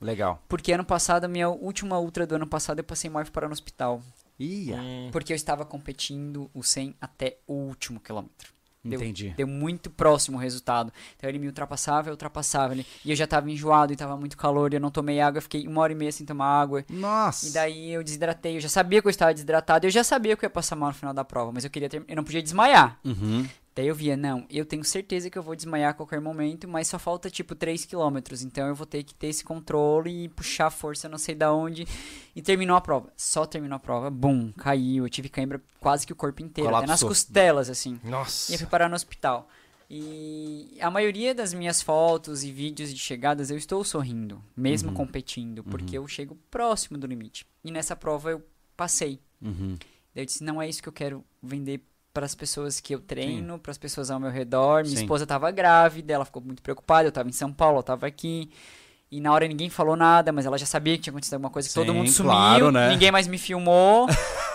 [0.00, 0.42] Legal.
[0.48, 3.48] Porque ano passado, a minha última ultra do ano passado, eu passei mal e parar
[3.48, 4.02] no hospital.
[4.38, 4.76] Ia.
[4.80, 5.08] Hum.
[5.12, 8.52] Porque eu estava competindo o 100 até o último quilômetro.
[8.82, 9.34] Deu- Entendi.
[9.36, 10.90] Deu muito próximo o resultado.
[11.16, 12.86] Então ele me ultrapassava, eu ultrapassava ele.
[13.04, 15.42] E eu já tava enjoado e tava muito calor, e eu não tomei água, eu
[15.42, 16.82] fiquei uma hora e meia sem tomar água.
[16.88, 17.48] Nossa.
[17.48, 20.44] E daí eu desidratei, eu já sabia que eu estava desidratado, eu já sabia que
[20.44, 22.42] eu ia passar mal no final da prova, mas eu queria ter, eu não podia
[22.42, 22.98] desmaiar.
[23.04, 23.46] Uhum.
[23.74, 26.88] Daí eu via, não, eu tenho certeza que eu vou desmaiar a qualquer momento, mas
[26.88, 30.66] só falta tipo 3 quilômetros, então eu vou ter que ter esse controle e puxar
[30.66, 31.86] a força não sei da onde.
[32.34, 33.12] E terminou a prova.
[33.16, 36.86] Só terminou a prova, bum, caiu, eu tive cãibra quase que o corpo inteiro, até
[36.86, 37.08] nas Colapsou.
[37.08, 38.00] costelas, assim.
[38.02, 38.52] Nossa.
[38.52, 39.48] E fui parar no hospital.
[39.92, 44.94] E a maioria das minhas fotos e vídeos de chegadas eu estou sorrindo, mesmo Uhum.
[44.94, 47.44] competindo, porque eu chego próximo do limite.
[47.64, 48.42] E nessa prova eu
[48.76, 49.20] passei.
[49.42, 49.76] Uhum.
[50.14, 51.80] Daí eu disse, não é isso que eu quero vender
[52.12, 54.82] para as pessoas que eu treino, para as pessoas ao meu redor.
[54.82, 55.02] Minha Sim.
[55.02, 58.50] esposa estava grávida, ela ficou muito preocupada, eu estava em São Paulo, eu estava aqui.
[59.10, 61.68] E na hora ninguém falou nada, mas ela já sabia que tinha acontecido alguma coisa,
[61.68, 62.90] que todo Sim, mundo sumiu, claro, né?
[62.90, 64.06] ninguém mais me filmou.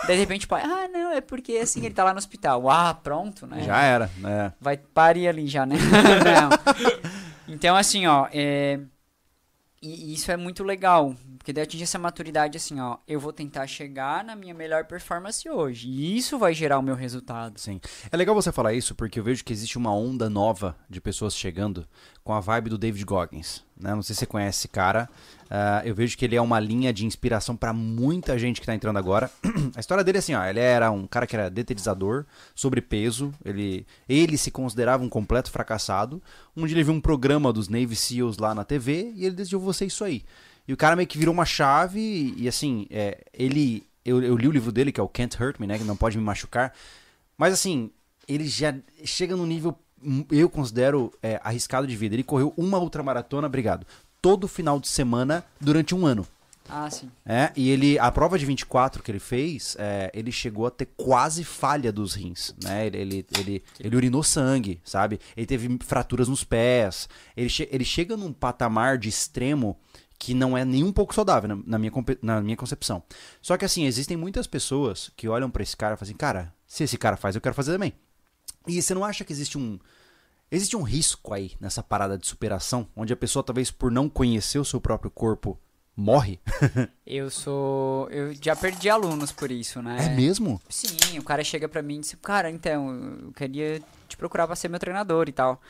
[0.06, 2.68] Daí de repente pai, ah, não, é porque assim ele tá lá no hospital.
[2.70, 3.62] Ah, pronto, né?
[3.62, 4.52] Já era, né?
[4.58, 5.76] Vai parir ali já, né?
[7.48, 8.80] Então, assim, ó, é...
[9.86, 13.66] E isso é muito legal, porque daí atingir essa maturidade assim, ó, eu vou tentar
[13.68, 17.60] chegar na minha melhor performance hoje, e isso vai gerar o meu resultado.
[17.60, 17.80] Sim.
[18.10, 21.36] É legal você falar isso porque eu vejo que existe uma onda nova de pessoas
[21.36, 21.86] chegando
[22.24, 23.64] com a vibe do David Goggins.
[23.76, 23.94] Né?
[23.94, 25.08] Não sei se você conhece esse cara.
[25.50, 28.74] Ah, eu vejo que ele é uma linha de inspiração pra muita gente que tá
[28.74, 29.30] entrando agora.
[29.74, 32.24] a história dele é assim, ó, ele era um cara que era detetizador,
[32.54, 36.22] sobrepeso, ele, ele se considerava um completo fracassado.
[36.56, 39.86] Dia ele viu um programa dos Navy SEALs lá na TV e ele decidiu, ser
[39.86, 40.24] isso aí.
[40.66, 43.86] E o cara meio que virou uma chave e, assim, é, ele...
[44.04, 45.78] Eu, eu li o livro dele, que é o Can't Hurt Me, né?
[45.78, 46.72] Que não pode me machucar.
[47.36, 47.90] Mas assim,
[48.28, 48.74] ele já
[49.04, 49.76] chega num nível,
[50.30, 52.14] eu considero, é, arriscado de vida.
[52.14, 53.86] Ele correu uma ultramaratona, obrigado,
[54.26, 56.26] todo final de semana durante um ano.
[56.68, 57.08] Ah, sim.
[57.24, 60.86] É, e ele, a prova de 24 que ele fez, é, ele chegou a ter
[60.96, 62.86] quase falha dos rins, né?
[62.88, 65.20] Ele, ele, ele, ele urinou sangue, sabe?
[65.36, 67.08] Ele teve fraturas nos pés.
[67.36, 69.78] Ele, che- ele chega num patamar de extremo
[70.18, 73.00] que não é nem um pouco saudável, na, na minha, na minha concepção.
[73.40, 76.52] Só que assim, existem muitas pessoas que olham pra esse cara e falam assim, cara,
[76.66, 77.92] se esse cara faz, eu quero fazer também.
[78.66, 79.78] E você não acha que existe um.
[80.50, 84.58] Existe um risco aí nessa parada de superação, onde a pessoa, talvez por não conhecer
[84.58, 85.58] o seu próprio corpo,
[85.96, 86.38] morre?
[87.04, 88.08] Eu sou.
[88.10, 89.96] Eu já perdi alunos por isso, né?
[90.06, 90.60] É mesmo?
[90.68, 94.54] Sim, o cara chega pra mim e diz, cara, então, eu queria te procurar pra
[94.54, 95.60] ser meu treinador e tal.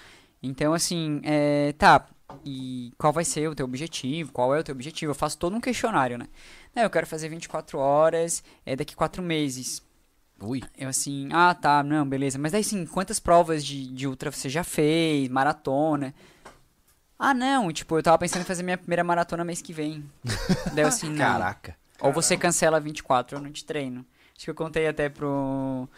[0.42, 2.06] Então, assim, é, tá,
[2.44, 4.32] e qual vai ser o teu objetivo?
[4.32, 5.10] Qual é o teu objetivo?
[5.10, 6.26] Eu faço todo um questionário, né?
[6.74, 9.82] Não, eu quero fazer 24 horas, é daqui 4 meses.
[10.40, 10.62] Ui.
[10.76, 12.38] Eu assim, ah, tá, não, beleza.
[12.38, 15.28] Mas daí, assim, quantas provas de, de ultra você já fez?
[15.28, 16.14] Maratona?
[17.18, 20.04] Ah, não, tipo, eu tava pensando em fazer minha primeira maratona mês que vem.
[20.74, 21.16] daí eu assim, não.
[21.16, 21.76] Caraca.
[22.00, 24.04] Ou você cancela 24, eu não te treino.
[24.36, 25.88] Acho que eu contei até pro,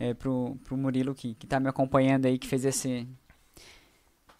[0.00, 3.06] é, pro, pro Murilo que, que tá me acompanhando aí, que fez esse,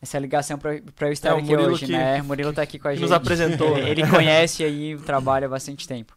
[0.00, 2.22] essa ligação pra, pra eu estar É, aqui hoje, que- né?
[2.22, 3.03] O Murilo tá aqui com a que gente.
[3.03, 3.86] nos apresentou, né?
[3.90, 6.16] Ele conhece aí o trabalho há bastante tempo.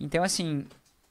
[0.00, 0.64] Então, assim,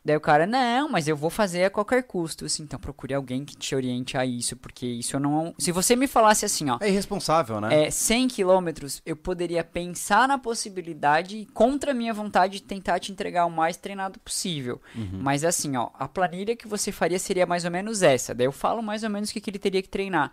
[0.04, 2.46] daí o cara, não, mas eu vou fazer a qualquer custo.
[2.46, 5.54] Assim, então procure alguém que te oriente a isso, porque isso eu não...
[5.58, 7.88] Se você me falasse assim, ó, É irresponsável, né?
[7.88, 13.12] é, 100 quilômetros, eu poderia pensar na possibilidade, contra a minha vontade, de tentar te
[13.12, 14.82] entregar o mais treinado possível.
[14.96, 15.20] Uhum.
[15.22, 18.34] Mas assim, ó, a planilha que você faria seria mais ou menos essa.
[18.34, 20.32] Daí eu falo mais ou menos o que, que ele teria que treinar.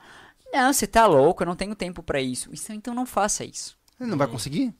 [0.53, 2.49] Não, você tá louco, eu não tenho tempo pra isso.
[2.53, 2.73] isso.
[2.73, 3.77] Então não faça isso.
[4.01, 4.73] Ele não vai conseguir.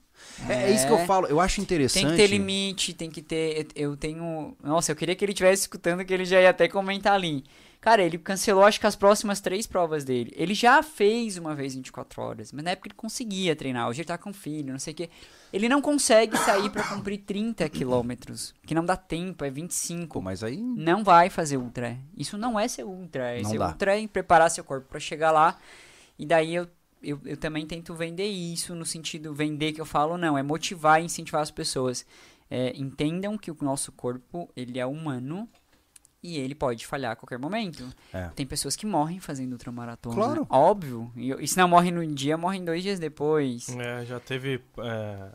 [0.49, 1.05] É, é isso que eu É.
[1.05, 1.27] falo.
[1.27, 2.03] Eu acho interessante.
[2.05, 3.67] Tem que ter limite, tem que ter.
[3.75, 4.55] Eu tenho.
[4.63, 7.43] Nossa, eu queria que ele estivesse escutando que ele já ia até comentar ali.
[7.79, 10.33] Cara, ele cancelou acho que as próximas três provas dele.
[10.35, 13.87] Ele já fez uma vez 24 horas, mas na época ele conseguia treinar.
[13.87, 15.09] Hoje ele tá com filho, não sei o quê.
[15.53, 18.53] Ele não consegue sair pra cumprir 30 quilômetros.
[18.65, 20.15] Que não dá tempo, é 25.
[20.15, 20.57] Pô, mas aí.
[20.57, 21.97] Não vai fazer ultra.
[22.17, 23.37] Isso não é ser ultra.
[23.37, 23.67] É Não ser dá.
[23.67, 25.57] ultra é preparar seu corpo pra chegar lá.
[26.19, 26.67] E daí eu,
[27.01, 31.01] eu, eu também tento vender isso no sentido vender que eu falo não, é motivar
[31.01, 32.05] e incentivar as pessoas.
[32.49, 35.49] É, entendam que o nosso corpo ele é humano
[36.23, 37.85] e ele pode falhar a qualquer momento.
[38.13, 38.29] É.
[38.35, 40.15] Tem pessoas que morrem fazendo ultramaratona.
[40.15, 40.47] Claro.
[40.49, 41.11] Óbvio.
[41.15, 43.69] E, e se não morre no dia, morrem dois dias depois.
[43.69, 45.29] É, já teve é,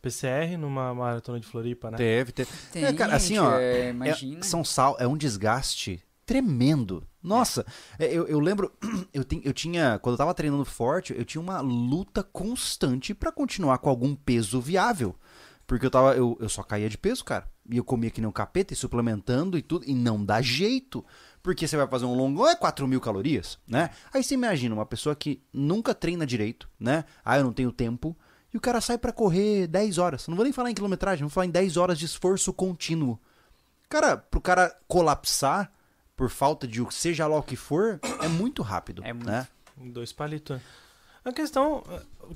[0.00, 1.96] PCR numa maratona de Floripa, né?
[1.96, 2.50] Teve, teve.
[2.72, 4.42] Tem, É, cara, assim, gente, ó, é, É, imagina.
[4.42, 7.08] São Sal é um desgaste tremendo.
[7.22, 7.64] Nossa,
[7.98, 8.70] é, eu, eu lembro,
[9.14, 13.32] eu, ten- eu tinha, quando eu tava treinando forte, eu tinha uma luta constante pra
[13.32, 15.16] continuar com algum peso viável.
[15.66, 17.48] Porque eu tava, eu, eu só caía de peso, cara.
[17.70, 21.04] E eu comia que nem um capeta e suplementando e tudo, e não dá jeito.
[21.42, 23.90] Porque você vai fazer um longão, é 4 mil calorias, né?
[24.12, 27.04] Aí você imagina uma pessoa que nunca treina direito, né?
[27.24, 28.16] Ah, eu não tenho tempo.
[28.52, 30.26] E o cara sai pra correr 10 horas.
[30.28, 33.18] Não vou nem falar em quilometragem, vou falar em 10 horas de esforço contínuo.
[33.90, 35.70] Cara, pro cara colapsar
[36.18, 39.02] por falta de o- seja lá o que for, é muito rápido.
[39.04, 39.26] É muito.
[39.30, 39.46] Né?
[39.76, 40.60] Dois palitos.
[41.24, 41.84] A questão,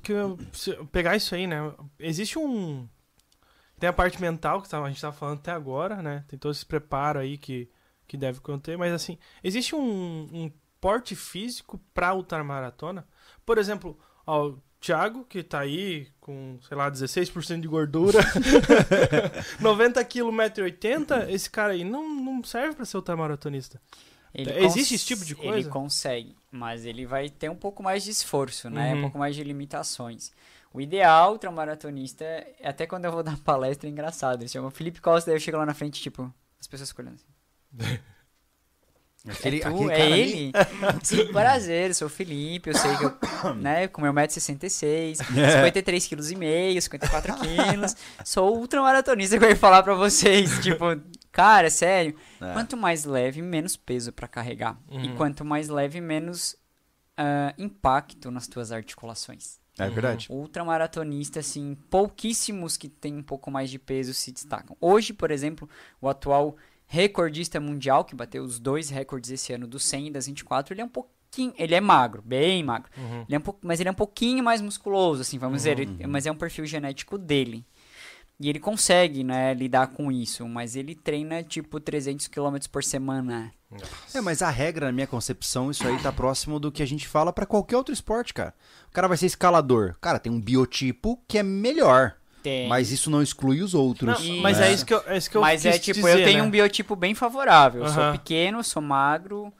[0.03, 0.39] que eu,
[0.93, 1.57] pegar isso aí, né?
[1.99, 2.89] Existe um.
[3.81, 6.25] Tem a parte mental que tá- a gente tava falando até agora, né?
[6.29, 7.69] Tem todo esse preparo aí que,
[8.07, 13.05] que deve conter, mas assim, existe um, um porte físico pra ultramaratona?
[13.45, 14.53] Por exemplo, ó,
[14.83, 18.19] Thiago, que tá aí com, sei lá, 16% de gordura,
[19.61, 23.81] 90 kg, 1,80m, esse cara aí não, não serve pra ser ultramaratonista.
[24.35, 25.71] Ele Existe cons- esse tipo de Ele coisa?
[25.71, 28.93] consegue, mas ele vai ter um pouco mais de esforço, né?
[28.93, 28.99] Uhum.
[28.99, 30.33] Um pouco mais de limitações.
[30.73, 32.25] O ideal, ultramaratonista,
[32.65, 34.41] até quando eu vou dar palestra, é engraçado.
[34.41, 37.17] Ele chama Felipe Costa, daí eu chego lá na frente, tipo, as pessoas ficam olhando
[37.17, 37.99] assim.
[39.29, 39.91] Aquele, é tu?
[39.91, 40.53] é ele?
[41.03, 45.71] Sim, prazer, eu sou o Felipe, eu sei que eu, né, com meu 1,66m, É.
[45.71, 47.95] 53,5 kg, 54 quilos,
[48.25, 50.85] sou ultramaratonista que eu ia falar pra vocês, tipo,
[51.31, 52.53] cara, sério, É.
[52.53, 55.15] quanto mais leve, menos peso pra carregar, e Uhum.
[55.17, 56.57] quanto mais leve, menos
[57.17, 59.61] ah, impacto nas tuas articulações.
[59.79, 60.27] É verdade.
[60.31, 64.77] Ultramaratonista, assim, pouquíssimos que têm um pouco mais de peso se destacam.
[64.81, 65.69] Hoje, por exemplo,
[66.01, 66.57] o atual
[66.93, 70.83] recordista mundial, que bateu os dois recordes esse ano, dos 100 e das 24, ele
[70.83, 71.55] é um pouquinho...
[71.57, 72.91] Ele é magro, bem magro.
[72.99, 73.23] Uhum.
[73.27, 75.79] Ele é um pouco, mas ele é um pouquinho mais musculoso, assim, vamos dizer.
[75.79, 76.11] ele- Uhum.
[76.11, 77.65] mas é um perfil genético dele.
[78.39, 80.47] E ele consegue, né, lidar com isso.
[80.47, 83.51] Mas ele treina, tipo, 300 km por semana.
[84.13, 87.09] É, mas a regra, na minha concepção, isso aí tá próximo do que a gente
[87.09, 88.53] fala pra qualquer outro esporte, cara.
[88.89, 89.97] O cara vai ser escalador.
[90.01, 92.17] Cara, tem um biotipo que é melhor.
[92.43, 92.69] Tem.
[92.69, 94.29] Mas isso não exclui os outros.
[94.29, 94.69] Não, mas né?
[94.69, 96.49] é isso que eu, é isso que eu Mas é tipo, dizer, eu tenho né?
[96.49, 97.83] um biotipo bem favorável.
[97.85, 99.53] Eu sou pequeno, sou magro,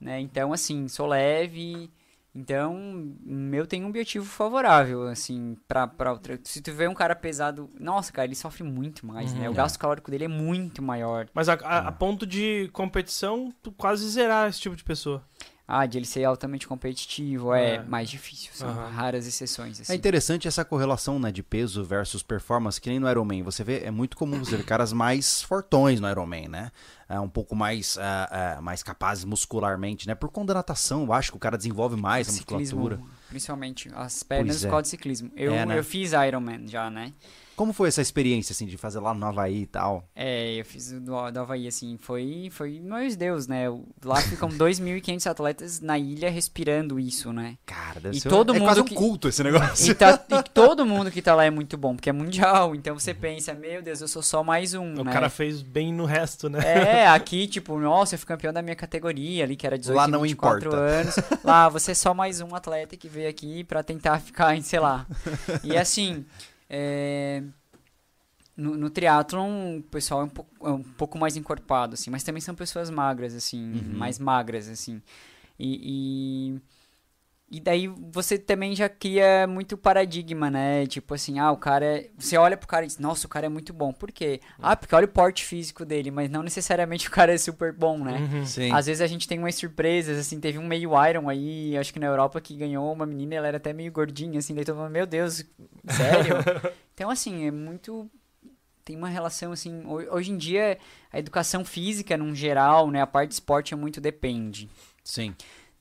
[0.00, 0.20] né?
[0.20, 1.90] Então, assim, sou leve.
[2.38, 2.76] Então,
[3.24, 6.38] meu tem um biotipo favorável, assim, pra, pra outra.
[6.44, 9.46] Se tu vê um cara pesado, nossa, cara, ele sofre muito mais, né?
[9.46, 9.56] O Uhum.
[9.56, 11.26] gasto calórico dele é muito maior.
[11.32, 15.24] Mas a, a- a ponto de competição, tu quase zerar esse tipo de pessoa.
[15.68, 17.82] Ah, de ele ser altamente competitivo é, É.
[17.82, 18.50] mais difícil.
[18.54, 18.88] São Aham.
[18.88, 19.92] raras exceções, assim.
[19.92, 23.42] É interessante essa correlação, né, de peso versus performance, que nem no Ironman.
[23.42, 26.70] Você vê, é muito comum você ver caras mais fortões no Ironman, né?
[27.08, 30.14] É, um pouco mais, ah, ah, mais capazes muscularmente, né?
[30.14, 33.10] Por conta da natação, eu acho que o cara desenvolve mais a ciclismo, musculatura.
[33.28, 34.68] principalmente as pernas é.
[34.70, 35.30] do ciclismo.
[35.34, 35.78] Eu, É, né?
[35.78, 37.12] eu fiz Ironman já, né?
[37.56, 40.06] Como foi essa experiência, assim, de fazer lá no Havaí e tal?
[40.14, 43.64] É, eu fiz o do, do Havaí, assim, foi, foi meus Deus, né?
[44.04, 47.56] Lá ficam 2.500 atletas na ilha respirando isso, né?
[47.64, 49.90] Cara, deve E ser todo é mundo quase um que- culto esse negócio.
[49.90, 52.74] E, tá- e todo mundo que tá lá é muito bom, porque é mundial.
[52.74, 55.12] Então você pensa, meu Deus, eu sou só mais um, O né?
[55.12, 56.58] cara fez bem no resto, né?
[56.62, 60.06] É, aqui, tipo, nossa, eu fui campeão da minha categoria ali, que era 18 Lá
[60.06, 60.76] e não 24 importa.
[60.84, 61.14] anos.
[61.42, 64.78] Lá, você é só mais um atleta que veio aqui pra tentar ficar em, sei
[64.80, 65.06] lá.
[65.64, 66.24] E assim,
[66.68, 67.42] é,
[68.56, 72.22] no, no triatlon, o pessoal é um, pouco, é um pouco mais encorpado, assim, mas
[72.24, 73.98] também são pessoas magras, assim, Uhum.
[73.98, 75.02] mais magras, assim.
[75.58, 76.60] E, e,
[77.48, 80.84] e daí você também já cria muito paradigma, né?
[80.86, 82.10] Tipo assim, ah, o cara é...
[82.18, 83.92] Você olha pro cara e diz, nossa, o cara é muito bom.
[83.92, 84.40] Por quê?
[84.58, 87.98] Ah, porque olha o porte físico dele, mas não necessariamente o cara é super bom,
[87.98, 88.18] né?
[88.18, 88.44] Uhum.
[88.44, 88.72] Sim.
[88.72, 92.00] Às vezes a gente tem umas surpresas, assim, teve um meio Iron aí, acho que
[92.00, 94.90] na Europa, que ganhou uma menina, ela era até meio gordinha, assim, daí todo mundo,
[94.90, 95.44] meu Deus,
[95.88, 96.34] sério?
[96.94, 98.10] então, assim, é muito...
[98.84, 100.78] Tem uma relação, assim, ho- hoje em dia,
[101.12, 104.68] a educação física, num geral, né, a parte de esporte é muito depende.
[105.04, 105.34] Sim.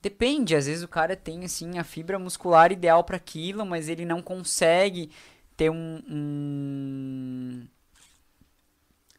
[0.06, 4.06] Depende, às vezes o cara tem, assim, a fibra muscular ideal para aquilo, mas ele
[4.06, 5.10] não consegue
[5.58, 7.68] ter um, um-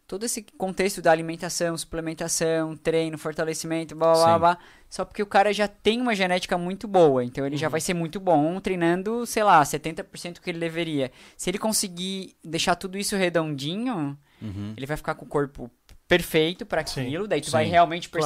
[0.07, 4.39] Todo esse contexto da alimentação, suplementação, treino, fortalecimento, blá blá blá, Sim.
[4.39, 4.59] blá,
[4.89, 7.93] só porque o cara já tem uma genética muito boa, então ele já vai ser
[7.93, 11.11] muito bom treinando, sei lá, 70% que ele deveria.
[11.37, 14.75] Se ele conseguir deixar tudo isso redondinho, Uhum.
[14.77, 15.69] ele vai ficar com o corpo
[16.07, 17.01] perfeito para Sim.
[17.01, 17.51] aquilo, daí tu Sim.
[17.53, 18.25] vai realmente Claro.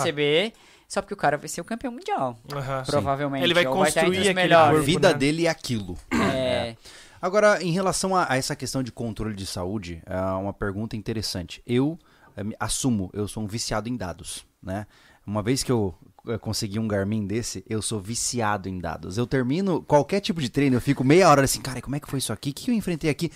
[0.90, 2.36] Só porque o cara vai ser o campeão mundial.
[2.52, 2.82] Aham.
[2.84, 3.44] Provavelmente.
[3.44, 5.14] Ele vai ou construir os aquele A vida né?
[5.14, 5.96] dele é aquilo.
[6.12, 6.74] É,
[7.22, 11.62] Agora, em relação a, a essa questão de controle de saúde, é uma pergunta interessante.
[11.64, 11.96] Eu
[12.42, 14.84] me- assumo, eu sou um viciado em dados, né?
[15.24, 15.94] Uma vez que eu
[16.26, 19.16] eh, consegui um Garmin desse, eu sou viciado em dados.
[19.16, 22.10] Eu termino qualquer tipo de treino, eu fico meia hora assim, cara, como é que
[22.10, 22.50] foi isso aqui?
[22.50, 23.30] O que eu enfrentei aqui?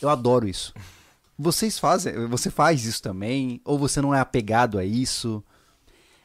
[0.00, 0.72] Eu adoro isso.
[1.36, 3.60] Vocês fazem, você faz isso também?
[3.64, 5.42] Ou você não é apegado a isso?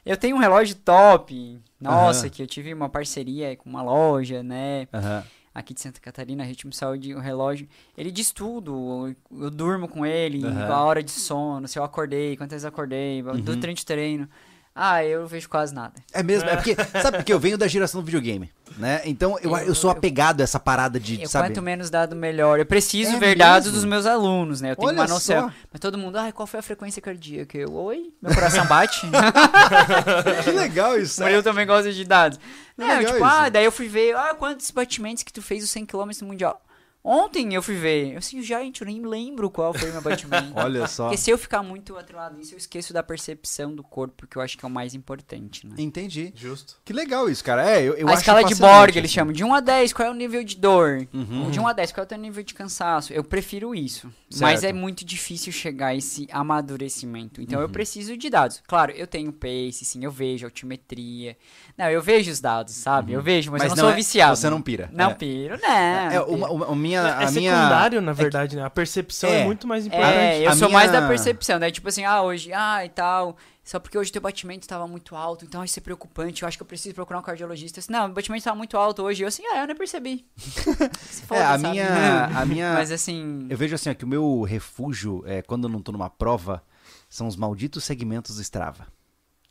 [0.06, 1.60] Eu tenho um relógio top.
[1.80, 2.30] Nossa, Aham.
[2.30, 4.88] que eu tive uma parceria com uma loja, né?
[4.93, 5.24] Aham.
[5.53, 7.66] Aqui de Santa Catarina, Ritmo Saúde, o relógio.
[7.97, 9.16] Ele diz tudo.
[9.32, 12.70] Eu, eu durmo com ele, a hora de sono, se eu acordei, quantas vezes eu
[12.70, 13.39] acordei, Uhum.
[13.39, 14.30] do treino de treino.
[14.78, 15.93] Ah, eu vejo quase nada.
[16.11, 19.01] É mesmo, é porque, sabe porque eu venho da geração do videogame, né?
[19.05, 21.47] Então eu, eu sou Eu- apegado a essa parada de, Eu, sabe?
[21.47, 22.59] quanto menos dado, melhor.
[22.59, 24.71] Eu preciso É ver dados dos meus alunos, né?
[24.71, 25.47] Eu tenho Olha uma noção.
[25.49, 25.55] só.
[25.71, 27.57] Mas todo mundo, ai, qual foi a frequência cardíaca?
[27.57, 28.11] Eu, oi?
[28.21, 29.07] Meu coração bate?
[30.43, 31.21] Que legal isso.
[31.23, 32.38] Mas eu também gosto de dados.
[32.78, 33.23] É É, tipo, isso.
[33.23, 36.28] ah, daí eu fui ver, ah, quantos batimentos que tu fez os 100 km no
[36.28, 36.61] Mundial?
[37.08, 38.14] Ontem eu fui ver.
[38.14, 40.51] Eu assim, gente, eu nem lembro qual foi o meu batimento.
[40.58, 41.03] Olha só.
[41.06, 44.41] Porque se eu ficar muito atrelado nisso, eu esqueço da percepção do corpo, que eu
[44.41, 45.76] acho que é o mais importante, né?
[45.78, 46.34] Entendi.
[46.36, 46.78] Justo.
[46.84, 47.70] Que legal isso, cara.
[47.70, 49.14] É, eu, eu a acho escala de Borg, eles assim.
[49.20, 49.34] chamam.
[49.34, 51.08] De 1 a 10, qual é o nível de dor?
[51.14, 51.51] Uhum.
[51.51, 53.14] De 1 a 10, qual é o teu nível de cansaço?
[53.14, 54.12] Eu prefiro isso.
[54.39, 54.72] Mas Certo.
[54.72, 57.41] é muito difícil chegar a esse amadurecimento.
[57.41, 57.66] Então Uhum.
[57.66, 58.64] eu preciso de dados.
[58.68, 61.38] Claro, eu tenho pace, sim, eu vejo altimetria.
[61.78, 63.14] Não, eu vejo os dados, sabe?
[63.14, 64.36] Eu vejo, mas, eu não, sou é- viciado.
[64.36, 64.89] Você não pira.
[64.91, 65.14] Não é.
[65.14, 65.70] piro, não.
[65.70, 66.36] É, não piro.
[66.38, 67.56] uma, uma- a minha, É, a minha...
[67.56, 68.64] secundário, na verdade, né?
[68.64, 69.46] A percepção é, É.
[69.46, 70.14] muito mais importante.
[70.18, 71.72] É, eu A sou minha- mais da percepção, né?
[71.72, 73.36] Tipo assim, ah, hoje, ah, e tal.
[73.64, 76.43] Só porque hoje teu batimento estava muito alto, então isso é preocupante.
[76.43, 77.80] Eu acho que eu preciso procurar um cardiologista.
[77.80, 79.24] Assim, não, o batimento estava muito alto hoje.
[79.24, 80.24] Eu assim, ah, eu não percebi.
[80.38, 81.70] Se foda, É, a sabe?
[81.70, 82.74] minha, a minha...
[82.76, 83.48] Mas assim.
[83.50, 86.62] Eu vejo assim, ó, que o meu refúgio, é, quando eu não tô numa prova,
[87.10, 88.86] são os malditos segmentos do Strava.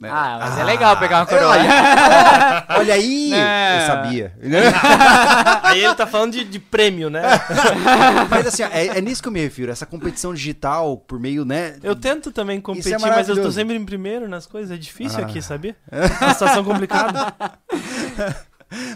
[0.00, 0.10] Né?
[0.10, 1.48] Ah, mas é legal pegar uma coroa.
[1.50, 3.30] Olha, olha aí!
[3.30, 3.80] Não.
[3.80, 4.32] Eu sabia.
[5.62, 7.22] Aí ele tá falando de, de prêmio, né?
[8.30, 11.76] Mas assim, é, é nisso que eu me refiro, essa competição digital por meio, né?
[11.82, 14.70] Eu tento também competir, é mas eu tô sempre em primeiro nas coisas.
[14.70, 15.22] É difícil Ah.
[15.22, 15.76] aqui, sabia?
[15.90, 17.34] É uma situação complicada.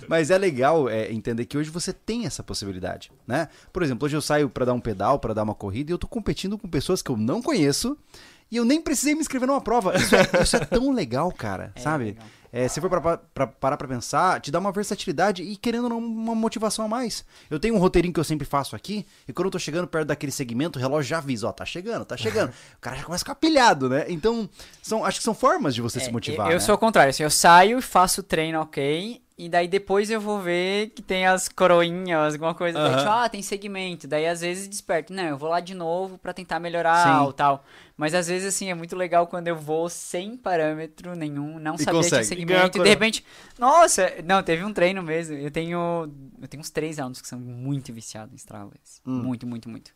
[0.08, 3.48] Mas é legal é, entender que hoje você tem essa possibilidade, né?
[3.72, 5.98] Por exemplo, hoje eu saio pra dar um pedal, pra dar uma corrida, e eu
[5.98, 7.96] tô competindo com pessoas que eu não conheço,
[8.50, 9.96] e eu nem precisei me inscrever numa prova.
[9.96, 12.04] Isso é, isso é tão legal, cara, É sabe?
[12.04, 12.26] legal.
[12.50, 15.82] É, se for pra, pra- pra- parar pra pensar, te dá uma versatilidade e querendo
[15.84, 17.22] ou não, uma motivação a mais.
[17.50, 20.06] Eu tenho um roteirinho que eu sempre faço aqui, e quando eu tô chegando perto
[20.06, 22.48] daquele segmento, o relógio já avisa, ó, tá chegando, tá chegando.
[22.78, 24.06] o cara já começa a ficar pilhado, né?
[24.08, 24.48] Então,
[24.80, 26.60] são, acho que são formas de você se É, motivar, eu, eu né?
[26.60, 29.20] sou o contrário, assim, eu saio e faço o treino, ok.
[29.36, 32.76] E daí depois eu vou ver que tem as coroinhas, alguma coisa.
[32.78, 32.98] daí, Aham.
[32.98, 34.08] tipo, ah, tem segmento.
[34.08, 35.12] Daí às vezes desperto.
[35.12, 37.24] Não, eu vou lá de novo pra tentar melhorar Sim.
[37.24, 37.64] ou tal.
[37.98, 41.78] Mas às vezes, assim, é muito legal quando eu vou sem parâmetro nenhum, não E
[41.78, 42.16] sabia que consegue.
[42.16, 42.60] E a segmento.
[42.60, 42.88] E, de coroa.
[42.88, 43.24] repente,
[43.58, 45.34] nossa, não, teve um treino mesmo.
[45.34, 46.08] Eu tenho.
[46.40, 48.70] Eu tenho uns três alunos que são muito viciados em Strava.
[49.04, 49.20] Hum.
[49.24, 49.90] Muito, muito, muito.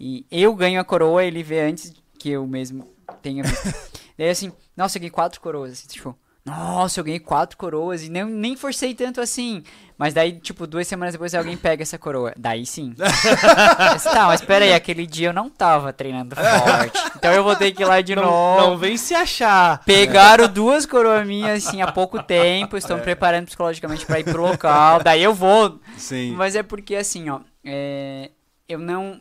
[0.00, 2.92] E eu ganho a coroa, ele vê antes que eu mesmo
[3.22, 3.72] tenha visto.
[4.18, 8.08] Daí assim, nossa, eu ganhei quatro coroas, assim, tipo, Nossa, eu ganhei quatro coroas e
[8.08, 9.62] nem, nem forcei tanto assim.
[9.96, 12.32] Mas daí, tipo, duas semanas depois alguém pega essa coroa.
[12.36, 12.94] Daí sim.
[13.78, 16.98] mas, tá, mas pera aí, aquele dia eu não tava treinando forte.
[17.16, 18.60] Então eu vou ter que ir lá de Não, novo.
[18.60, 19.84] não vem se achar.
[19.84, 22.76] Pegaram duas coroas minhas, assim, há pouco tempo.
[22.76, 25.00] Estão me preparando psicologicamente pra ir pro local.
[25.04, 25.80] Daí eu vou.
[25.96, 26.32] Sim.
[26.34, 28.32] Mas é porque, assim, ó, é,
[28.68, 29.20] eu não.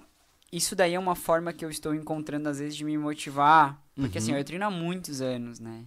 [0.51, 3.79] Isso daí é uma forma que eu estou encontrando, às vezes, de me motivar.
[3.95, 5.83] Porque, assim, ó, eu treino há muitos anos, né?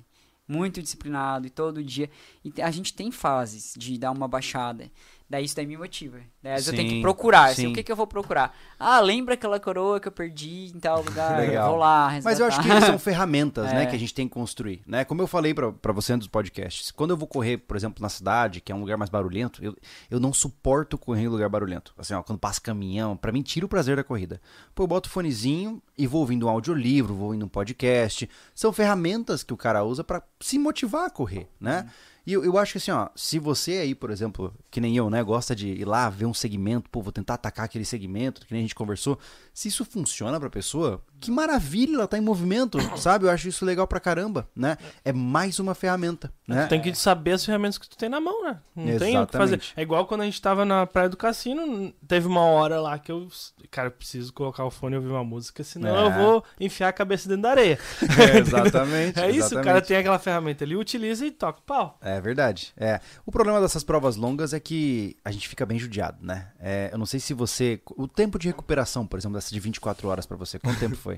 [0.47, 2.11] Muito disciplinado e todo dia.
[2.45, 4.91] E a gente tem fases de dar uma baixada.
[5.29, 6.19] Daí isso daí me motiva.
[6.43, 7.47] Daí às vezes eu tenho que procurar.
[7.47, 7.73] Assim, sim.
[7.73, 8.55] o que, que eu vou procurar?
[8.79, 11.39] Ah, lembra aquela coroa que eu perdi em tal lugar?
[11.41, 11.65] Legal.
[11.65, 12.87] Eu vou lá, Mas eu acho que resgatar.
[12.87, 13.87] são ferramentas, né, É.
[13.87, 15.05] que a gente tem que construir, né?
[15.05, 18.09] Como eu falei pra pra você nos podcasts, quando eu vou correr, por exemplo, na
[18.11, 19.75] cidade, que é um lugar mais barulhento, eu,
[20.11, 21.95] eu não suporto correr em lugar barulhento.
[21.97, 24.41] Assim, ó, quando passa caminhão, pra mim tira o prazer da corrida.
[24.75, 28.29] Pô, eu boto o fonezinho e vou ouvindo um audiolivro, vou ouvindo um podcast.
[28.55, 31.89] São ferramentas que o cara usa pra se motivar a correr, né?
[32.27, 35.11] E eu, eu acho que assim, ó, se você aí, por exemplo, que nem eu,
[35.11, 38.53] né, gosta de ir lá ver um segmento, pô, vou tentar atacar aquele segmento, que
[38.53, 39.19] nem a gente conversou,
[39.53, 43.27] se isso funciona pra pessoa, que maravilha, ela tá em movimento, sabe?
[43.27, 44.77] Eu acho isso legal pra caramba, né?
[45.05, 46.65] É mais uma ferramenta, né?
[46.67, 48.59] Tu tem que saber as ferramentas que tu tem na mão, né?
[48.75, 49.55] Não tem o que fazer.
[49.57, 49.73] Exatamente.
[49.77, 53.11] É igual quando a gente tava na praia do cassino, teve uma hora lá que
[53.13, 53.29] eu.
[53.71, 56.07] Cara, eu preciso colocar o fone e ouvir uma música, senão É.
[56.07, 57.79] eu vou enfiar a cabeça dentro da areia.
[58.35, 59.19] É, exatamente.
[59.21, 59.87] É isso, o cara exatamente.
[59.89, 61.99] tem aquela ferramenta ali, utiliza e toca o pau.
[62.01, 62.73] É verdade.
[62.77, 63.01] É.
[63.27, 66.49] O problema dessas provas longas é que a gente fica bem judiado, né?
[66.61, 67.81] É, eu não sei se você.
[67.97, 71.14] O tempo de recuperação, por exemplo, dessa de 24 horas pra você, quanto tempo foi?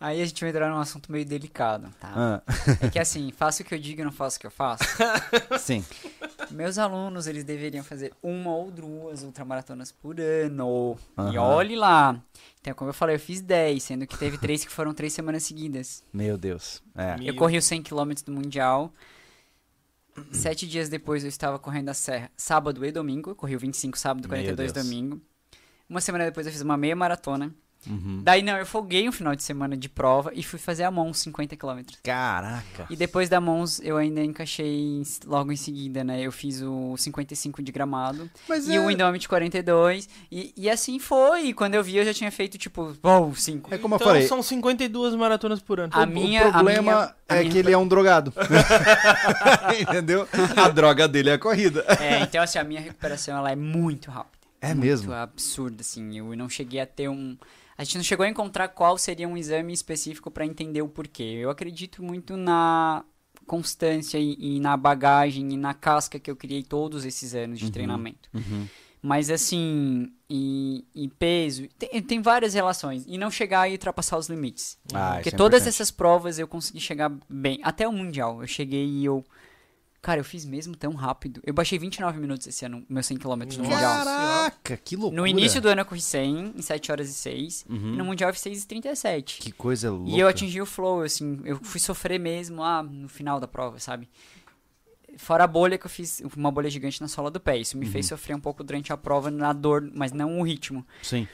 [0.00, 2.12] Aí a gente vai entrar num assunto meio delicado, tá?
[2.14, 2.42] Ah,
[2.80, 4.84] É que assim, faço o que eu digo e não faço o que eu faço.
[5.58, 5.84] sim.
[6.50, 10.98] Meus alunos, eles deveriam fazer uma ou duas ultramaratonas por ano.
[11.16, 11.40] E Aham.
[11.40, 12.20] olhe lá.
[12.60, 15.42] Então, como eu falei, eu fiz 10, sendo que teve três que foram três semanas
[15.44, 16.02] seguidas.
[16.12, 16.82] Meu Deus.
[16.94, 17.16] É.
[17.16, 18.92] Meu Eu corri os 100 km do Mundial.
[20.32, 23.30] Sete dias depois eu estava correndo a serra, sábado e domingo.
[23.30, 24.86] Eu corri o 25 sábado, Meu 42 Deus.
[24.86, 25.20] domingo.
[25.88, 27.52] Uma semana depois eu fiz uma meia maratona.
[27.86, 28.20] Uhum.
[28.22, 31.18] Daí não, eu folguei um final de semana de prova e fui fazer a Mons
[31.18, 31.80] 50 km.
[32.02, 32.86] Caraca.
[32.88, 36.20] E depois da Mons eu ainda encaixei logo em seguida, né?
[36.22, 40.08] Eu fiz o 55 de gramado Mas e é, o Indomit 42.
[40.30, 41.46] E, e assim foi.
[41.48, 43.74] E quando eu vi, eu já tinha feito tipo, uou, 5.
[43.74, 44.26] é como então eu falei.
[44.26, 45.92] são 52 maratonas por ano.
[45.94, 48.32] A o- minha- o problema minha- a é minha- que ele é um drogado.
[49.80, 50.28] Entendeu?
[50.56, 51.84] A droga dele é a corrida.
[52.00, 54.34] É, então assim, a minha recuperação ela é muito rápida.
[54.60, 55.12] É muito mesmo?
[55.12, 56.16] absurda, assim.
[56.18, 57.36] Eu não cheguei a ter um.
[57.76, 61.22] A gente não chegou a encontrar qual seria um exame específico pra entender o porquê.
[61.40, 63.04] Eu acredito muito na
[63.46, 67.66] constância e, e na bagagem e na casca que eu criei todos esses anos de
[67.66, 67.70] Uhum.
[67.70, 68.28] treinamento.
[68.32, 68.66] Uhum.
[69.02, 73.04] Mas assim, e, e peso, tem, tem várias relações.
[73.06, 74.78] E não chegar e ultrapassar os limites.
[74.94, 75.68] Ah, Porque é todas importante.
[75.68, 77.58] essas provas eu consegui chegar bem.
[77.62, 78.40] Até o Mundial.
[78.40, 79.22] Eu cheguei e eu.
[80.04, 81.40] Cara, eu fiz mesmo tão rápido.
[81.42, 83.36] Eu baixei 29 minutos esse ano, meus 100 km no.
[83.38, 83.70] Mundial.
[84.04, 85.18] Caraca, que loucura.
[85.22, 87.64] No início do ano eu corri 100 em 7 horas e 6.
[87.70, 87.94] Uhum.
[87.94, 89.38] E no Mundial eu fiz 6 e 37.
[89.40, 90.10] Que coisa louca.
[90.10, 93.80] E eu atingi o flow, assim, eu fui sofrer mesmo lá no final da prova,
[93.80, 94.06] sabe?
[95.16, 97.56] Fora a bolha que eu fiz, uma bolha gigante na sola do pé.
[97.56, 97.92] Isso me Uhum.
[97.92, 100.84] fez sofrer um pouco durante a prova na dor, mas não o ritmo.
[101.02, 101.26] Sim.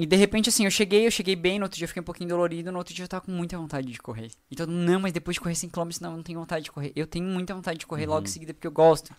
[0.00, 2.04] E de repente, assim, eu cheguei, eu cheguei bem, no outro dia eu fiquei um
[2.04, 4.30] pouquinho dolorido, no outro dia eu tava com muita vontade de correr.
[4.50, 6.90] E mundo, não, mas depois de correr 5km, não, eu não tenho vontade de correr.
[6.96, 9.14] Eu tenho muita vontade de correr logo em seguida, porque eu gosto.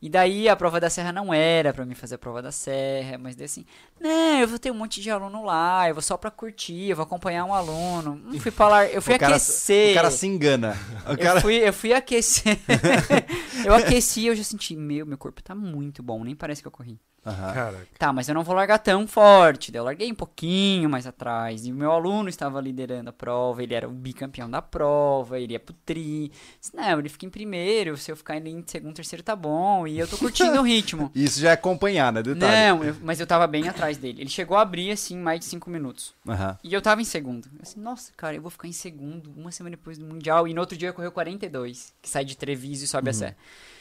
[0.00, 3.18] E daí a prova da serra não era pra mim fazer a prova da serra,
[3.18, 3.66] mas daí assim,
[4.00, 6.96] não, eu vou ter um monte de aluno lá, eu vou só pra curtir, eu
[6.96, 8.18] vou acompanhar um aluno.
[8.24, 9.90] Não fui falar, eu fui o cara, aquecer.
[9.90, 10.78] O cara se engana.
[11.06, 11.42] O Eu, cara...
[11.42, 12.58] fui, eu fui aquecer.
[13.66, 16.68] eu aqueci e eu já senti, meu, meu corpo tá muito bom, nem parece que
[16.68, 16.98] eu corri.
[17.24, 17.86] Caraca.
[17.98, 19.70] Tá, mas eu não vou largar tão forte.
[19.70, 21.64] Daí eu larguei um pouquinho mais atrás.
[21.64, 25.52] E o meu aluno estava liderando a prova, ele era o bicampeão da prova, ele
[25.52, 26.32] ia pro tri.
[26.60, 29.86] Disse, Não, ele fica em primeiro, se eu ficar em segundo, terceiro tá bom.
[29.86, 31.12] E eu tô curtindo o ritmo.
[31.14, 32.22] Isso já é acompanhar, né?
[32.22, 32.40] Detalhe.
[32.78, 34.20] Não, eu- mas eu tava bem atrás dele.
[34.22, 36.14] Ele chegou a abrir, assim, mais de cinco minutos.
[36.26, 36.58] Aham.
[36.64, 37.46] E eu tava em segundo.
[37.54, 40.48] Eu assim, nossa, cara, eu vou ficar em segundo uma semana depois do Mundial.
[40.48, 43.36] E no outro dia eu correu 42, que sai de Treviso e sobe a serra.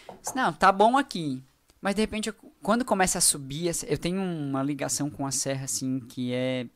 [0.07, 1.41] Eu disse, não, tá bom aqui.
[1.81, 5.65] Mas de repente, eu- quando começa a subir, eu tenho uma ligação com a serra,
[5.65, 6.67] assim, que é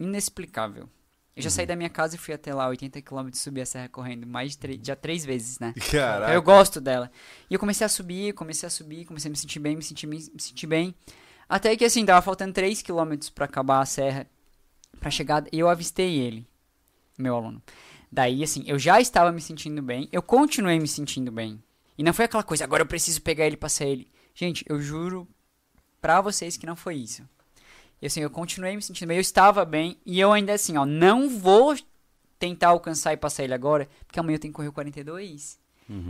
[0.00, 0.88] inexplicável.
[1.34, 3.88] Eu já saí da minha casa e fui até lá, 80 km subir a serra
[3.90, 5.74] correndo, mais já três vezes, né?
[5.90, 6.32] Caraca.
[6.32, 7.10] Eu gosto dela.
[7.50, 10.06] E eu comecei a subir, comecei a subir, comecei a me sentir bem, me sentir,
[10.06, 10.94] bem- me sentir bem.
[11.46, 14.26] Até que assim, tava faltando 3 km pra acabar a serra,
[14.98, 16.46] pra chegar, e eu avistei ele,
[17.18, 17.62] meu aluno.
[18.10, 21.62] Daí, assim, eu já estava me sentindo bem, eu continuei me sentindo bem.
[21.98, 24.10] E não foi aquela coisa, agora eu preciso pegar ele passar ele.
[24.36, 25.26] Gente, eu juro
[26.00, 27.22] pra vocês que não foi isso.
[28.02, 30.84] E assim, eu continuei me sentindo bem, eu estava bem, e eu ainda assim, ó,
[30.84, 31.74] não vou
[32.38, 35.58] tentar alcançar e passar ele agora, porque amanhã eu tenho que correr o 42.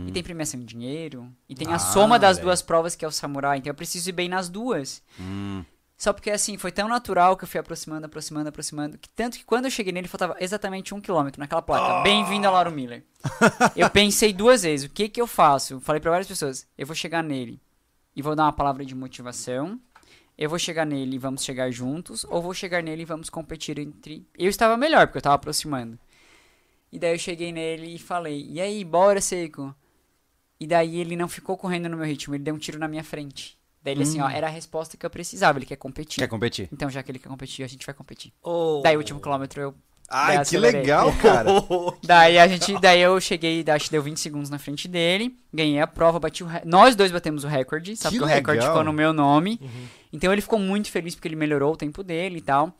[0.07, 1.31] E tem premiação em dinheiro.
[1.47, 2.47] E tem Ah, a soma das velho.
[2.47, 3.59] duas provas que é o samurai.
[3.59, 5.03] Então eu preciso ir bem nas duas.
[5.19, 5.63] Hum.
[5.95, 8.97] Só porque assim, foi tão natural que eu fui aproximando, aproximando, aproximando.
[8.97, 12.01] Que tanto que quando eu cheguei nele, faltava exatamente um quilômetro naquela placa.
[12.01, 13.03] Bem-vindo a Lauro Miller.
[13.75, 15.79] eu pensei duas vezes, o que que eu faço?
[15.79, 17.61] Falei pra várias pessoas, eu vou chegar nele
[18.17, 19.79] e vou dar uma palavra de motivação.
[20.35, 22.23] Eu vou chegar nele e vamos chegar juntos.
[22.23, 24.27] Ou vou chegar nele e vamos competir entre...
[24.35, 25.99] Eu estava melhor, porque eu tava aproximando.
[26.91, 29.71] E daí eu cheguei nele e falei, e aí, bora, Seiko?
[30.59, 33.03] E daí ele não ficou correndo no meu ritmo, ele deu um tiro na minha
[33.03, 33.55] frente.
[33.83, 36.19] Daí ele assim, ó, era a resposta que eu precisava, ele quer competir.
[36.19, 36.69] Quer competir?
[36.73, 38.33] Então, já que ele quer competir, a gente vai competir.
[38.41, 38.81] Oh.
[38.83, 39.75] Daí, o último quilômetro, eu...
[40.09, 41.49] Ai, que legal, cara.
[42.03, 42.79] Daí a gente...
[42.79, 46.43] Daí eu cheguei, acho que deu 20 segundos na frente dele, ganhei a prova, bati
[46.43, 46.47] o...
[46.47, 48.15] re- Nós dois batemos o recorde, sabe?
[48.15, 49.59] Que Que o recorde ficou no meu nome.
[50.13, 52.73] Então, ele ficou muito feliz porque ele melhorou o tempo dele e tal.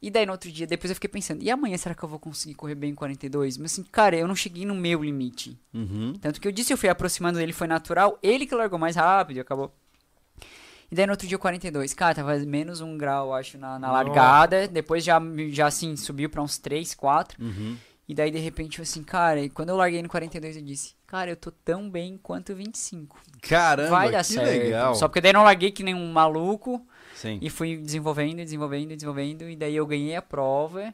[0.00, 2.18] E daí, no outro dia, depois eu fiquei pensando, e amanhã, será que eu vou
[2.18, 3.56] conseguir correr bem em 42?
[3.58, 5.58] Mas assim, cara, eu não cheguei no meu limite.
[5.72, 6.12] Uhum.
[6.20, 8.18] Tanto que eu disse, eu fui aproximando dele, foi natural.
[8.22, 9.74] Ele que largou mais rápido e acabou.
[10.90, 11.94] E daí no outro dia, 42.
[11.94, 14.68] Cara, tava menos um grau, acho, na, na largada.
[14.68, 17.42] Depois já, já assim, subiu pra uns 3, 4.
[17.42, 17.76] Uhum.
[18.06, 20.94] E daí, de repente, eu assim, cara, e quando eu larguei no 42, eu disse,
[21.06, 23.18] cara, eu tô tão bem quanto o 25.
[23.40, 24.46] Caramba, Vai dar que certo.
[24.46, 24.94] legal.
[24.94, 26.86] Só porque daí não larguei que nem um maluco.
[27.14, 27.38] Sim.
[27.40, 29.48] E fui desenvolvendo, desenvolvendo, desenvolvendo.
[29.48, 30.92] E daí eu ganhei a prova.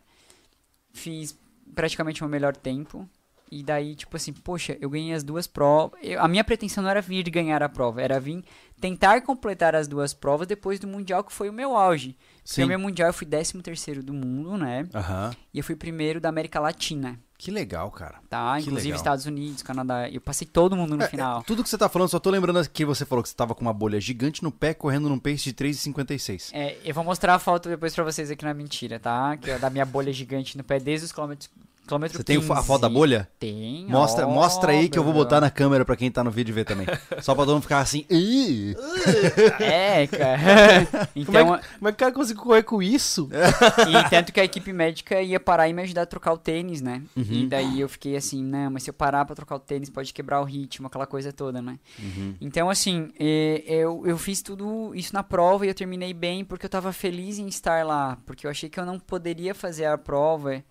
[0.93, 1.37] Fiz
[1.75, 3.09] praticamente o meu melhor tempo.
[3.51, 5.99] E daí, tipo assim, poxa, eu ganhei as duas provas.
[6.03, 8.45] Eu- a minha pretensão não era vir ganhar a prova, era vir
[8.81, 12.17] tentar completar as duas provas depois do Mundial, que foi o meu auge.
[12.45, 12.65] Porque Sim.
[12.65, 14.87] o meu Mundial eu fui 13 terceiro do mundo, né?
[14.95, 15.33] Aham.
[15.53, 18.21] E eu fui primeiro da América Latina, Que legal, cara.
[18.29, 18.55] tá?
[18.57, 18.97] Que Inclusive legal.
[18.97, 20.09] Estados Unidos, Canadá.
[20.09, 21.41] Eu passei todo mundo no É, final.
[21.41, 23.55] é, tudo que você tá falando, só tô lembrando que você falou que você tava
[23.55, 26.51] com uma bolha gigante no pé, correndo num pace de 3,56.
[26.55, 29.37] É, eu vou mostrar a foto depois pra vocês aqui na mentira, tá?
[29.37, 31.51] Que é da minha bolha gigante no pé desde os quilômetros.
[31.91, 32.67] Quilômetro Você tem o fo- a 15.
[32.69, 33.29] foda da bolha?
[33.39, 33.85] Tem.
[33.89, 36.65] Mostra, mostra aí que eu vou botar na câmera pra quem tá no vídeo ver
[36.65, 36.87] também.
[37.21, 38.05] Só pra todo mundo ficar assim.
[38.09, 38.77] "Ih".
[39.61, 40.87] É, cara.
[40.87, 43.29] Como, então, é que, como é que o cara conseguiu correr com isso?
[43.89, 46.81] e tanto que a equipe médica ia parar e me ajudar a trocar o tênis,
[46.81, 47.03] né?
[47.17, 47.25] Uhum.
[47.29, 50.13] E daí eu fiquei assim, não, mas se eu parar pra trocar o tênis pode
[50.13, 51.79] quebrar o ritmo, aquela coisa toda, né?
[51.99, 52.35] Uhum.
[52.41, 53.11] Então, assim,
[53.67, 57.39] eu, eu fiz tudo isso na prova e eu terminei bem porque eu tava feliz
[57.39, 58.17] em estar lá.
[58.25, 60.63] Porque eu achei que eu não poderia fazer a prova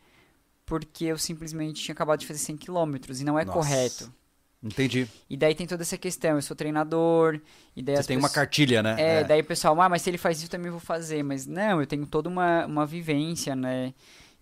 [0.70, 3.58] porque eu simplesmente tinha acabado de fazer 100 quilômetros e não é Nossa.
[3.58, 4.14] correto.
[4.62, 5.08] Entendi.
[5.30, 7.40] E daí tem toda essa questão, eu sou treinador,
[7.76, 8.96] e daí Você tem uma pessoas- cartilha, né?
[8.98, 11.24] É, daí o pessoal, ah, mas se ele faz isso eu também vou fazer.
[11.24, 13.94] Mas não, eu tenho toda uma, uma vivência, né?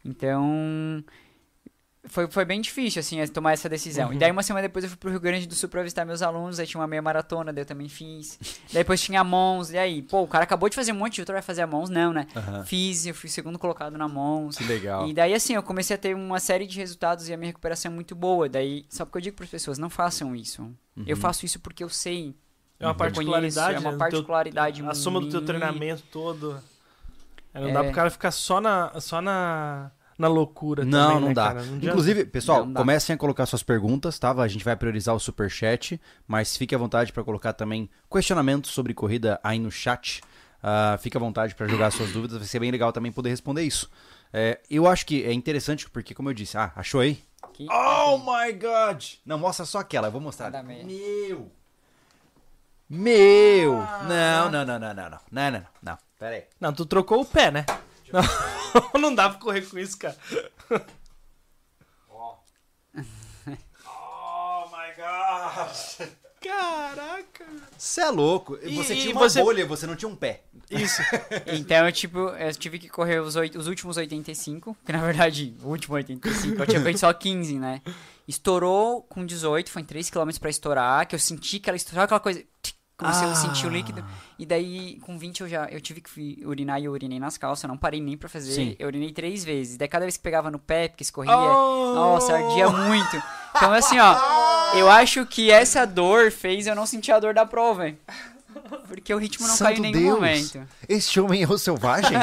[0.03, 1.03] Então.
[2.09, 3.53] Foi, foi bem difícil, assim, tomar Uhum.
[3.53, 4.13] essa decisão.
[4.13, 6.21] E daí, uma semana depois, eu fui pro Rio Grande do Sul pra visitar meus
[6.21, 6.59] alunos.
[6.59, 8.37] Aí tinha uma meia maratona, daí eu também fiz.
[8.71, 9.71] daí depois tinha a Mons.
[9.71, 11.67] E aí, pô, o cara acabou de fazer um monte de outro, vai fazer a
[11.67, 11.89] Mons?
[11.89, 12.27] Não, né?
[12.35, 12.63] Aham.
[12.63, 14.57] Fiz, eu fui segundo colocado na Mons.
[14.57, 15.07] Que legal.
[15.07, 17.91] E daí, assim, eu comecei a ter uma série de resultados e a minha recuperação
[17.91, 18.47] é muito boa.
[18.47, 20.69] Daí, só porque eu digo para as pessoas, não façam isso.
[21.05, 21.21] Eu Uhum.
[21.21, 22.33] faço isso porque eu sei.
[22.79, 23.55] É uma Eu particularidade.
[23.55, 26.61] conheço, é uma né, do teu- particularidade A soma do teu treinamento todo.
[27.53, 27.73] É, não É.
[27.73, 31.47] dá pro cara ficar só na, só na, na loucura Não, também, não né, dá.
[31.47, 31.61] cara?
[31.63, 31.85] Não adianta.
[31.87, 32.79] Inclusive, pessoal, Não dá.
[32.79, 34.31] comecem a colocar suas perguntas, tá?
[34.31, 38.93] A gente vai priorizar o superchat, mas fique à vontade para colocar também questionamentos sobre
[38.93, 40.21] corrida aí no chat.
[40.61, 43.61] Ah, fique à vontade para jogar suas dúvidas, vai ser bem legal também poder responder
[43.63, 43.89] isso.
[44.33, 47.21] É, eu acho que é interessante porque, como eu disse, ah, achou aí?
[47.43, 47.67] Aqui.
[47.71, 49.03] Oh my god!
[49.25, 50.51] Não, mostra só aquela, eu vou mostrar.
[50.63, 51.51] Meu!
[52.89, 53.73] Meu!
[54.07, 56.43] Não, não, não, não, não, não, não, não, não, não, pera aí.
[56.59, 57.65] Não, tu trocou o pé, né?
[58.11, 58.21] Não,
[58.99, 60.17] não dá pra correr com isso, cara.
[63.85, 66.09] Oh my god!
[66.41, 67.45] Caraca.
[67.77, 68.57] Você é louco.
[68.61, 70.43] E- Você e tinha uma você- bolha, você não tinha um pé.
[70.69, 71.01] Isso.
[71.47, 75.55] Então, eu, tipo, eu tive que correr os, oito- os últimos 85, que na verdade,
[75.63, 77.81] o último 85, eu tinha feito só 15, né?
[78.27, 82.19] Estourou com 18, foi em 3km pra estourar, que eu senti que ela estourou, aquela
[82.19, 82.43] coisa...
[82.61, 83.31] tic, Comecei Ah.
[83.31, 84.03] a sentir o líquido.
[84.39, 87.63] E daí, com 20, eu já eu tive que urinar e eu urinei nas calças.
[87.63, 88.51] Eu não parei nem pra fazer.
[88.51, 88.75] Sim.
[88.79, 89.77] Eu urinei três vezes.
[89.77, 91.93] Daí, cada vez que pegava no pé, porque escorria, Oh!
[91.93, 93.21] nossa, ardia muito.
[93.55, 94.15] Então, assim, ó,
[94.75, 97.93] eu acho que essa dor fez eu não sentir a dor da prova.
[98.87, 100.15] Porque o ritmo não Santo caiu em nenhum Deus.
[100.15, 100.61] momento.
[100.87, 102.17] Este homem é o selvagem?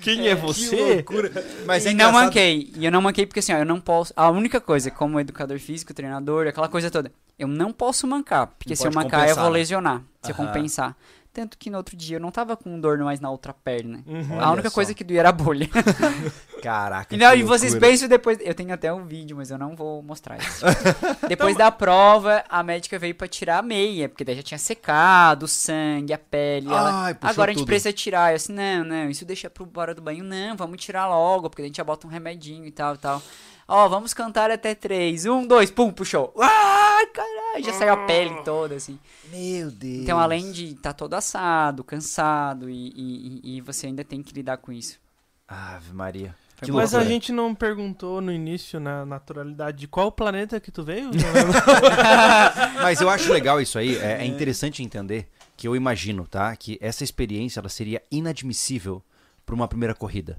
[0.00, 0.94] Quem é, Que você?
[0.94, 1.30] loucura.
[1.66, 2.72] Mas é e não engraçado- manquei.
[2.76, 4.12] E eu não manquei porque assim, ó, eu não posso.
[4.16, 8.46] A única coisa, como educador físico, treinador, aquela coisa toda, eu não posso mancar.
[8.58, 9.50] Porque Não se eu mancar, eu vou né?
[9.50, 10.02] lesionar.
[10.22, 10.96] Se eu compensar.
[11.38, 14.02] Tanto que no outro dia eu não tava com dor mais na outra perna.
[14.04, 14.40] Uhum.
[14.40, 14.74] a única só.
[14.74, 15.68] coisa que doía era a bolha.
[16.60, 17.14] Caraca.
[17.14, 18.38] E, não, e vocês pensam depois.
[18.40, 20.64] Eu tenho até um vídeo, mas eu não vou mostrar isso.
[21.28, 25.44] depois da prova, a médica veio pra tirar a meia, porque daí já tinha secado
[25.44, 26.66] o sangue, a pele.
[26.70, 27.68] Ai, Agora a gente tudo.
[27.68, 28.32] precisa tirar.
[28.32, 30.24] Eu assim, não, não, isso deixa pro bora do banho.
[30.24, 33.22] Não, vamos tirar logo, porque a gente já bota um remedinho e tal e tal.
[33.70, 35.26] Ó, vamos cantar até três.
[35.26, 36.32] Um, dois, pum, puxou.
[36.40, 38.98] Ai, caralho, já saiu a pele toda, assim.
[39.30, 40.02] Meu Deus.
[40.04, 44.56] Então, além de estar todo assado, cansado, e, e, e- você ainda tem que lidar
[44.56, 44.98] com isso.
[45.46, 46.34] Ave Maria.
[46.62, 46.72] Que.
[46.72, 51.10] Mas a gente não perguntou no início, na naturalidade, de qual planeta que tu veio?
[52.82, 53.96] Mas eu acho legal isso aí.
[53.98, 56.54] É, é interessante entender que eu imagino, tá?
[56.56, 59.02] Que essa experiência ela seria inadmissível
[59.44, 60.38] para uma primeira corrida,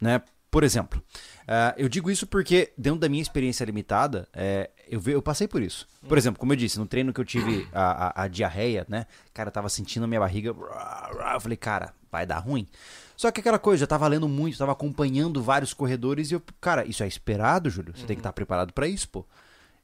[0.00, 0.22] né?
[0.50, 1.00] Por exemplo,
[1.46, 5.46] ah, eu digo isso porque dentro da minha experiência limitada, é, eu, ve- eu passei
[5.46, 5.86] por isso.
[6.08, 9.06] Por exemplo, como eu disse, no treino que eu tive a, a- a diarreia, né?
[9.32, 10.48] Cara, eu tava sentindo a minha barriga.
[10.50, 12.66] Eu falei, cara, vai dar ruim.
[13.16, 16.84] Só que aquela coisa, já tava lendo muito, tava acompanhando vários corredores e eu, cara,
[16.84, 17.92] isso é esperado, Júlio.
[17.96, 19.24] Você tem que estar preparado para isso, pô.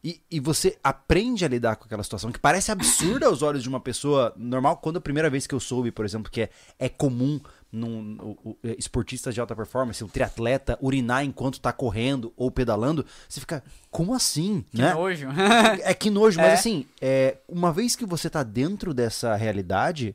[0.03, 3.69] E, e você aprende a lidar com aquela situação que parece absurda aos olhos de
[3.69, 4.77] uma pessoa normal.
[4.77, 7.41] Quando a primeira vez que eu soube, por exemplo, que é, é comum
[7.73, 12.51] num o- o- é, esportistas de alta performance, um triatleta, urinar enquanto tá correndo ou
[12.51, 14.65] pedalando, você fica, como assim?
[14.71, 14.95] Que né?
[14.95, 15.27] nojo.
[15.85, 16.55] É que nojo, mas É.
[16.55, 20.15] assim, é, uma vez que você tá dentro dessa realidade,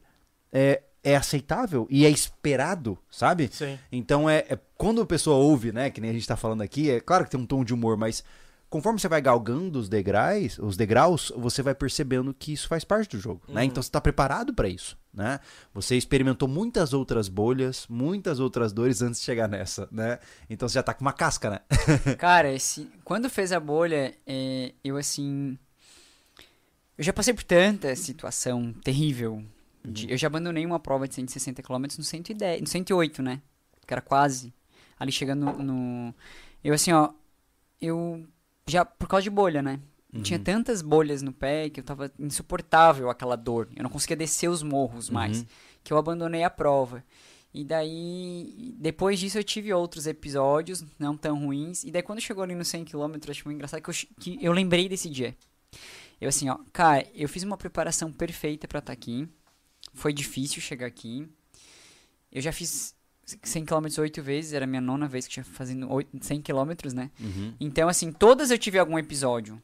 [0.51, 3.49] é, é aceitável e é esperado, sabe?
[3.51, 3.77] Sim.
[3.91, 6.89] Então é, é- quando a pessoa ouve, né, que nem a gente tá falando aqui,
[6.89, 8.23] é claro que tem um tom de humor, mas
[8.71, 13.15] conforme você vai galgando os degraus, os degraus, você vai percebendo que isso faz parte
[13.15, 13.63] do jogo, né?
[13.65, 15.39] Então você tá preparado pra isso, né?
[15.73, 20.17] Você experimentou muitas outras bolhas, muitas outras dores antes de chegar nessa, né?
[20.49, 21.59] Então você já tá com uma casca, né?
[22.17, 25.55] Cara, esse, quando fez a bolha, é, eu assim.
[26.97, 29.43] Eu já passei por tanta situação terrível.
[29.83, 33.41] de- eu já abandonei uma prova de 160 km no 110, no 108, né?
[33.87, 34.53] Que era quase.
[34.99, 36.15] Ali chegando no, no-
[36.63, 37.09] Eu assim, ó.
[37.81, 38.23] Eu.
[38.67, 38.85] Já.
[38.85, 39.79] Por causa de bolha, né?
[40.23, 43.69] Tinha tantas bolhas no pé que eu tava insuportável aquela dor.
[43.75, 45.39] Eu não conseguia descer os morros mais.
[45.39, 45.45] Uhum.
[45.83, 47.01] Que eu abandonei a prova.
[47.53, 51.83] E daí, depois disso eu tive outros episódios, não tão ruins.
[51.85, 54.37] E daí quando chegou ali no 100 km, eu achei muito engraçado que eu, que
[54.41, 55.35] eu lembrei desse dia.
[56.19, 59.27] Eu assim, ó, cara, eu fiz uma preparação perfeita pra estar aqui.
[59.93, 61.27] Foi difícil chegar aqui.
[62.31, 62.95] Eu já fiz
[63.43, 66.93] 100 km oito vezes, era a minha nona vez que tinha fazendo oito- 100 km,
[66.93, 67.09] né?
[67.19, 67.53] Uhum.
[67.59, 69.61] Então, assim, todas eu tive algum episódio.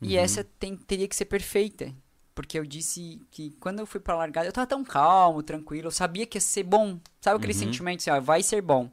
[0.00, 0.22] E Uhum.
[0.22, 1.94] essa tem- teria que ser perfeita.
[2.34, 5.90] Porque eu disse que quando eu fui pra largada, eu tava tão calmo, tranquilo, eu
[5.90, 6.98] sabia que ia ser bom.
[7.20, 7.58] Sabe aquele Uhum.
[7.58, 8.90] sentimento assim, ó, vai ser bom.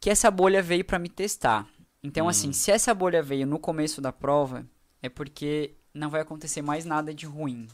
[0.00, 1.66] Que essa bolha veio pra me testar.
[2.02, 2.28] Então, Hum.
[2.28, 4.64] assim, se essa bolha veio no começo da prova,
[5.02, 7.66] é porque não vai acontecer mais nada de ruim.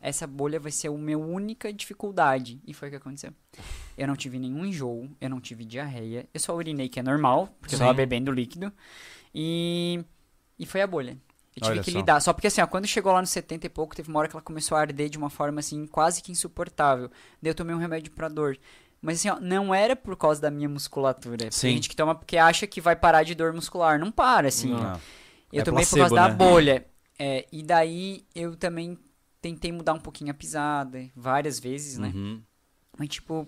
[0.00, 2.60] Essa bolha vai ser a minha única dificuldade.
[2.66, 3.32] E foi o que aconteceu.
[3.98, 7.54] Eu não tive nenhum enjoo, eu não tive diarreia, eu só urinei, que é normal,
[7.60, 7.96] porque eu tava Sim.
[7.96, 8.72] bebendo líquido.
[9.34, 10.02] E,
[10.58, 11.18] e foi a bolha.
[11.56, 11.98] Eu tive Olha que só.
[11.98, 12.20] lidar.
[12.20, 14.34] Só porque assim, ó, quando chegou lá no 70 e pouco, teve uma hora que
[14.36, 17.10] ela começou a arder de uma forma assim, quase que insuportável.
[17.42, 18.56] Daí eu tomei um remédio pra dor.
[19.02, 21.50] Mas assim, ó, não era por causa da minha musculatura.
[21.50, 21.68] Sim.
[21.68, 23.98] Tem gente que toma porque acha que vai parar de dor muscular.
[23.98, 24.70] Não para, assim.
[24.70, 25.00] Não.
[25.52, 26.34] Eu É tomei placebo, por causa da né?
[26.34, 26.86] bolha.
[27.18, 28.96] É, e daí eu também
[29.40, 32.12] tentei mudar um pouquinho a pisada, várias vezes, né?
[32.14, 32.42] Uhum.
[32.98, 33.46] Mas, tipo,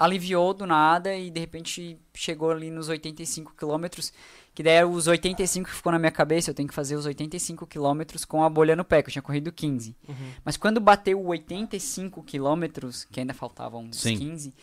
[0.00, 4.12] aliviou do nada e de repente chegou ali nos 85 quilômetros.
[4.54, 7.06] Que daí eram os 85 que ficou na minha cabeça, eu tenho que fazer os
[7.06, 9.94] 85 quilômetros com a bolha no pé, que eu tinha corrido 15.
[10.08, 10.14] Uhum.
[10.44, 14.18] Mas quando bateu 85 quilômetros, que ainda faltavam uns Sim.
[14.18, 14.54] 15,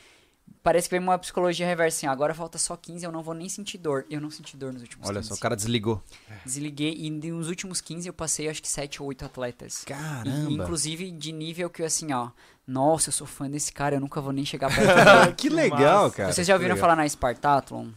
[0.63, 3.33] parece que veio uma psicologia reversa assim, "Ah, agora falta só 15, eu não vou
[3.33, 4.05] nem sentir dor.
[4.09, 5.29] Eu não senti dor nos últimos Olha 15.
[5.29, 6.01] só, o cara desligou.
[6.45, 9.83] Desliguei e nos últimos 15 eu passei acho que 7 ou 8 atletas.
[9.83, 10.51] E, Caramba.
[10.51, 12.29] inclusive de nível que eu assim, ó,
[12.65, 14.85] nossa, eu sou fã desse cara, eu nunca vou nem chegar perto
[15.23, 15.33] dele.
[15.35, 16.15] que legal, Massa.
[16.17, 16.33] cara.
[16.33, 17.89] Vocês já ouviram falar na Spartathlon?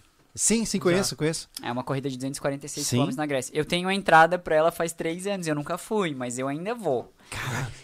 [0.42, 1.50] Sim, sim, conheço, conheço.
[1.62, 3.04] É uma corrida de 246 Sim.
[3.06, 3.52] km na Grécia.
[3.54, 6.74] Eu tenho a entrada pra ela faz 3 anos, eu nunca fui, mas eu ainda
[6.74, 7.12] vou.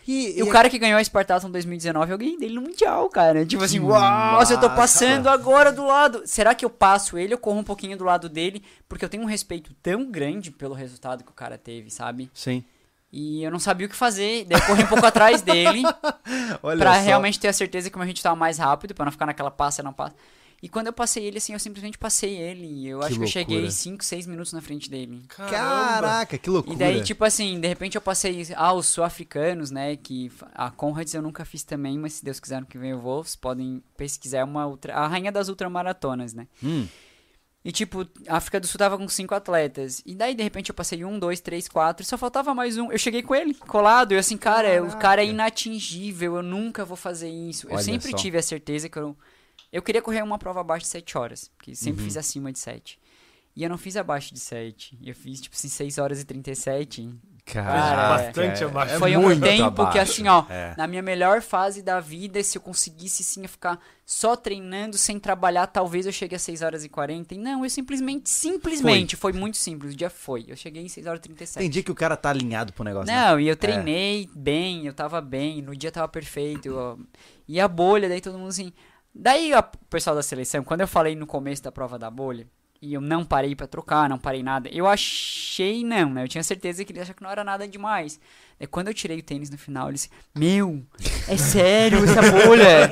[0.08, 3.44] E, E o cara que ganhou a Spartathlon 2019, eu ganhei dele no Mundial, cara.
[3.44, 6.22] Tipo assim, uau, eu tô passando agora do lado.
[6.24, 8.64] Será que eu passo ele ou corro um pouquinho do lado dele?
[8.88, 12.30] Porque eu tenho um respeito tão grande pelo resultado que o cara teve, sabe?
[12.32, 12.64] Sim.
[13.12, 14.46] E eu não sabia o que fazer.
[14.46, 15.82] Daí eu corri um pouco atrás dele.
[16.62, 17.00] Olha pra só.
[17.00, 19.50] realmente ter a certeza que o meu ritmo tava mais rápido, pra não ficar naquela
[19.50, 20.14] passa, não passa.
[20.62, 22.66] E quando eu passei ele, assim, eu simplesmente passei ele.
[22.66, 23.72] e Eu Que acho que eu cheguei loucura.
[23.72, 25.22] 5, 6 minutos na frente dele.
[25.28, 26.74] Caraca, que loucura.
[26.74, 28.46] E daí, tipo assim, de repente eu passei.
[28.56, 29.96] Ah, os sul-africanos, né?
[29.96, 32.98] Que a Conrads eu nunca fiz também, mas se Deus quiser no que vem eu
[33.00, 33.22] vou.
[33.22, 34.38] Vocês podem pesquisar.
[34.38, 36.46] É uma ultra, a rainha das ultramaratonas, né?
[36.62, 36.86] Hum,
[37.64, 40.00] E, tipo, a África do Sul tava com cinco atletas.
[40.06, 42.02] E daí, de repente, eu passei um, dois, três, quatro.
[42.02, 42.90] E só faltava mais um.
[42.92, 44.12] Eu cheguei com ele, colado.
[44.12, 46.36] E eu assim, cara, o cara é inatingível.
[46.36, 47.66] Eu nunca vou fazer isso.
[47.66, 48.16] Olha eu sempre só.
[48.16, 49.16] tive a certeza que eu...
[49.72, 51.50] Eu queria correr uma prova abaixo de 7 horas.
[51.56, 52.06] Porque sempre Uhum.
[52.06, 52.98] fiz acima de 7.
[53.54, 54.98] E eu não fiz abaixo de 7.
[55.02, 57.08] Eu fiz, tipo assim, 6 horas e 37.
[57.46, 58.94] Cara, bastante é- abaixo.
[58.94, 59.98] é Foi um muito tempo que, abaixo.
[60.12, 60.74] assim, ó, É.
[60.76, 65.18] na minha melhor fase da vida, se eu conseguisse, sim, eu ficar só treinando, sem
[65.18, 67.34] trabalhar, talvez eu chegue a 6 horas e 40.
[67.34, 69.94] E não, eu simplesmente, simplesmente, foi, muito simples.
[69.94, 70.44] O dia foi.
[70.48, 71.60] Eu cheguei em 6 horas e 37.
[71.62, 73.06] Tem dia que o cara tá alinhado pro negócio.
[73.06, 73.28] né?
[73.30, 76.74] Não, e eu treinei bem, eu tava bem, no dia tava perfeito.
[76.76, 76.96] ó.
[77.48, 78.72] E a bolha, daí todo mundo assim.
[79.18, 82.46] Daí ó, pessoal da seleção, quando eu falei no começo da prova da bolha,
[82.86, 86.22] e eu não parei pra trocar, não parei nada, eu achei não, né?
[86.24, 88.20] Eu tinha certeza que ele achava que não era nada demais.
[88.58, 90.82] Daí quando eu tirei o tênis no final, ele disse: Meu,
[91.28, 92.88] é sério essa bolha?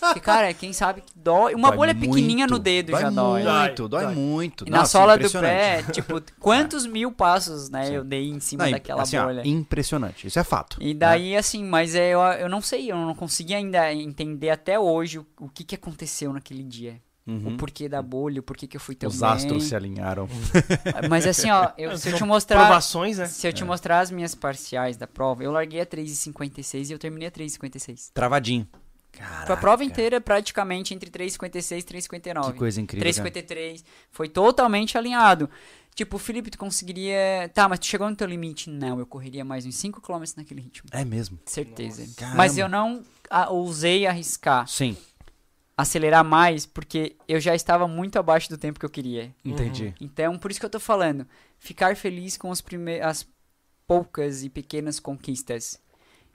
[0.00, 1.54] Porque, cara, quem sabe que dói.
[1.54, 3.44] Uma Dói bolha pequenininha muito, no dedo já dói.
[3.44, 4.14] Muito, dói, Dói.
[4.14, 4.64] muito.
[4.66, 7.92] E na sola do pé, tipo, quantos mil passos, né, Sim.
[7.94, 9.42] eu dei em cima Não, daquela assim, ó, bolha.
[9.46, 10.26] impressionante.
[10.26, 10.78] Isso é fato.
[10.80, 14.80] E daí, assim, mas é, eu, eu não sei, eu não consegui ainda entender até
[14.80, 17.00] hoje o, o que, que aconteceu naquele dia.
[17.26, 17.54] Uhum.
[17.54, 19.28] O porquê da bolha, o porquê que eu fui tão Os bem.
[19.30, 20.28] astros se alinharam.
[21.08, 22.60] Mas assim, ó, eu- se eu te mostrar.
[22.66, 23.26] Provações, né?
[23.26, 26.98] Se eu te mostrar as minhas parciais da prova, eu larguei a 3,56 e eu
[26.98, 28.10] terminei a 3,56.
[28.12, 28.68] Travadinho.
[29.14, 32.52] Foi a Caraca, prova inteira praticamente entre 3,56 e Que 3,59.
[32.54, 33.04] coisa incrível.
[33.14, 33.30] cara.
[33.30, 33.84] 3,53.
[34.10, 35.48] Foi totalmente alinhado.
[35.94, 37.48] Tipo, Felipe, tu conseguiria.
[37.54, 38.68] Tá, mas tu chegou no teu limite?
[38.68, 40.88] Não, eu correria mais uns 5km naquele ritmo.
[40.92, 41.38] É mesmo.
[41.46, 42.04] Certeza.
[42.34, 44.96] Mas eu não ah, ousei arriscar, Sim,
[45.76, 49.34] acelerar mais, porque eu já estava muito abaixo do tempo que eu queria.
[49.44, 49.94] entendi.
[50.00, 51.26] Então, por isso que eu tô falando.
[51.58, 53.26] Ficar feliz com os prime as
[53.86, 55.80] poucas e pequenas conquistas.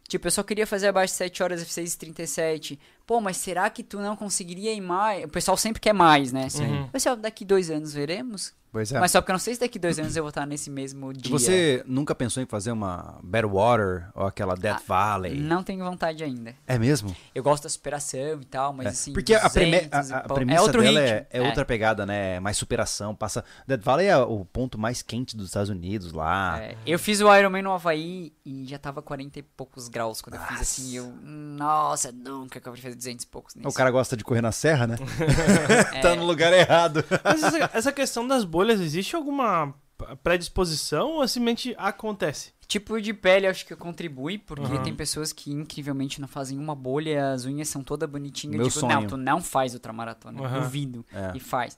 [0.07, 2.79] Tipo, eu só queria fazer abaixo de 7 horas e 6h37.
[3.09, 5.25] Pô, mas será que tu não conseguiria ir mais?
[5.25, 6.47] O pessoal sempre quer mais, né?
[6.59, 6.87] Uhum.
[6.89, 8.53] Pessoal, daqui dois anos veremos.
[8.71, 8.99] Pois é.
[8.99, 11.11] Mas só porque eu não sei se daqui dois anos eu vou estar nesse mesmo
[11.11, 11.31] E dia.
[11.31, 15.39] você nunca pensou em fazer uma Badwater ou aquela Death Valley?
[15.39, 16.53] Não tenho vontade ainda.
[16.67, 17.15] É mesmo?
[17.33, 19.11] Eu gosto da superação e tal, mas É, assim.
[19.13, 22.35] Porque a, preme- 200 a- a premissa é outro dela é, é outra pegada, né?
[22.35, 23.15] É Mais superação.
[23.15, 23.43] Passa.
[23.67, 26.61] Death Valley é o ponto mais quente dos Estados Unidos lá.
[26.61, 30.35] É, eu fiz o Ironman no Havaí e já tava 40 e poucos graus quando
[30.35, 30.95] eu fiz assim.
[30.95, 33.67] Eu, nossa, nunca que eu vou fazer 200 e poucos nisso.
[33.67, 34.95] O cara gosta de correr na serra, né?
[35.95, 37.03] É, tá no lugar errado.
[37.23, 39.73] Mas essa, essa questão das bolhas, existe alguma
[40.23, 42.53] predisposição ou simplesmente acontece?
[42.67, 44.83] Tipo de pele, acho que contribui, porque Uhum.
[44.83, 48.55] tem pessoas que incrivelmente não fazem uma bolha, as unhas são todas bonitinhas.
[48.57, 48.93] Meu eu digo, sonho.
[48.93, 50.39] não, tu não faz ultramaratona.
[50.41, 50.61] Uhum.
[50.61, 51.05] Duvido.
[51.11, 51.31] É.
[51.35, 51.77] E faz.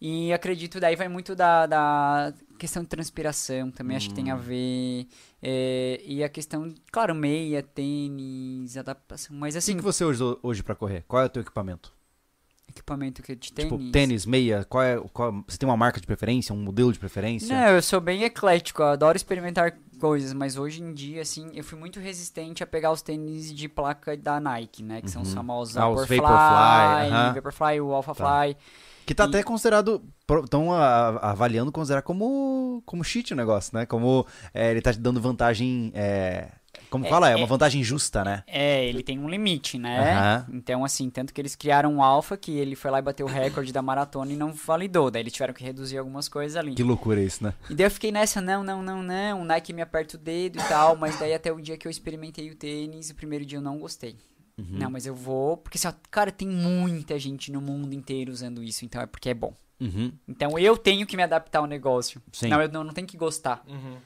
[0.00, 4.36] E acredito, daí vai muito da, da questão de transpiração, também acho que tem a
[4.36, 4.40] Hum.
[4.40, 5.06] ver.
[5.42, 9.36] é, e a questão, claro, meia, tênis, adaptação.
[9.36, 11.04] Mas O assim, que, que você usou hoje pra correr?
[11.08, 11.92] Qual é o teu equipamento?
[12.68, 13.72] equipamento que de tênis.
[13.72, 16.98] Tipo, tênis, meia, qual é, qual- você tem uma marca de preferência, um modelo de
[16.98, 17.56] preferência?
[17.56, 21.78] Não, eu sou bem eclético, adoro experimentar coisas, mas hoje em dia, assim, eu fui
[21.78, 25.00] muito resistente a pegar os tênis de placa da Nike, né?
[25.02, 25.34] Que são os Uhum.
[25.34, 27.32] famosos Ah, Vaporfly, Vaporfly, aham.
[27.34, 28.56] Vaporfly, o Alphafly.
[29.08, 30.02] Que tá E- até considerado.
[30.44, 33.86] Estão avaliando considerar como, como cheat o negócio, né?
[33.86, 35.90] Como é, ele tá te dando vantagem.
[35.94, 36.48] é,
[36.90, 37.30] como É, fala?
[37.30, 38.42] É é- uma vantagem justa, né?
[38.46, 39.98] É, ele tem um limite, né?
[39.98, 40.46] Aham.
[40.52, 43.30] Então, assim, tanto que eles criaram um Alpha, que ele foi lá e bateu o
[43.30, 45.10] recorde da maratona e não validou.
[45.10, 46.74] Daí eles tiveram que reduzir algumas coisas ali.
[46.74, 47.54] Que loucura isso, né?
[47.70, 50.58] E daí eu fiquei nessa, não, não, não, não, o Nike me aperta o dedo
[50.58, 53.56] e tal, mas daí até o dia que eu experimentei o tênis, o primeiro dia
[53.56, 54.16] eu não gostei.
[54.58, 54.66] Uhum.
[54.70, 58.62] Não, mas eu vou, porque assim, ó, cara, tem muita gente no mundo inteiro usando
[58.62, 59.54] isso, então é porque é bom.
[59.80, 60.12] Uhum.
[60.26, 62.20] Então eu tenho que me adaptar ao negócio.
[62.32, 62.48] Sim.
[62.48, 63.64] Não, eu não, não tenho que gostar.
[63.68, 63.96] Uhum.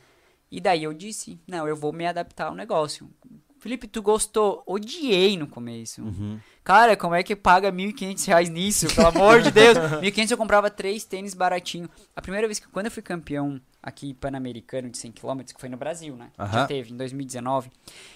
[0.51, 3.11] E daí eu disse, não, eu vou me adaptar ao negócio.
[3.59, 4.63] Felipe, tu gostou?
[4.67, 6.03] Odiei no começo.
[6.03, 6.39] Uhum.
[6.65, 8.93] Cara, como é que paga 1.500 reais nisso?
[8.93, 9.79] Pelo amor de Deus.
[10.03, 11.89] R$ 1.500 eu comprava três tênis baratinho.
[12.15, 15.77] A primeira vez que, quando eu fui campeão aqui pan-americano de 100km, que foi no
[15.77, 16.33] Brasil, né?
[16.39, 17.71] Já teve, em 2019.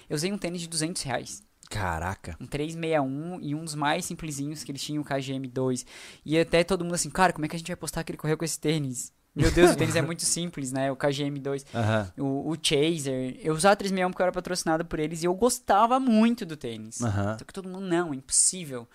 [0.09, 1.41] Eu usei um tênis de 200 reais.
[1.69, 2.35] Caraca.
[2.39, 5.85] Um 361 e um dos mais simplesinhos que eles tinham, o KGM2.
[6.25, 8.17] E até todo mundo assim, cara, como é que a gente vai postar que ele
[8.17, 9.11] correu com esse tênis?
[9.35, 10.91] Meu Deus, o tênis é muito simples, né?
[10.91, 11.65] O KGM2.
[11.73, 12.11] Aham.
[12.17, 13.37] O, o Chaser.
[13.43, 17.01] Eu usava 361 porque eu era patrocinado por eles e eu gostava muito do tênis.
[17.01, 17.37] Aham.
[17.37, 18.87] Só que todo mundo, não, é impossível.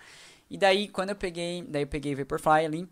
[0.49, 2.89] E daí, quando eu peguei, daí eu peguei Vaporfly ali.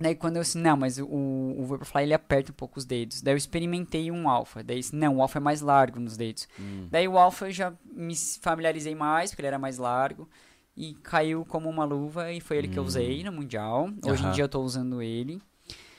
[0.00, 3.20] Daí quando eu assim, não, mas o, o Vaporfly ele aperta um pouco os dedos.
[3.22, 4.62] Daí eu experimentei um Alpha.
[4.62, 6.48] Daí, disse, não, o Alpha é mais largo nos dedos.
[6.58, 6.88] Hum.
[6.90, 10.28] Daí o Alpha eu já me familiarizei mais, porque ele era mais largo.
[10.76, 13.90] E caiu como uma luva e foi ele que eu usei no Mundial.
[14.04, 14.30] Hoje Hum.
[14.30, 15.40] Em dia eu tô usando ele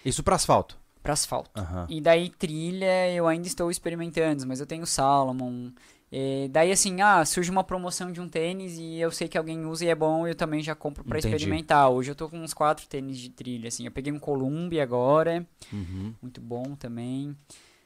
[0.03, 0.75] Isso pra asfalto.
[1.03, 1.51] pra asfalto.
[1.87, 5.69] E daí trilha eu ainda estou experimentando, mas eu tenho Salomon,
[6.15, 9.65] É, daí assim, ah, surge uma promoção de um tênis e eu sei que alguém
[9.65, 11.35] usa e é bom, eu também já compro pra Entendi.
[11.35, 11.89] experimentar.
[11.89, 13.83] Hoje eu tô com uns quatro tênis de trilha, assim.
[13.85, 16.13] Eu peguei um Columbia agora, Uhum.
[16.21, 17.35] muito bom também.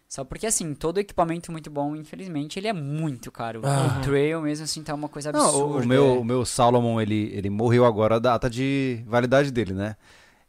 [0.10, 3.62] Só porque assim, todo equipamento muito bom, infelizmente, ele é muito caro.
[3.64, 3.98] Ah.
[4.00, 5.78] O trail mesmo assim tá uma coisa Não, absurda.
[5.78, 6.18] o, o meu, é.
[6.20, 9.96] o meu Salomon, ele, ele morreu agora a data de validade dele, né?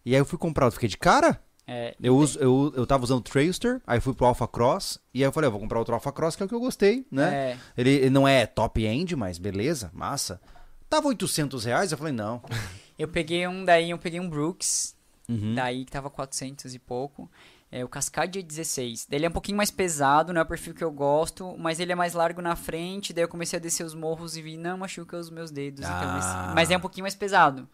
[0.04, 1.40] E aí eu fui comprar, eu fiquei de cara.
[1.70, 5.18] É, Eu, uso, eu, eu tava usando o Trailster, aí fui pro Alpha Cross, e
[5.18, 7.06] aí eu falei, eu vou comprar outro Alpha Cross, que é o que eu gostei,
[7.10, 7.34] né?
[7.52, 10.40] é, Ele, ele não é top-end, mas beleza, massa.
[10.88, 12.40] Tava 800 reais, eu falei, não.
[12.98, 14.96] eu peguei um daí, eu peguei um Brooks,
[15.28, 15.54] Uhum.
[15.54, 17.30] daí que tava 400 e pouco.
[17.70, 19.06] É, o Cascade 16.
[19.10, 21.78] Daí ele é um pouquinho mais pesado, não é o perfil que eu gosto, mas
[21.78, 23.12] ele é mais largo na frente.
[23.12, 25.80] Daí eu comecei a descer os morros e vi, não machuca os meus dedos.
[25.84, 26.18] então Ah.
[26.46, 27.68] esse- mas é um pouquinho mais pesado.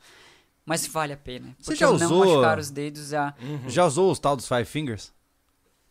[0.66, 1.55] Mas vale a pena.
[1.61, 3.35] Você já usou- não machucar os dedos já.
[3.69, 5.12] Já usou os tal dos Five Fingers?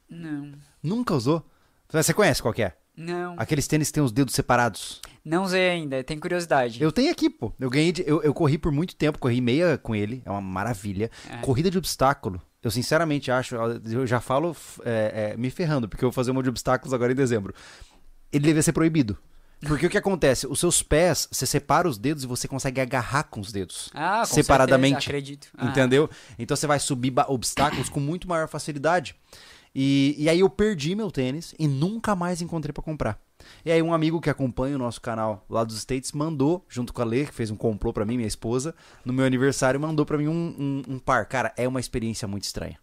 [0.09, 0.51] Não.
[0.81, 1.45] Nunca usou?
[1.89, 2.75] Você conhece qual que é?
[2.95, 3.35] Não.
[3.37, 5.01] Aqueles tênis que tem os dedos separados.
[5.25, 6.81] Não usei ainda, tenho curiosidade.
[6.81, 7.51] Eu tenho aqui, pô.
[7.59, 10.41] Eu ganhei de, eu, eu corri por muito tempo, corri meia com ele, é uma
[10.41, 11.09] maravilha.
[11.29, 11.37] É.
[11.37, 12.41] Corrida de obstáculo.
[12.61, 14.55] Eu sinceramente acho, eu já falo
[14.85, 17.53] é, é, me ferrando, porque eu vou fazer uma de obstáculos agora em dezembro.
[18.31, 19.17] Ele devia ser proibido.
[19.67, 20.47] Porque o que acontece?
[20.47, 23.89] Os seus pés, você separa os dedos e você consegue agarrar com os dedos.
[23.93, 24.95] Ah, com separadamente.
[24.95, 25.47] certeza, acredito.
[25.57, 25.65] Ah.
[25.67, 26.09] Entendeu?
[26.37, 29.15] Então você vai subir obstáculos com muito maior facilidade.
[29.75, 33.19] E, e aí eu perdi meu tênis e nunca mais encontrei pra comprar.
[33.65, 37.01] E aí um amigo que acompanha o nosso canal lá dos States mandou, junto com
[37.01, 40.17] a Lê, que fez um complô pra mim, minha esposa, no meu aniversário, mandou pra
[40.17, 41.25] mim um, um, um par.
[41.25, 42.77] Cara, é uma experiência muito estranha.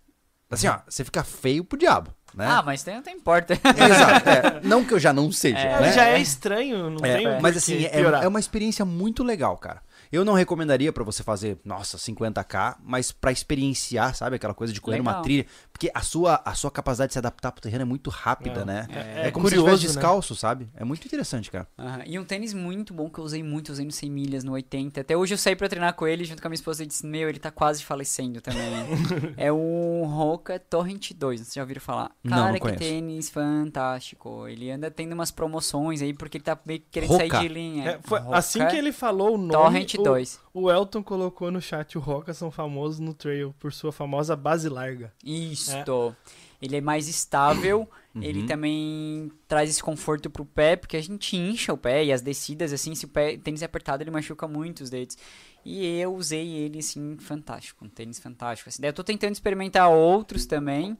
[0.51, 2.47] Assim, ó, você fica feio pro diabo, né?
[2.49, 3.55] Ah, mas tem, não importa.
[3.59, 4.29] Exato.
[4.29, 4.61] é.
[4.63, 5.93] não que eu já não seja, É, né?
[5.93, 9.83] Já é estranho, não É, tem mas assim, é, é uma experiência muito legal, cara.
[10.13, 14.81] Eu não recomendaria pra você fazer, nossa, 50k, mas pra experienciar, sabe, aquela coisa de
[14.81, 15.23] correr numa Legal.
[15.23, 15.47] trilha,
[15.81, 18.65] porque a sua, a sua capacidade de se adaptar pro terreno é muito rápida, É.
[18.67, 18.87] né?
[18.91, 20.03] É- é como se curioso, estivesse né?
[20.03, 20.69] descalço, sabe?
[20.77, 21.67] É muito interessante, cara.
[21.79, 24.53] Aham, E um tênis muito bom que eu usei muito, usei no 100 milhas, no
[24.53, 25.01] 80.
[25.01, 27.07] Até hoje eu saí pra treinar com ele junto com a minha esposa e disse:
[27.07, 28.61] Meu, ele tá quase falecendo também.
[29.39, 32.11] é o Roca Torrent 2, vocês já ouviram falar?
[32.23, 32.79] Não, Cara, não que conheço.
[32.79, 34.47] tênis fantástico.
[34.49, 37.27] Ele anda tendo umas promoções aí porque ele tá meio que querendo Roca?
[37.27, 37.91] sair de linha.
[37.93, 39.53] É, foi assim que ele falou o nome.
[39.53, 40.41] Torrent o, 2.
[40.53, 44.69] O Elton colocou no chat: o Roca são famosos no trail por sua famosa base
[44.69, 45.13] larga.
[45.25, 46.15] Isto.
[46.61, 47.89] Ele é mais estável.
[48.15, 48.23] Uhum.
[48.23, 52.21] Ele também traz esse conforto pro pé, porque a gente incha o pé e as
[52.21, 55.17] descidas, assim, se o pé, tênis é apertado, ele machuca muito os dedos.
[55.65, 58.69] E eu usei ele, assim, fantástico, um tênis fantástico.
[58.69, 58.83] Assim.
[58.83, 60.99] Daí eu tô tentando experimentar outros também,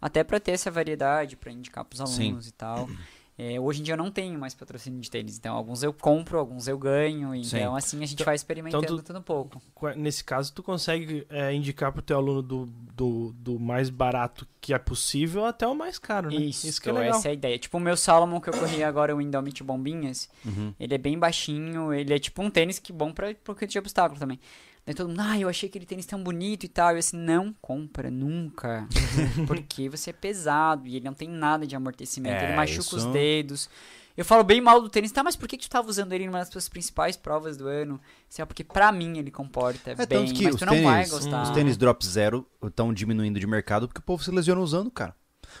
[0.00, 2.28] até pra ter essa variedade, pra indicar pros Sim.
[2.28, 2.88] alunos e tal.
[3.40, 6.40] É, hoje em dia eu não tenho mais patrocínio de tênis, então alguns eu compro,
[6.40, 7.76] alguns eu ganho, então Sim.
[7.76, 9.62] assim a gente Então- vai experimentando então tu- tudo um pouco.
[9.96, 14.74] Nesse caso, tu consegue é, indicar pro teu aluno do, do, do mais barato que
[14.74, 16.34] é possível até o mais caro, né?
[16.36, 17.16] Isso, que é legal.
[17.16, 17.56] essa é a ideia.
[17.60, 20.74] Tipo o meu Salomon que eu corri agora, o Indomit Bombinhas, Uhum.
[20.80, 24.18] ele é bem baixinho, ele é tipo um tênis que bom pra porque de obstáculo
[24.18, 24.40] também.
[24.88, 26.88] Daí todo mundo, ah, eu achei aquele tênis tão bonito e tal.
[26.92, 28.88] E eu assim, não compra, nunca.
[29.46, 33.02] porque você é pesado e ele não tem nada de amortecimento, É, ele machuca os
[33.02, 33.68] isso- dedos.
[34.16, 36.24] Eu falo bem mal do tênis, tá, mas por que, que tu tava usando ele
[36.26, 38.00] numa das tuas principais provas do ano?
[38.40, 41.06] Ó, porque pra mim ele comporta É bem, tanto que mas os tu não vai
[41.06, 41.42] gostar.
[41.42, 45.14] os tênis drop zero estão diminuindo de mercado porque o povo se lesiona usando, cara.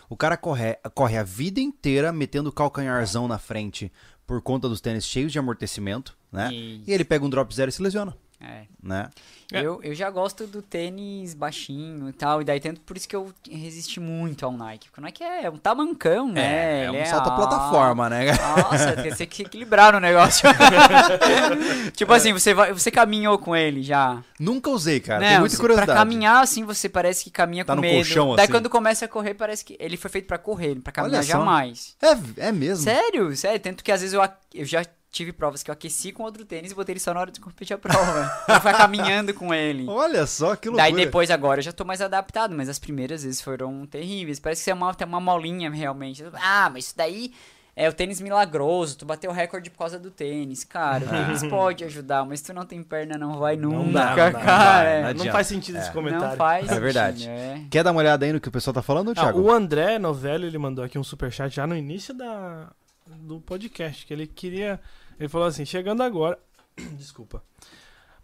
[0.08, 3.92] O cara corre, corre a vida inteira metendo calcanharzão na frente
[4.26, 6.52] por conta dos tênis cheios de amortecimento, né?
[6.52, 6.82] Isso.
[6.90, 8.62] E ele pega um drop zero e se lesiona, É.
[8.80, 9.08] né?
[9.52, 9.60] É.
[9.62, 13.16] Eu, eu já gosto do tênis baixinho e tal, e daí tanto por isso que
[13.16, 14.88] eu resisti muito ao Nike.
[14.88, 16.84] Porque o Nike é um tamancão, né?
[16.84, 18.26] É, Ele um salto à plataforma, né?
[18.32, 20.48] Nossa, tem que que equilibrar no negócio.
[21.94, 24.22] tipo assim, você, vai, você caminhou com ele já.
[24.38, 25.20] Nunca usei, cara.
[25.20, 25.28] né?
[25.30, 25.86] Tenho muita curiosidade.
[25.90, 27.96] Pra caminhar, assim, você parece que caminha Tá com no medo.
[27.96, 28.52] colchão, daí assim.
[28.52, 31.96] quando começa a correr, parece que ele foi feito pra correr, pra caminhar jamais.
[32.00, 32.84] É, é mesmo.
[32.84, 33.60] Sério, sério.
[33.60, 34.22] Tanto que às vezes eu,
[34.54, 37.20] eu já tive provas que eu aqueci com outro tênis e botei ele só na
[37.20, 38.30] hora de competir a prova.
[38.48, 39.86] eu fui caminhando com ele.
[39.88, 40.90] Olha só que loucura.
[40.90, 44.38] Daí depois agora eu já tô mais adaptado, mas as primeiras vezes foram terríveis.
[44.38, 46.22] Parece que é uma, tem uma molinha realmente.
[46.34, 47.32] Ah, mas isso daí
[47.74, 50.64] é o tênis milagroso, tu bateu o recorde por causa do tênis.
[50.64, 54.06] Cara, o tênis pode ajudar, mas tu não tem perna, não vai nunca, Não dá,
[54.10, 54.40] não dá, não dá.
[54.44, 54.88] cara.
[54.88, 54.96] é.
[54.96, 55.32] Não Não adianta.
[55.32, 55.78] faz sentido É.
[55.78, 56.36] esse Não comentário.
[56.36, 57.28] faz É verdade.
[57.28, 57.62] é.
[57.70, 59.40] Quer dar uma olhada aí no que o pessoal tá falando, Ah, Thiago?
[59.40, 62.68] o André Novelli, ele mandou aqui um superchat já no início da,
[63.16, 64.80] do podcast, que ele queria...
[65.18, 66.38] Ele falou assim, chegando agora...
[66.96, 67.42] Desculpa.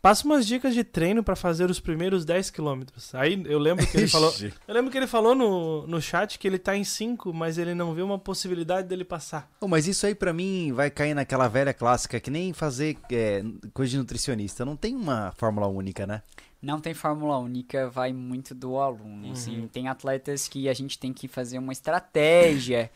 [0.05, 3.15] Passa umas dicas de treino pra fazer os primeiros 10 quilômetros.
[3.15, 4.31] Aí eu lembro que ele falou...
[4.69, 7.75] Eu lembro que ele falou no, no chat que ele tá em 5, mas ele
[7.75, 9.51] não vê uma possibilidade dele passar.
[9.63, 13.43] Ô, mas isso aí pra mim vai cair naquela velha clássica que nem fazer é,
[13.73, 14.63] coisa de nutricionista.
[14.63, 16.23] Não tem uma fórmula única, né?
[16.61, 19.33] Não tem fórmula única, vai muito do aluno.
[19.33, 22.91] Assim, tem atletas que a gente tem que fazer uma estratégia.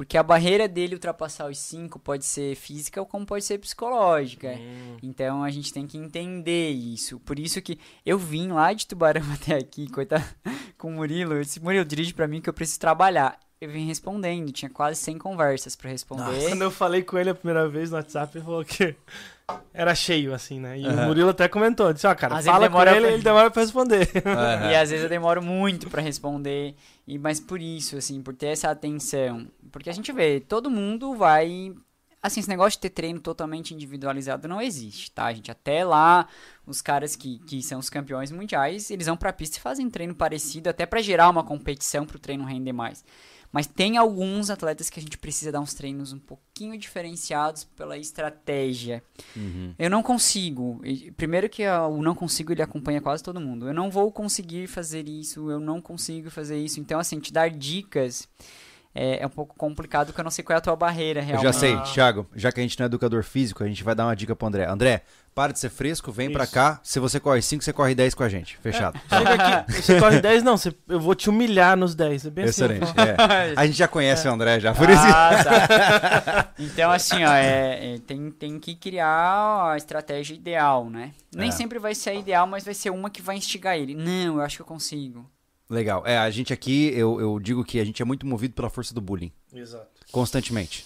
[0.00, 4.48] Porque a barreira dele ultrapassar os 5 pode ser física ou como pode ser psicológica.
[4.48, 4.96] Hum.
[5.02, 7.20] Então a gente tem que entender isso.
[7.20, 10.24] Por isso que eu vim lá de Tubarão até aqui, coitado,
[10.78, 11.34] com o Murilo.
[11.34, 13.38] Eu disse, Murilo, dirige pra mim que eu preciso trabalhar.
[13.60, 16.48] Eu vim respondendo, tinha quase 100 conversas pra responder.
[16.48, 18.96] Quando eu falei com ele a primeira vez no WhatsApp, ele falou que
[19.72, 20.78] era cheio, assim, né?
[20.78, 21.02] E Aham.
[21.04, 23.50] o Murilo até comentou, disse, ó, cara, Às fala com demora ele, pra- ele demora
[23.50, 24.08] pra responder.
[24.70, 26.74] E às vezes eu demoro muito pra responder.
[27.06, 31.14] E mas por isso, assim, por ter essa atenção, porque a gente vê, todo mundo
[31.14, 31.72] vai
[32.22, 35.50] assim, esse negócio de ter treino totalmente individualizado não existe, tá, gente?
[35.50, 36.26] Até lá,
[36.66, 40.14] os caras que, que são os campeões mundiais, eles vão pra pista e fazem treino
[40.14, 43.02] parecido, até pra gerar uma competição pro treino render mais.
[43.52, 47.98] Mas tem alguns atletas que a gente precisa dar uns treinos um pouquinho diferenciados pela
[47.98, 49.02] estratégia.
[49.34, 49.74] Uhum.
[49.78, 50.80] Eu não consigo.
[51.16, 53.66] Primeiro que o não consigo ele acompanha quase todo mundo.
[53.66, 56.78] Eu não vou conseguir fazer isso, eu não consigo fazer isso.
[56.78, 58.28] Então, assim, te dar dicas
[58.94, 61.24] é, é um pouco complicado porque eu não sei qual é a tua barreira Eu
[61.26, 61.44] realmente.
[61.44, 64.04] já sei, Thiago, já que a gente não é educador físico, a gente vai dar
[64.06, 64.64] uma dica pro André.
[64.66, 65.02] André,
[65.32, 66.52] para de ser fresco, vem pra Isso.
[66.52, 66.80] cá.
[66.82, 68.58] Se você corre 5, você corre 10 com a gente.
[68.58, 68.98] Fechado.
[69.08, 72.26] Chega aqui, você corre 10, não, você- eu vou te humilhar nos 10.
[72.26, 72.64] É bem assim.
[72.64, 72.92] Excelente.
[72.98, 73.54] é.
[73.56, 75.00] A gente já conhece o André já, por isso.
[75.04, 76.50] Ah, tá.
[76.58, 81.12] Então, assim, ó, é, é, tem, tem que criar a estratégia ideal, né?
[81.34, 81.52] Nem É.
[81.52, 83.94] sempre vai ser a ideal, mas vai ser uma que vai instigar ele.
[83.94, 85.30] Não, eu acho que eu consigo.
[85.70, 86.02] Legal.
[86.04, 88.92] É, a gente aqui, eu, eu digo que a gente é muito movido pela força
[88.92, 89.32] do bullying.
[89.54, 89.86] Exato.
[90.10, 90.84] Constantemente.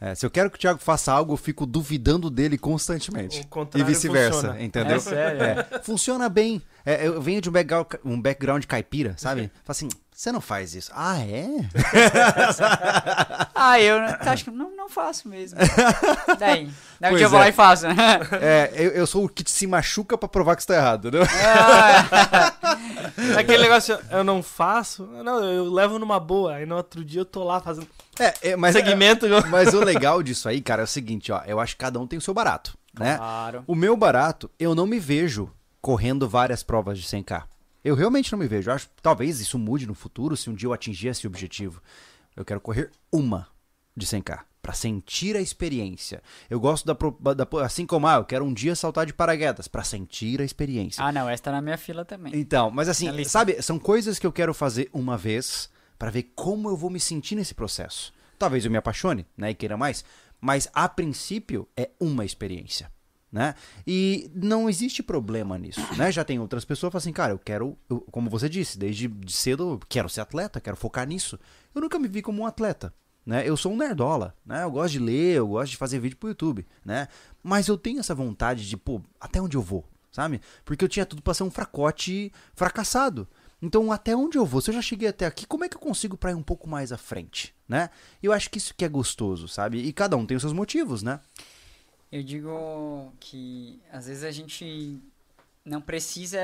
[0.00, 3.40] É, se eu quero que o Thiago faça algo, eu fico duvidando dele constantemente.
[3.50, 4.62] O E vice-versa, funciona.
[4.62, 4.96] entendeu?
[4.96, 5.42] É sério?
[5.42, 6.62] É, funciona bem.
[6.86, 9.50] É, eu venho de um background, um background caipira, sabe?
[9.64, 9.88] Fala assim,
[10.18, 10.90] você não faz isso.
[10.92, 11.48] Ah, é?
[13.54, 15.58] Ah, eu acho que não, não faço mesmo.
[16.38, 16.70] Daí.
[17.00, 17.42] Daí um dia eu vou é.
[17.42, 17.86] lá e faço.
[18.40, 21.18] É, eu, eu sou o que se machuca pra provar que você tá errado, né?
[23.34, 27.20] É aquele negócio, eu não faço, não, eu levo numa boa, aí no outro dia
[27.20, 27.86] eu tô lá fazendo
[28.18, 29.26] É, é, mas, segmento.
[29.50, 31.42] mas o legal disso aí, cara, é o seguinte, ó.
[31.46, 33.16] Eu acho que cada um tem o seu barato, né?
[33.16, 33.64] Claro.
[33.66, 35.50] O meu barato, eu não me vejo
[35.80, 37.44] correndo várias provas de 100k.
[37.88, 38.70] Eu realmente não me vejo.
[38.70, 41.82] Eu acho talvez isso mude no futuro, se um dia eu atingir esse objetivo.
[42.36, 43.48] Eu quero correr uma
[43.96, 44.40] de 100k.
[44.60, 46.22] Pra sentir a experiência.
[46.50, 46.94] Eu gosto da,
[47.34, 49.66] da- Assim como, ah, eu quero um dia saltar de paraquedas.
[49.66, 51.02] Pra sentir a experiência.
[51.02, 52.36] Ah, não, essa tá na minha fila também.
[52.36, 56.68] Então, mas assim, sabe, são coisas que eu quero fazer uma vez pra ver como
[56.68, 58.12] eu vou me sentir nesse processo.
[58.38, 60.04] Talvez eu me apaixone, né, e queira mais,
[60.40, 62.88] mas a princípio é uma experiência,
[63.30, 63.54] né?
[63.86, 66.10] E não existe problema nisso, né?
[66.10, 69.06] Já tem outras pessoas que falam assim, cara, eu quero, eu- como você disse, desde
[69.08, 71.38] de cedo eu quero ser atleta, quero focar nisso.
[71.74, 72.92] Eu nunca me vi como um atleta.
[73.26, 73.46] Né?
[73.46, 74.62] Eu sou um nerdola, né?
[74.64, 77.08] Eu gosto de ler, eu gosto de fazer vídeo pro YouTube, né?
[77.42, 80.40] Mas eu tenho essa vontade de, pô, até onde eu vou, sabe?
[80.64, 83.28] Porque eu tinha tudo pra ser um fracote fracassado.
[83.60, 84.62] Então, até onde eu vou?
[84.62, 86.66] Se eu já cheguei até aqui, como é que eu consigo pra ir um pouco
[86.66, 87.90] mais à frente, né?
[88.22, 89.78] Eu acho que isso que é gostoso, sabe?
[89.78, 91.20] E cada um tem os seus motivos, né?
[92.10, 94.98] Eu digo que às vezes a gente
[95.64, 96.38] não precisa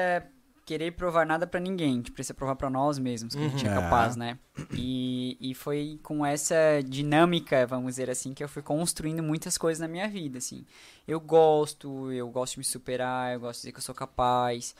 [0.67, 3.67] querer provar nada pra ninguém, a gente precisa provar pra nós mesmos que a gente
[3.67, 3.75] é Uhum.
[3.75, 4.39] capaz, né?
[4.77, 6.55] E, e foi com essa
[6.87, 10.65] dinâmica, vamos dizer assim, que eu fui construindo muitas coisas na minha vida, assim.
[11.07, 14.75] Eu gosto, eu gosto de me superar, eu gosto de dizer que eu sou capaz.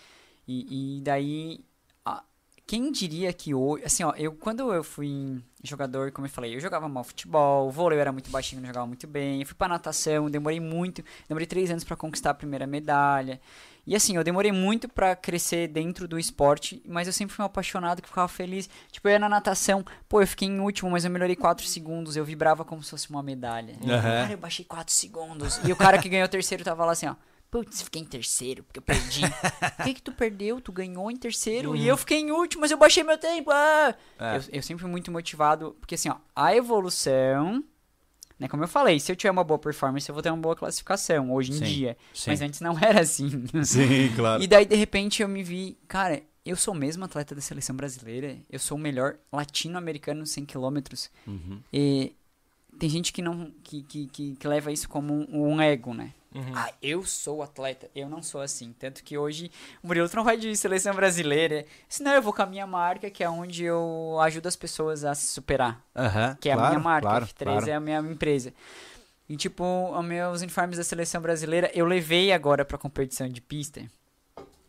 [0.49, 1.61] E, e daí,
[2.05, 2.23] a-
[2.67, 6.61] quem diria que hoje, assim, ó, eu quando eu fui jogador, como eu falei, eu
[6.61, 9.69] jogava mal futebol, vôlei eu era muito baixinho, não jogava muito bem, eu fui pra
[9.69, 13.41] natação, demorei muito, demorei três anos pra conquistar a primeira medalha.
[13.87, 17.47] E assim, eu demorei muito pra crescer dentro do esporte, mas eu sempre fui um
[17.47, 18.69] apaixonado que ficava feliz.
[18.91, 22.17] Tipo, eu ia na natação, pô, eu fiquei em último, mas eu melhorei 4 segundos,
[22.17, 23.75] eu vibrava como se fosse uma medalha.
[23.83, 24.01] Aham.
[24.01, 25.61] Cara, eu baixei 4 segundos.
[25.67, 27.15] E o cara que ganhou o terceiro tava lá assim, ó.
[27.55, 29.21] Putz, fiquei em terceiro, porque eu perdi.
[29.77, 30.61] Por que, que tu perdeu?
[30.61, 33.53] Tu ganhou em terceiro e eu fiquei em último, mas eu baixei meu tempo.
[33.53, 33.95] Ah!
[34.19, 34.39] É.
[34.39, 37.63] Eu, eu sempre fui muito motivado, porque assim, ó, a evolução,
[38.41, 40.57] né, como eu falei, se eu tiver uma boa performance, eu vou ter uma boa
[40.57, 41.97] classificação hoje em Sim, dia.
[42.13, 42.29] sim.
[42.29, 43.31] Mas antes não era assim.
[43.63, 44.43] Sim, claro.
[44.43, 48.37] E daí, de repente, eu me vi, cara, eu sou mesmo atleta da seleção brasileira,
[48.51, 51.09] eu sou o melhor latino-americano nos 100 quilômetros.
[51.25, 51.61] Uhum.
[51.73, 52.17] E
[52.79, 56.13] tem gente que não que, que, que, que leva isso como um, um ego, né?
[56.35, 56.53] Uhum.
[56.53, 57.89] Ah, eu sou atleta.
[57.95, 58.75] Eu não sou assim.
[58.77, 59.53] Tanto que hoje
[59.83, 61.65] o Murilo não vai de seleção brasileira.
[61.89, 65.15] Senão eu vou com a minha marca, que é onde eu ajudo as pessoas a
[65.15, 65.81] se superar.
[65.95, 67.09] Aham, Que é a claro, minha marca.
[67.09, 67.71] claro, F3 claro.
[67.71, 68.53] é a minha empresa.
[69.29, 69.65] E tipo,
[69.97, 73.89] os meus uniformes da seleção brasileira, eu levei agora pra competição de pista.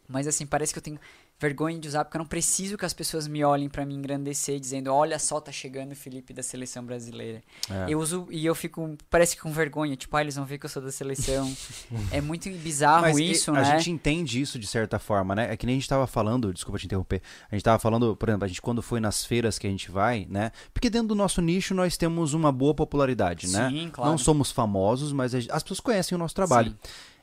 [0.07, 0.99] Mas assim, parece que eu tenho
[1.37, 4.57] vergonha de usar porque eu não preciso que as pessoas me olhem pra me engrandecer
[4.59, 7.43] dizendo, olha só, tá chegando o Felipe da seleção brasileira.
[7.69, 7.85] É.
[7.89, 10.65] Eu uso e eu fico, parece que com vergonha, tipo, ah, eles vão ver que
[10.65, 11.53] eu sou da seleção.
[12.09, 13.59] é muito bizarro Mas isso, e- né?
[13.59, 15.51] a gente entende isso de certa forma, né?
[15.51, 17.21] É que nem a gente tava falando, desculpa te interromper.
[17.51, 19.91] A gente tava falando, por exemplo, a gente quando foi nas feiras que a gente
[19.91, 20.51] vai, né?
[20.73, 23.69] Porque dentro do nosso nicho nós temos uma boa popularidade, né?
[23.69, 24.09] Sim, claro.
[24.11, 26.71] Não somos famosos, mas gente- as pessoas conhecem o nosso trabalho.
[26.71, 26.77] Sim.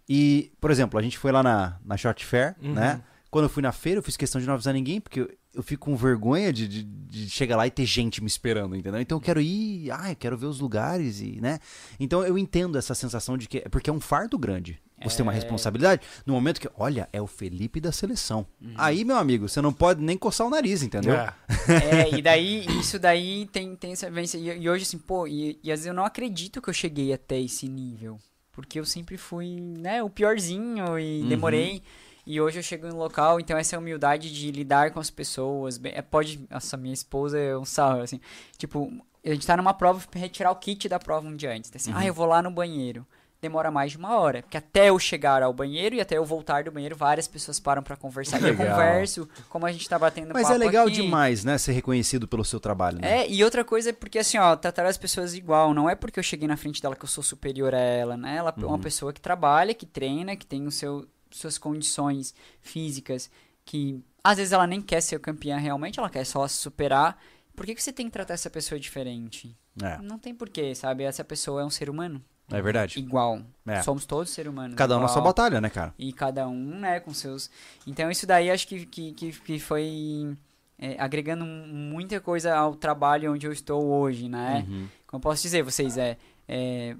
[0.09, 2.75] E, por exemplo, a gente foi lá na, na Short Fair, Uhum.
[2.75, 3.01] né?
[3.33, 5.63] Quando eu fui na feira, eu fiz questão de não avisar ninguém, porque eu, eu
[5.63, 9.01] fico com vergonha de, de, de chegar lá e ter gente me esperando, entendeu?
[9.01, 11.59] Então eu quero ir, ah, eu quero ver os lugares e, né?
[11.99, 14.79] Então eu entendo essa sensação de que, porque é um fardo grande.
[15.03, 15.35] Você tem uma É.
[15.35, 18.47] responsabilidade no momento que, olha, é o Felipe da seleção.
[18.61, 18.75] Uhum.
[18.77, 21.15] Aí, meu amigo, você não pode nem coçar o nariz, entendeu?
[21.15, 21.33] É.
[22.13, 24.37] É, e daí, isso daí tem, tem essa vivência.
[24.39, 27.13] E, e hoje, assim, pô, e, e às vezes eu não acredito que eu cheguei
[27.13, 28.19] até esse nível.
[28.53, 31.29] Porque eu sempre fui, né, o piorzinho e Uhum.
[31.29, 31.83] demorei.
[32.25, 35.77] E hoje eu chego no local, então essa humildade de lidar com as pessoas.
[35.79, 36.41] bem- é, pode.
[36.51, 38.21] Nossa, minha esposa é um sarro, assim.
[38.57, 38.93] Tipo,
[39.25, 41.71] a gente tá numa prova, retirar o kit da prova um dia antes.
[41.75, 41.99] Assim, Uhum.
[41.99, 43.05] ah, eu vou lá no banheiro.
[43.41, 44.41] Demora mais de uma hora.
[44.43, 47.83] Porque até eu chegar ao banheiro e até eu voltar do banheiro, várias pessoas param
[47.83, 48.41] pra conversar.
[48.41, 48.69] E eu Legal.
[48.69, 50.95] converso, como a gente tá batendo Mas é legal aqui.
[50.95, 51.59] demais, né?
[51.59, 53.23] Ser reconhecido pelo seu trabalho, né?
[53.23, 56.21] É, e outra coisa é porque assim, ó, tratar as pessoas igual, não é porque
[56.21, 58.37] eu cheguei na frente dela que eu sou superior a ela, né?
[58.37, 63.31] Ela é uma pessoa que trabalha, que treina, que tem o seu, suas condições físicas,
[63.65, 67.19] que às vezes ela nem quer ser campeã realmente, ela quer só se superar.
[67.55, 69.57] Por que, que você tem que tratar essa pessoa diferente?
[69.83, 71.05] É, Não tem porquê, sabe?
[71.05, 72.23] Essa pessoa é um ser humano.
[72.51, 72.99] é verdade.
[72.99, 73.43] Igual.
[73.67, 73.83] É.
[73.83, 74.77] Somos todos seres humanos.
[74.77, 75.15] Cada um na igual.
[75.15, 75.95] sua batalha, né, cara?
[75.99, 77.51] E cada um, né, com seus.
[77.87, 80.37] Então isso daí acho que, que, que, que foi
[80.79, 84.67] é, agregando muita coisa ao trabalho onde eu estou hoje, né?
[84.69, 84.89] Uhum.
[85.07, 86.17] Como eu posso dizer, vocês, é,
[86.49, 86.97] é.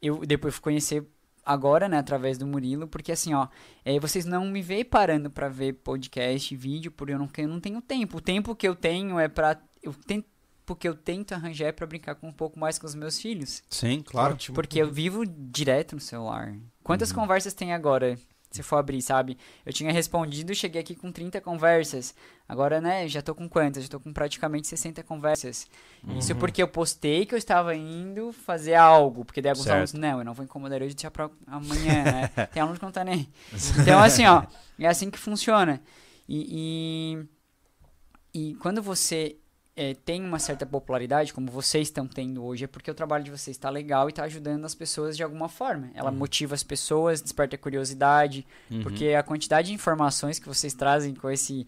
[0.00, 1.04] Eu depois fui conhecer
[1.48, 3.48] agora, né, através do Murilo, porque assim, ó,
[3.84, 7.58] é, vocês não me veem parando pra ver podcast, vídeo, porque eu não, eu não
[7.60, 8.18] tenho tempo.
[8.18, 9.60] O tempo que eu tenho é pra.
[9.82, 10.26] Eu tento,
[10.66, 13.62] porque eu tento arranjar é pra brincar com um pouco mais com os meus filhos.
[13.70, 14.36] Sim, claro.
[14.52, 16.54] Porque eu vivo direto no celular.
[16.82, 17.16] Quantas Uhum.
[17.16, 18.18] conversas tem agora?
[18.50, 19.36] Se for abrir, sabe?
[19.64, 22.14] Eu tinha respondido, cheguei aqui com 30 conversas.
[22.48, 23.82] Agora, né, já tô com quantas?
[23.82, 25.66] Já tô com praticamente 60 conversas.
[26.18, 26.38] Isso Uhum.
[26.38, 29.22] porque eu postei que eu estava indo fazer algo.
[29.24, 29.74] Porque daí alguns Certo.
[29.74, 32.28] alunos, não, eu não vou incomodar hoje, deixar pra amanhã, né?
[32.52, 33.28] Tem aluno que não tá nem.
[33.82, 34.42] Então, assim, ó,
[34.80, 35.82] é assim que funciona.
[36.26, 37.18] E,
[38.34, 39.36] e, e quando você
[39.80, 43.30] é, tem uma certa popularidade, como vocês estão tendo hoje, é porque o trabalho de
[43.30, 45.88] vocês está legal e está ajudando as pessoas de alguma forma.
[45.94, 48.82] Ela motiva as pessoas, desperta curiosidade, Uhum.
[48.82, 51.66] porque a quantidade de informações que vocês trazem com esse.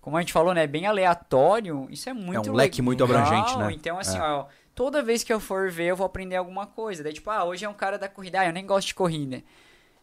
[0.00, 0.66] Como a gente falou, né?
[0.66, 3.22] Bem aleatório, isso é muito um leque muito legal.
[3.26, 3.72] abrangente, né?
[3.72, 4.22] Então, assim, É.
[4.22, 7.02] ó, toda vez que eu for ver, eu vou aprender alguma coisa.
[7.02, 9.42] Daí, tipo, ah, hoje é um cara da corrida, ah, eu nem gosto de corrida.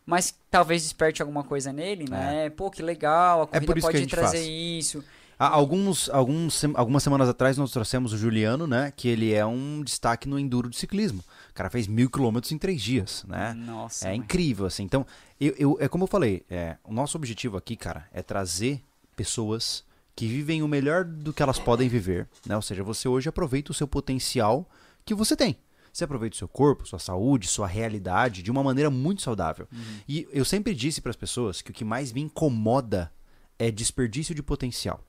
[0.05, 2.49] Mas talvez desperte alguma coisa nele, né?
[2.51, 4.47] Pô, que legal, a corrida É por isso que a pode gente trazer faz.
[4.47, 5.03] isso.
[5.37, 8.91] Há alguns, alguns, algumas semanas atrás nós trouxemos o Juliano, né?
[8.95, 11.23] Que ele é um destaque no enduro de ciclismo.
[11.49, 13.53] O cara fez mil quilômetros em três dias, né?
[13.53, 14.07] Nossa.
[14.07, 14.83] É mas- incrível, assim.
[14.83, 15.05] Então,
[15.39, 18.81] eu, eu- é como eu falei, é, o nosso objetivo aqui, cara, é trazer
[19.15, 19.83] pessoas
[20.15, 22.55] que vivem o melhor do que elas podem viver, né?
[22.55, 24.69] Ou seja, você hoje aproveita o seu potencial
[25.03, 25.57] que você tem.
[25.91, 29.67] Você aproveita o seu corpo, sua saúde, sua realidade de uma maneira muito saudável.
[30.07, 33.11] E eu sempre disse para as pessoas que o que mais me incomoda
[33.57, 35.01] é desperdício de potencial.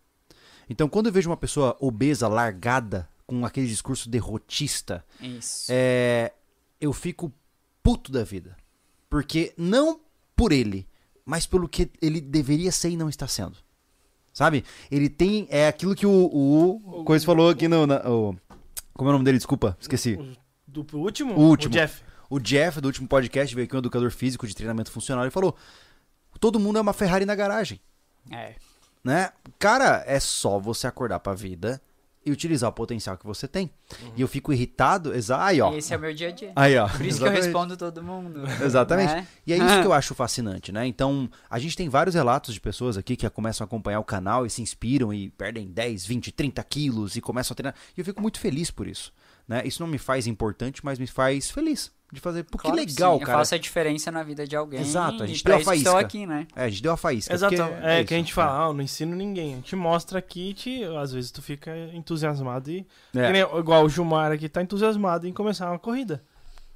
[0.68, 5.66] Então, quando eu vejo uma pessoa obesa, largada, com aquele discurso derrotista, Isso.
[5.70, 6.32] é,
[6.80, 7.32] eu fico
[7.82, 8.56] puto da vida.
[9.09, 10.01] Porque não
[10.34, 10.86] por ele,
[11.24, 13.56] mas pelo que ele deveria ser e não está sendo.
[14.32, 14.64] Sabe?
[14.90, 15.47] Ele tem.
[15.51, 17.86] É aquilo que o, o, Coisa falou aqui no.
[17.86, 18.36] na- o-
[18.93, 19.38] como é o nome dele?
[19.38, 20.14] Desculpa, esqueci.
[20.14, 20.36] O-
[20.66, 21.32] Do último?
[21.34, 21.72] O último.
[21.72, 22.02] O Jeff.
[22.28, 25.56] O Jeff, do último podcast, veio aqui um educador físico de treinamento funcional e falou:
[26.38, 27.80] todo mundo é uma Ferrari na garagem.
[28.30, 28.56] É.
[29.06, 29.30] né?
[29.56, 31.80] Cara, é só você acordar pra vida
[32.24, 33.70] e utilizar o potencial que você tem.
[34.16, 35.72] E eu fico irritado, exa aí, ó.
[35.72, 36.52] Esse é o meu dia a dia.
[36.56, 36.88] Aí, ó.
[36.88, 37.44] Por isso que eu Exatamente.
[37.44, 38.42] respondo todo mundo.
[38.60, 39.12] Exatamente.
[39.12, 39.28] né?
[39.46, 40.84] E é isso que eu acho fascinante, né?
[40.88, 44.44] Então, a gente tem vários relatos de pessoas aqui que começam a acompanhar o canal
[44.44, 47.74] e se inspiram e perdem 10, 20, 30 quilos e começam a treinar.
[47.96, 49.12] E eu fico muito feliz por isso.
[49.46, 49.62] Né?
[49.64, 52.44] Isso não me faz importante, mas me faz feliz de fazer.
[52.44, 53.38] Pô, Claro que que legal, Eu cara.
[53.38, 54.80] faço a diferença na vida de alguém.
[54.80, 55.98] Exato, a gente deu a faísca.
[55.98, 56.46] aqui, né?
[56.54, 57.34] É, a gente deu a faísca.
[57.34, 57.54] Exato.
[57.56, 59.52] porque É, que a gente fala, ah, eu não ensino ninguém.
[59.54, 62.86] A gente mostra aqui e te, às vezes tu fica entusiasmado e.
[63.14, 63.40] É.
[63.58, 66.22] igual o Gilmar aqui tá entusiasmado em começar uma corrida.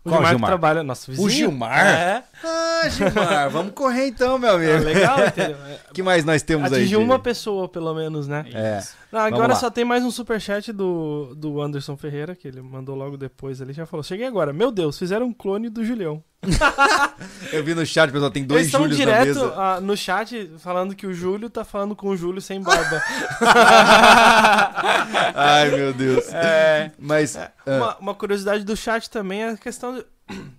[0.03, 0.41] O Qual Gilmar, Gilmar?
[0.41, 0.83] que trabalha.
[0.83, 1.29] Nosso vizinho.
[1.29, 1.87] Gilmar?
[1.87, 2.25] É.
[2.43, 4.71] Ah, Gilmar, vamos correr então, meu amigo.
[4.73, 5.57] É legal, entendeu?
[5.91, 6.79] O que mais nós temos aí?
[6.81, 8.47] Atingiu de- uma pessoa, pelo menos, né?
[8.55, 8.83] É.
[9.13, 13.17] Não, agora só tem mais um superchat do, do Anderson Ferreira, que ele mandou logo
[13.19, 13.73] depois ali.
[13.75, 14.53] Já falou: Cheguei agora.
[14.55, 16.23] Meu Deus, fizeram um clone do Julião.
[17.53, 19.55] Eu vi no chat, pessoal, tem dois Eles Júlios na direto mesa.
[19.57, 23.03] ah, no chat falando que o Júlio tá falando com o Júlio sem barba.
[25.35, 26.29] Ai, meu Deus.
[26.33, 30.05] É, Mas, ah, Uma, uma curiosidade do chat também é a questão de,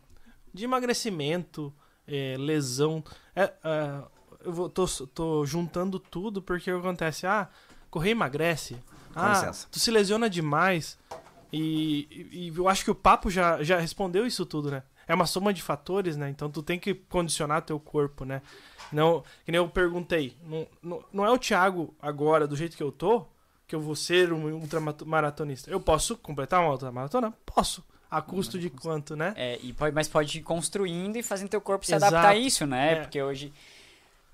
[0.54, 1.74] de emagrecimento,
[2.08, 3.04] é, lesão.
[3.36, 4.02] É, é,
[4.46, 7.48] eu vou, tô, tô juntando tudo porque acontece, ah,
[7.90, 8.78] correr emagrece.
[9.16, 9.68] Ah, licença.
[9.72, 10.98] tu se lesiona demais.
[11.52, 14.84] E, e- e eu acho que o papo já, já respondeu isso tudo, né?
[15.12, 16.30] É uma soma de fatores, né?
[16.30, 18.42] Então tu tem que condicionar teu corpo, né?
[18.94, 22.84] Não, que nem eu perguntei, não, não, não é o Thiago agora, do jeito que
[22.84, 23.26] eu tô,
[23.68, 25.70] que eu vou ser um ultramaratonista.
[25.70, 27.34] Eu posso completar uma ultramaratona?
[27.46, 27.84] Posso.
[28.10, 29.34] A custo de quanto, né?
[29.36, 32.16] é, e pode, mas pode ir construindo e fazendo teu corpo se Exato.
[32.16, 32.94] adaptar a isso, né?
[32.94, 32.96] É.
[33.02, 33.52] Porque hoje.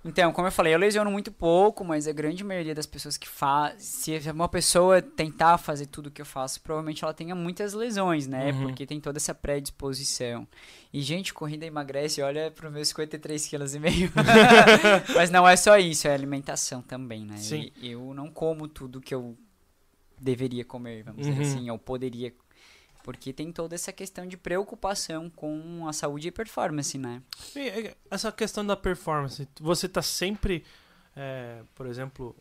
[0.07, 3.27] Então, como eu falei, eu lesiono muito pouco, mas a grande maioria das pessoas que
[3.27, 8.25] faz, se uma pessoa tentar fazer tudo que eu faço, provavelmente ela tenha muitas lesões,
[8.25, 8.51] né?
[8.51, 8.61] Uhum.
[8.67, 10.47] Porque tem toda essa predisposição.
[10.93, 14.11] E gente, corrida emagrece, olha para meus 53 quilos e meio.
[15.15, 17.37] mas não é só isso, é alimentação também, né?
[17.37, 17.69] Sim.
[17.81, 19.37] E eu não como tudo que eu
[20.19, 21.33] deveria comer, vamos Uhum.
[21.33, 22.33] dizer assim, eu poderia
[23.07, 27.21] porque tem toda essa questão de preocupação com a saúde e performance, né?
[27.55, 30.65] E, Essa questão da performance, você tá sempre,
[31.15, 32.35] é, por exemplo,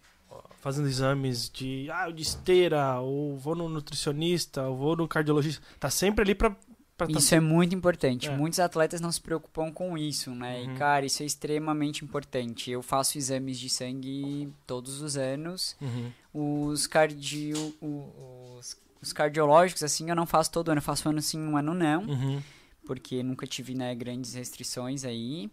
[0.59, 5.89] fazendo exames de, ah, de esteira, ou vou no nutricionista, ou vou no cardiologista, tá
[5.89, 6.51] sempre ali pra
[6.97, 8.29] tá Isso é muito importante.
[8.29, 8.37] É.
[8.37, 10.63] Muitos atletas não se preocupam com isso, né?
[10.63, 10.75] Uhum.
[10.75, 12.73] E, cara, isso é extremamente importante.
[12.73, 15.77] Eu faço exames de sangue todos os anos.
[15.81, 16.73] Uhum.
[16.73, 17.73] Os cardio...
[17.81, 20.79] Os, os cardiológicos, assim, eu não faço todo ano.
[20.79, 22.03] Eu faço um ano sim, um ano não.
[22.05, 22.43] Uhum.
[22.87, 25.51] porque nunca tive né, grandes restrições aí.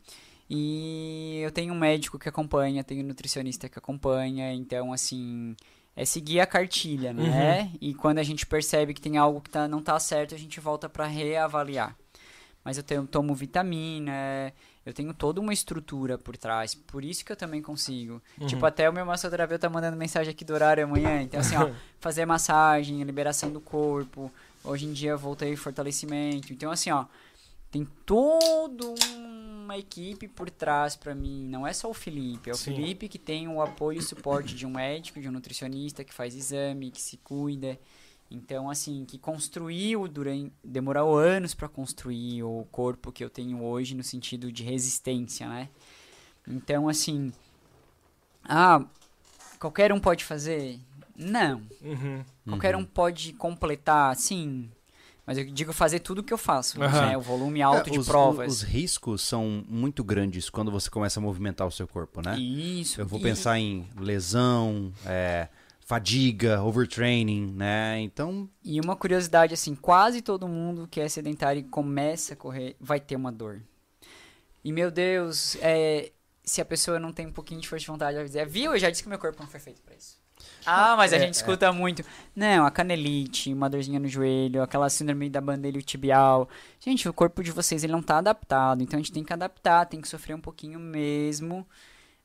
[0.49, 5.55] E eu tenho um médico que acompanha, tenho um nutricionista que acompanha, então assim,
[5.95, 7.71] é seguir a cartilha, né?
[7.81, 10.59] E quando a gente percebe que tem algo que tá, não tá certo, a gente
[10.59, 11.95] volta para reavaliar.
[12.63, 14.53] Mas eu tenho, tomo vitamina,
[14.85, 18.21] eu tenho toda uma estrutura por trás, por isso que eu também consigo.
[18.39, 18.47] Uhum.
[18.47, 21.71] Tipo, até o meu massoterapeuta tá mandando mensagem aqui do horário amanhã, então assim, ó,
[21.99, 24.31] fazer massagem, liberação do corpo.
[24.63, 26.51] Hoje em dia eu voltei fortalecimento.
[26.51, 27.05] Então assim, ó,
[27.71, 28.93] tem toda
[29.63, 31.47] uma equipe por trás pra mim.
[31.47, 32.75] Não é só o Felipe, é o Sim.
[32.75, 36.35] Felipe que tem o apoio e suporte de um médico, de um nutricionista que faz
[36.35, 37.79] exame, que se cuida.
[38.33, 40.51] Então, assim, que construiu durante.
[40.63, 45.69] Demorou anos pra construir o corpo que eu tenho hoje no sentido de resistência, né?
[46.47, 47.31] Então, assim.
[48.43, 48.83] Ah,
[49.59, 50.79] qualquer um pode fazer?
[51.15, 51.61] Não.
[51.79, 52.25] Uhum.
[52.47, 54.67] Qualquer um pode completar, sim.
[55.27, 57.05] Mas eu digo fazer tudo o que eu faço, Aham.
[57.05, 57.17] né?
[57.17, 58.51] O volume alto é, de os, provas.
[58.51, 62.37] Os riscos são muito grandes quando você começa a movimentar o seu corpo, né?
[62.37, 62.99] Isso.
[62.99, 65.47] Eu vou e- pensar em lesão, é,
[65.85, 67.99] fadiga, overtraining, né?
[68.01, 72.75] Então, E uma curiosidade, assim, quase todo mundo que é sedentário e começa a correr
[72.79, 73.61] vai ter uma dor.
[74.63, 76.11] E, meu Deus, é,
[76.43, 78.79] se a pessoa não tem um pouquinho de força de vontade, vai dizer, viu, eu
[78.79, 80.17] já disse que meu corpo não foi feito pra isso.
[80.65, 82.03] Ah, mas a É, gente escuta muito.
[82.35, 86.49] Não, a canelite, uma dorzinha no joelho, aquela síndrome da bandeira tibial.
[86.79, 89.85] Gente, o corpo de vocês ele não tá adaptado, então a gente tem que adaptar,
[89.85, 91.67] tem que sofrer um pouquinho mesmo.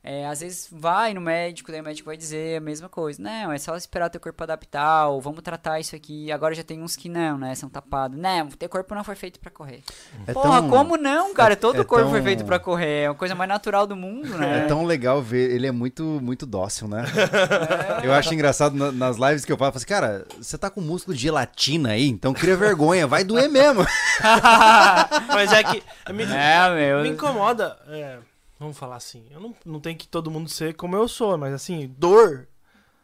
[0.01, 3.21] É, às vezes vai no médico, daí o médico vai dizer a mesma coisa.
[3.21, 6.31] Não, é só esperar teu corpo adaptar, ou vamos tratar isso aqui.
[6.31, 7.53] Agora já tem uns que não, né?
[7.53, 8.17] São tapados.
[8.17, 9.83] Não, teu corpo não foi feito pra correr.
[10.25, 11.53] é Porra, tão, como não, cara?
[11.57, 13.03] Todo é corpo foi tão- feito pra correr.
[13.03, 14.59] É a coisa mais natural do mundo, né?
[14.63, 17.03] é tão legal ver, ele é muito, muito dócil, né?
[18.01, 20.69] Eu acho engraçado na- nas lives que eu falo, eu falo assim, cara, você tá
[20.69, 23.85] com músculo de gelatina aí, então cria vergonha, vai doer mesmo.
[25.27, 27.01] Mas é que me, É, meu.
[27.03, 28.17] me incomoda, é,
[28.59, 31.53] vamos falar assim, eu não, não tem que todo mundo ser como eu sou, mas
[31.53, 32.47] assim, dor...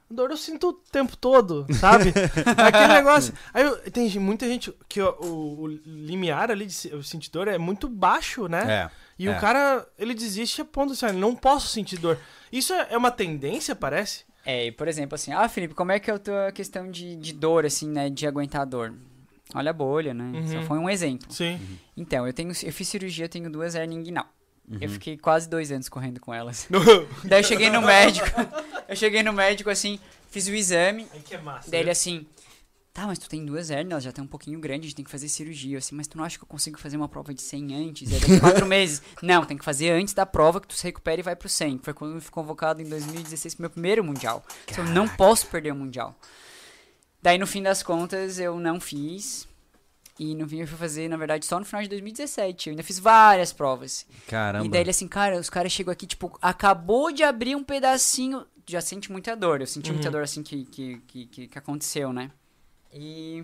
[0.08, 2.14] Dor eu sinto o tempo todo, sabe?
[2.64, 3.34] Aquele negócio.
[3.52, 7.48] Aí eu- tem muita gente que ó, o, o limiar ali de eu sentir dor
[7.48, 8.84] é muito baixo, né?
[8.84, 8.92] É.
[9.18, 9.36] E é.
[9.36, 12.20] o cara, ele desiste a ponto assim, ah, não posso sentir dor.
[12.52, 14.26] Isso é é uma tendência, parece?
[14.46, 17.16] É, e, por exemplo, assim, ah, Felipe, como é que é a tua questão de,
[17.16, 18.10] de dor, assim, né?
[18.10, 18.94] De aguentar a dor?
[19.56, 20.24] Olha a bolha, né?
[20.24, 20.48] Uhum.
[20.48, 21.32] Só foi um exemplo.
[21.34, 21.60] Sim.
[21.98, 24.28] Então, eu tenho, eu fiz cirurgia, eu tenho duas hernias inguinal.
[24.70, 24.78] Uhum.
[24.82, 26.68] Eu fiquei quase dois anos correndo com elas.
[27.24, 28.28] Daí eu cheguei no médico,
[28.88, 31.70] eu cheguei no médico, assim, fiz o exame, Aí que é massa.
[31.70, 31.92] daí ele né?
[31.92, 32.26] assim,
[32.94, 35.06] tá, mas tu tem duas hernias, elas já estão um pouquinho grandes, a gente tem
[35.06, 35.76] que fazer cirurgia.
[35.76, 38.12] Eu assim, mas tu não acha que eu consigo fazer uma prova de 100 antes?
[38.12, 39.02] É daqui quatro meses.
[39.22, 41.80] Não, tem que fazer antes da prova que tu se recupera e vai pro 100.
[41.84, 44.44] Foi quando eu fui convocado em 2016 pro meu primeiro Mundial.
[44.68, 46.18] Então, eu não posso perder o Mundial.
[47.22, 49.48] Daí, no fim das contas, eu não fiz.
[50.18, 52.70] E no fim eu fui fazer, na verdade, só no final de 2017.
[52.70, 54.06] Eu ainda fiz várias provas.
[54.28, 54.66] Caramba.
[54.66, 58.46] E daí ele assim, cara, os caras chegam aqui, tipo, acabou de abrir um pedacinho.
[58.68, 59.60] Já sente muita dor.
[59.62, 60.12] Eu senti muita Uhum.
[60.14, 62.32] dor assim que, que, que, que, que aconteceu, né?
[62.94, 63.40] E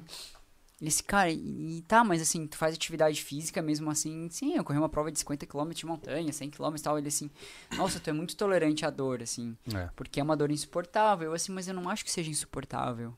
[0.79, 4.27] Ele disse, cara, e, e tá, mas assim, tu faz atividade física mesmo assim?
[4.31, 6.97] Sim, eu corri uma prova de 50 km de montanha, 100 km e tal.
[6.97, 7.29] Ele assim,
[7.77, 9.89] nossa, tu é muito tolerante à dor, assim, É.
[9.95, 11.27] porque é uma dor insuportável.
[11.27, 13.13] Eu assim, mas eu não acho que seja insuportável.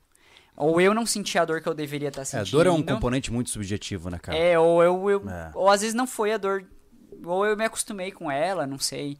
[0.55, 2.51] Ou eu não senti a dor que eu deveria estar É, sentindo.
[2.51, 4.37] dor é um componente muito subjetivo, né, cara?
[4.37, 5.51] É, ou eu, eu É.
[5.55, 6.63] ou às vezes não foi a dor,
[7.25, 9.17] ou eu me acostumei com ela, não sei.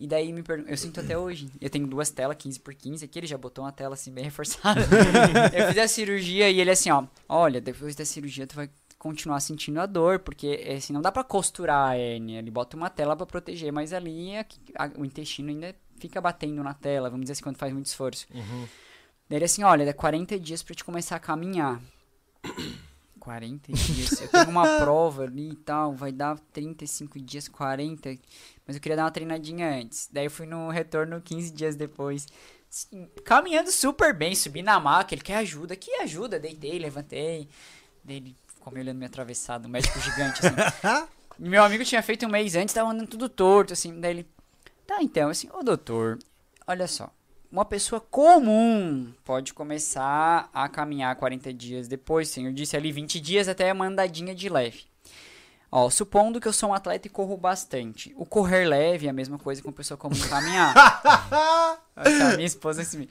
[0.00, 1.48] E daí me eu sinto até hoje.
[1.60, 4.24] Eu tenho duas telas 15 por 15 aqui, ele já botou uma tela assim bem
[4.24, 4.80] reforçada.
[5.54, 8.68] eu fiz a cirurgia e ele assim, ó, olha, depois da cirurgia tu vai
[8.98, 12.76] continuar sentindo a dor, porque é, assim, não dá pra costurar a hérnia, ele bota
[12.76, 16.74] uma tela pra proteger, mas ali é que a- o intestino ainda fica batendo na
[16.74, 18.26] tela, vamos dizer assim, quando faz muito esforço.
[19.32, 21.80] Daí ele assim, olha, dá 40 dias pra te começar a caminhar.
[23.18, 24.20] 40 dias.
[24.20, 28.10] Eu tenho uma prova ali e tal, vai dar 35 dias, 40.
[28.66, 30.06] Mas eu queria dar uma treinadinha antes.
[30.12, 32.26] Daí eu fui no retorno 15 dias depois.
[33.24, 35.14] Caminhando super bem, subi na maca.
[35.14, 36.38] Ele quer ajuda, que ajuda?
[36.38, 37.48] Deitei, levantei.
[38.04, 41.08] Daí ele ficou me olhando meio atravessado, um médico gigante assim.
[41.38, 43.98] Meu amigo tinha feito um mês antes, tava andando tudo torto, assim.
[43.98, 44.28] Daí ele,
[44.86, 46.18] tá então, assim, ô doutor,
[46.66, 47.10] olha só.
[47.52, 52.46] Uma pessoa comum pode começar a caminhar 40 dias depois, sim.
[52.46, 54.84] Eu disse ali 20 dias até uma andadinha de leve.
[55.70, 58.10] Ó, supondo que eu sou um atleta e corro bastante.
[58.16, 60.72] O correr leve é a mesma coisa que uma pessoa comum caminhar.
[61.94, 63.06] Assim, a minha esposa assim.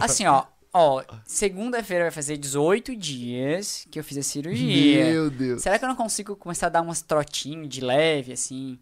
[0.00, 0.44] Assim, ó.
[0.72, 5.04] Ó, segunda-feira vai fazer 18 dias que eu fiz a cirurgia.
[5.12, 5.62] Meu Deus.
[5.62, 8.80] Será que eu não consigo começar a dar umas trotinhos de leve, assim?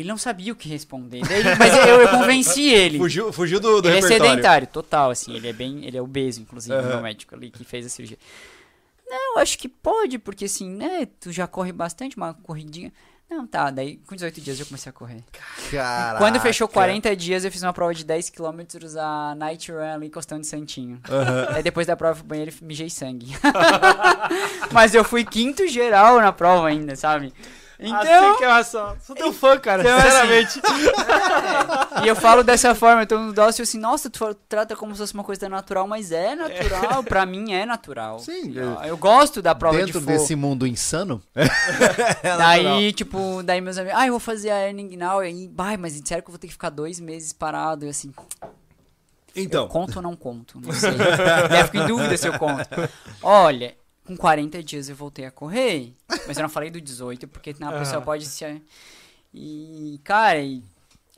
[0.00, 1.20] Ele não sabia o que responder.
[1.26, 2.98] Daí ele- mas eu, eu convenci ele.
[2.98, 4.30] Fugiu, fugiu do, do ele é repertório.
[4.32, 5.34] sedentário, total, assim.
[5.34, 5.84] Ele é bem.
[5.84, 6.88] Ele é obeso, inclusive, o Aham.
[6.88, 8.18] meu médico ali que fez a cirurgia.
[9.08, 11.06] Não, acho que pode, porque assim, né?
[11.20, 12.92] Tu já corre bastante, uma corridinha.
[13.28, 13.70] Não, tá.
[13.70, 15.22] Daí, com 18 dias eu comecei a correr.
[15.70, 16.18] Caraca.
[16.18, 20.40] Quando fechou 40 dias, eu fiz uma prova de 10km a Night Run ali, Costão
[20.40, 21.00] de Santinho.
[21.54, 23.28] Aí depois da prova fui pro banheiro e mijei sangue.
[24.72, 27.32] Mas eu fui quinto geral na prova ainda, sabe?
[27.82, 27.98] Então,
[28.32, 30.60] assim que eu sou, sou teu fã, cara, Então, assim, sinceramente.
[32.04, 35.14] e eu falo dessa forma, então no dócil assim, nossa, tu trata como se fosse
[35.14, 38.18] uma coisa natural, mas é natural, pra mim é natural.
[38.18, 40.06] Sim, eu, eu gosto da prova Dentro de fogo.
[40.18, 41.22] desse mundo insano.
[41.34, 42.38] é natural.
[42.38, 45.76] Daí, tipo, daí meus amigos, ah, eu vou fazer a Earning Now, e aí, vai,
[45.78, 48.12] mas sério que eu vou ter que ficar dois meses parado, e assim,
[49.34, 50.60] eu Então, conto ou não conto?
[50.60, 50.90] Não sei.
[51.58, 52.68] Eu fico em dúvida se eu conto.
[53.22, 53.74] Olha,
[54.10, 55.94] com 40 dias eu voltei a correr,
[56.26, 58.04] mas eu não falei do 18, porque a pessoa Aham.
[58.04, 58.44] pode se...
[59.32, 60.64] E, cara, e,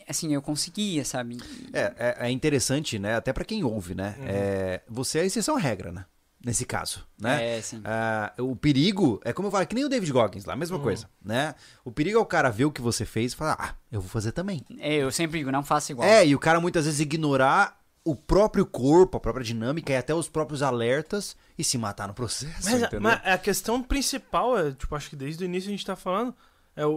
[0.06, 1.39] assim, eu conseguia, sabe?
[1.73, 3.14] é, é, é interessante, né?
[3.14, 4.14] Até pra quem ouve, né?
[4.19, 4.24] Uhum.
[4.28, 6.05] É, você é a exceção à regra, né?
[6.44, 7.55] Nesse caso, né?
[7.55, 7.81] É, assim.
[7.85, 10.78] Ah, o perigo é como eu falo, que nem o David Goggins lá, a mesma
[10.81, 11.55] coisa, né?
[11.85, 14.10] O perigo é o cara ver o que você fez e falar, ah, eu vou
[14.10, 14.60] fazer também.
[14.81, 16.06] É, eu sempre digo, não faço igual.
[16.06, 20.12] É, e o cara muitas vezes ignorar o próprio corpo, a própria dinâmica e até
[20.15, 23.01] os próprios alertas e se matar no processo, Mas, entendeu?
[23.01, 26.35] mas a questão principal, é, tipo, acho que desde o início a gente tá falando,
[26.74, 26.97] é o,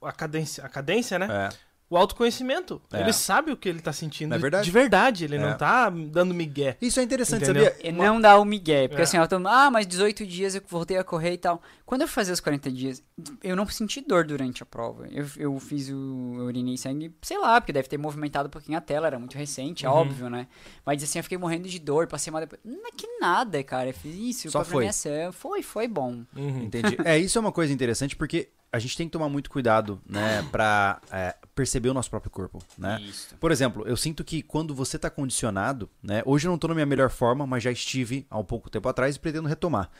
[0.00, 1.26] o- a, cadência, a cadência, né?
[1.30, 1.67] É.
[1.90, 2.82] O autoconhecimento.
[2.92, 3.00] É.
[3.00, 4.64] Ele sabe o que ele tá sentindo É verdade.
[4.64, 5.24] de verdade.
[5.24, 5.38] Ele É.
[5.38, 6.76] não tá dando migué.
[6.82, 7.64] Isso é interessante, Entendeu?
[7.64, 7.88] sabia?
[7.88, 9.04] E não dá o migué, porque É.
[9.04, 11.62] assim, eu tô, ah, mas 18 dias eu voltei a correr e tal.
[11.86, 13.02] Quando eu fui fazer os 40 dias,
[13.42, 15.06] eu não senti dor durante a prova.
[15.10, 16.34] Eu, eu fiz o.
[16.38, 19.38] Eu urinei sangue, sei lá, porque deve ter movimentado um pouquinho a tela, era muito
[19.38, 19.94] recente, é Uhum.
[19.96, 20.46] óbvio, né?
[20.84, 22.60] Mas assim, eu fiquei morrendo de dor, passei mal depois.
[22.62, 23.88] Não é que nada, cara.
[23.88, 24.86] Eu fiz isso, Só foi.
[25.32, 26.22] Foi, foi bom.
[26.36, 26.64] Uhum.
[26.64, 26.98] Entendi.
[27.02, 30.42] É, isso é uma coisa interessante porque a gente tem que tomar muito cuidado, né,
[30.52, 33.00] pra é, perceber o nosso próprio corpo, né?
[33.00, 33.34] Isso.
[33.36, 36.22] Por exemplo, eu sinto que quando você tá condicionado, né?
[36.24, 38.88] Hoje eu não tô na minha melhor forma, mas já estive há um pouco tempo
[38.88, 39.90] atrás e pretendo retomar.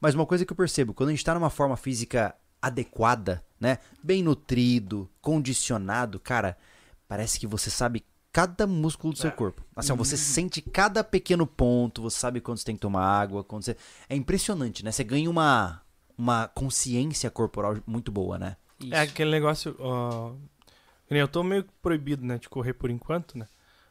[0.00, 3.78] Mas uma coisa que eu percebo, quando a gente tá numa forma física adequada, né?
[4.02, 6.56] Bem nutrido, condicionado, cara,
[7.06, 9.64] parece que você sabe cada músculo do seu corpo.
[9.74, 13.42] Assim, ó, você sente cada pequeno ponto, você sabe quando você tem que tomar água,
[13.42, 13.76] quando você...
[14.08, 14.92] É impressionante, né?
[14.92, 15.82] Você ganha uma,
[16.18, 18.56] uma consciência corporal muito boa, né?
[18.80, 18.92] Isso.
[18.94, 19.74] É aquele negócio.
[19.78, 20.32] ó,
[21.08, 23.46] eu tô meio proibido, né, de correr por enquanto, né?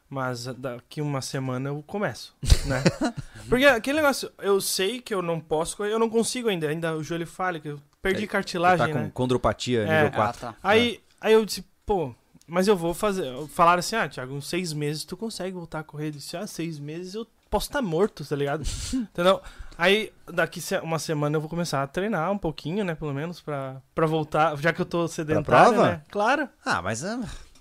[0.10, 2.34] Mas daqui uma semana eu começo,
[2.66, 2.82] né?
[3.50, 6.70] Porque aquele negócio, eu sei que eu não posso correr, eu não consigo ainda.
[6.70, 9.12] Ainda o joelho falha, que eu perdi É, cartilagem, tá com né?
[9.14, 10.04] condropatia É.
[10.04, 10.42] nível Ah, 4.
[10.42, 10.56] tá.
[10.64, 12.16] Aí, aí eu disse, pô,
[12.48, 13.26] mas eu vou fazer.
[13.50, 16.08] Falaram assim, ah, Thiago, uns seis meses tu consegue voltar a correr.
[16.08, 18.64] Eu disse, ah, seis meses eu posso estar morto, tá ligado?
[18.94, 19.42] Entendeu?
[19.78, 23.78] Aí, daqui uma semana eu vou começar a treinar um pouquinho, né, pelo menos, pra,
[23.94, 25.88] pra voltar, já que eu tô sedentário, prova?
[25.92, 26.02] né?
[26.10, 26.50] Claro.
[26.66, 27.04] Ah, mas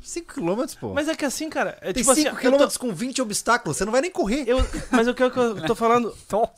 [0.03, 0.95] 5 km, pô.
[0.95, 3.21] Mas é que assim, cara, é Tem tipo assim, 5 eu tô- km com 20
[3.21, 4.45] obstáculos, você não vai nem correr.
[4.49, 4.59] eu,
[4.91, 6.15] mas o que eu, que eu tô falando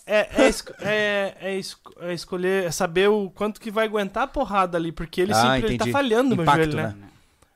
[0.07, 4.25] é, é, esco- é, é esco- é escolher, é saber o quanto que vai aguentar
[4.25, 6.95] a porrada ali, porque ele Ah, sempre ele tá falhando meu Impacto, joelho, né?
[7.01, 7.09] né?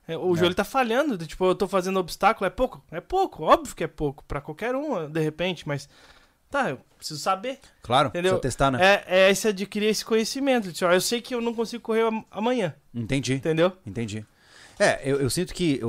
[0.07, 0.37] É, o É.
[0.37, 2.83] joelho tá falhando, do tipo, eu tô fazendo obstáculo, é pouco?
[2.91, 5.87] É pouco, óbvio que é pouco, pra qualquer um, de repente, mas
[6.51, 7.57] Tá, eu preciso saber.
[7.81, 8.33] Claro, Entendeu?
[8.33, 8.77] precisa testar, né?
[8.79, 10.71] É, é esse adquirir esse conhecimento.
[10.71, 13.71] Tipo, ó, eu sei que eu não consigo correr am- amanhã, Entendi, entendeu?
[13.83, 14.23] entendi.
[14.77, 15.79] É, eu, eu sinto que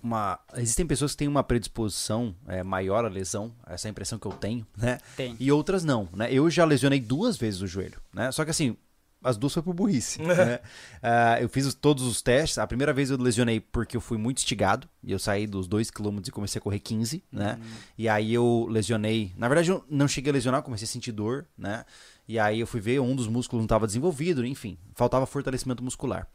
[0.00, 4.16] uma, existem pessoas que têm uma predisposição é, maior à lesão, essa é a impressão
[4.16, 4.98] que eu tenho, né?
[5.16, 5.36] Tem.
[5.40, 6.32] E outras não, né?
[6.32, 8.30] Eu já lesionei duas vezes o joelho, né?
[8.30, 8.76] Só que assim,
[9.22, 10.60] as duas foi por burrice, né?
[11.02, 12.58] Ah, eu fiz os- todos os testes.
[12.58, 14.88] A primeira vez eu lesionei porque eu fui muito estigado.
[15.02, 17.58] E eu saí dos 2 km e comecei a correr 15, né?
[17.98, 19.32] E aí eu lesionei.
[19.36, 21.84] Na verdade, eu não cheguei a lesionar, eu comecei a sentir dor, né?
[22.28, 26.26] E aí eu fui ver, um dos músculos não estava desenvolvido, enfim, faltava fortalecimento muscular.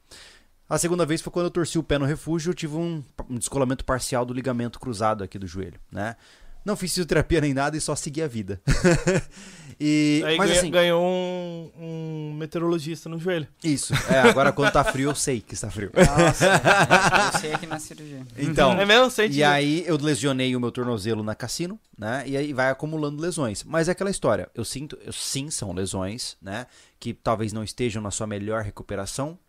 [0.70, 3.38] A segunda vez foi quando eu torci o pé no refúgio, eu tive um, um
[3.38, 6.18] descolamento parcial do ligamento cruzado aqui do joelho, né?
[6.68, 8.61] Não fiz fisioterapia nem nada e só segui a vida.
[9.80, 13.48] e, Aí mas ganha- assim, ganhou um, um meteorologista no joelho.
[13.64, 13.94] isso.
[14.10, 15.89] É, agora quando tá frio, eu sei que está frio.
[15.95, 16.44] Nossa,
[17.31, 18.27] é, eu sei aqui na cirurgia.
[18.38, 19.10] Então, é mesmo?
[19.10, 22.23] Sente E aí eu lesionei o meu tornozelo na cassino, né?
[22.26, 23.64] E aí vai acumulando lesões.
[23.64, 24.49] Mas é aquela história.
[24.53, 26.68] Eu sinto, eu, sim, são lesões, né?
[26.99, 29.39] Que talvez não estejam na sua melhor recuperação,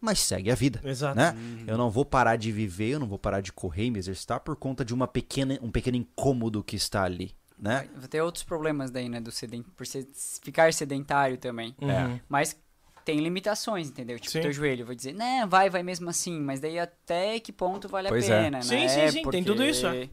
[0.00, 0.80] mas segue a vida.
[0.84, 1.16] Exato.
[1.16, 1.34] Né?
[1.66, 4.40] Eu não vou parar de viver, eu não vou parar de correr e me exercitar
[4.40, 7.88] por conta de uma pequena, um pequeno incômodo que está ali, né?
[7.96, 9.20] Vai ter outros problemas daí, né?
[9.20, 9.62] Do seden...
[9.62, 10.06] Por ser...
[10.42, 11.74] ficar sedentário também.
[11.80, 12.18] Uhum.
[12.28, 12.56] Mas
[13.04, 14.18] tem limitações, entendeu?
[14.18, 14.40] Tipo, Sim.
[14.40, 17.88] teu joelho, eu vou dizer, né, vai, vai mesmo assim, mas daí até que ponto
[17.88, 18.42] vale Pois a é.
[18.44, 18.62] pena, né?
[18.62, 20.08] Sim, sim, sim, tem tudo isso, é.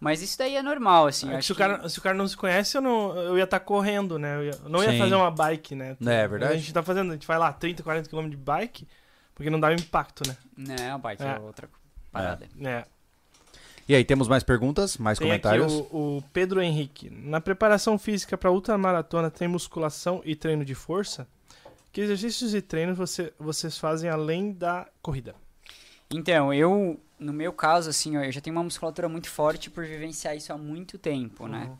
[0.00, 1.28] Mas isso daí é normal, assim.
[1.32, 3.42] É que se, o cara, se o cara não se conhece, eu, não, eu ia
[3.44, 4.36] estar correndo, né?
[4.36, 4.98] Eu, ia- eu não ia Sim.
[4.98, 5.96] fazer uma bike, né?
[6.00, 6.52] É verdade.
[6.52, 8.86] A gente tá fazendo, a gente vai lá 30, 40 km de bike,
[9.38, 10.36] porque não dá impacto, né?
[10.56, 11.38] Não, a bike é, É.
[11.38, 11.70] outra
[12.10, 12.48] parada.
[12.60, 12.84] É.
[13.88, 15.72] E aí, temos mais perguntas, mais Tem aqui comentários?
[15.72, 17.08] o, o Pedro Henrique.
[17.08, 21.26] Na preparação física para ultramaratona tem musculação e treino de força?
[21.92, 25.34] Que exercícios e treinos você, vocês fazem além da corrida?
[26.10, 29.86] Então, eu, no meu caso, assim, ó, eu já tenho uma musculatura muito forte por
[29.86, 31.66] vivenciar isso há muito tempo, né?
[31.70, 31.76] Uhum.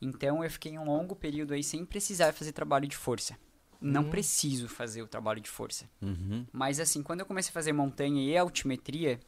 [0.00, 3.36] Então, eu fiquei um longo período aí sem precisar fazer trabalho de força.
[3.80, 5.88] Não preciso fazer o trabalho de força.
[6.02, 6.46] Uhum.
[6.52, 9.18] Mas assim, quando eu comecei a fazer montanha e altimetria,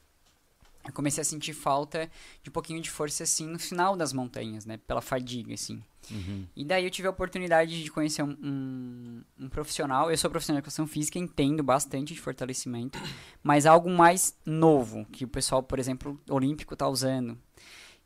[0.85, 2.11] eu comecei a sentir falta
[2.43, 4.79] de um pouquinho de força assim no final das montanhas, né?
[4.79, 5.83] Pela fadiga, assim.
[6.11, 6.45] Uhum.
[6.57, 10.11] E daí eu tive a oportunidade de conhecer um, um, um profissional.
[10.11, 12.99] Eu sou profissional de educação física, entendo bastante de fortalecimento,
[13.43, 17.39] mas algo mais novo, que o pessoal, por exemplo, olímpico tá usando,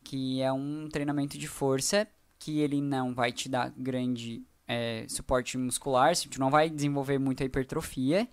[0.05, 2.06] que é um treinamento de força
[2.39, 7.18] que ele não vai te dar grande é, suporte muscular, se tu não vai desenvolver
[7.18, 8.28] muita hipertrofia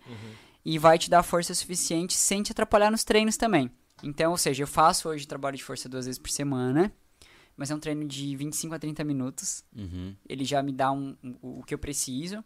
[0.66, 3.70] e vai te dar força suficiente sem te atrapalhar nos treinos também.
[4.02, 6.92] Então, ou seja, eu faço hoje trabalho de força duas vezes por semana,
[7.56, 9.64] mas é um treino de 25 a 30 minutos.
[9.76, 10.16] Uhum.
[10.28, 12.44] Ele já me dá um, um- o que eu preciso.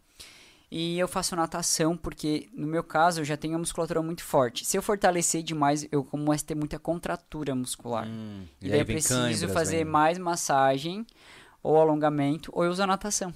[0.70, 4.66] E eu faço natação porque, no meu caso, eu já tenho a musculatura muito forte.
[4.66, 8.06] Se eu fortalecer demais, eu começo a ter muita contratura muscular.
[8.06, 11.08] Hum, E daí eu preciso fazer mais massagem
[11.64, 13.34] ou alongamento, ou eu uso a natação.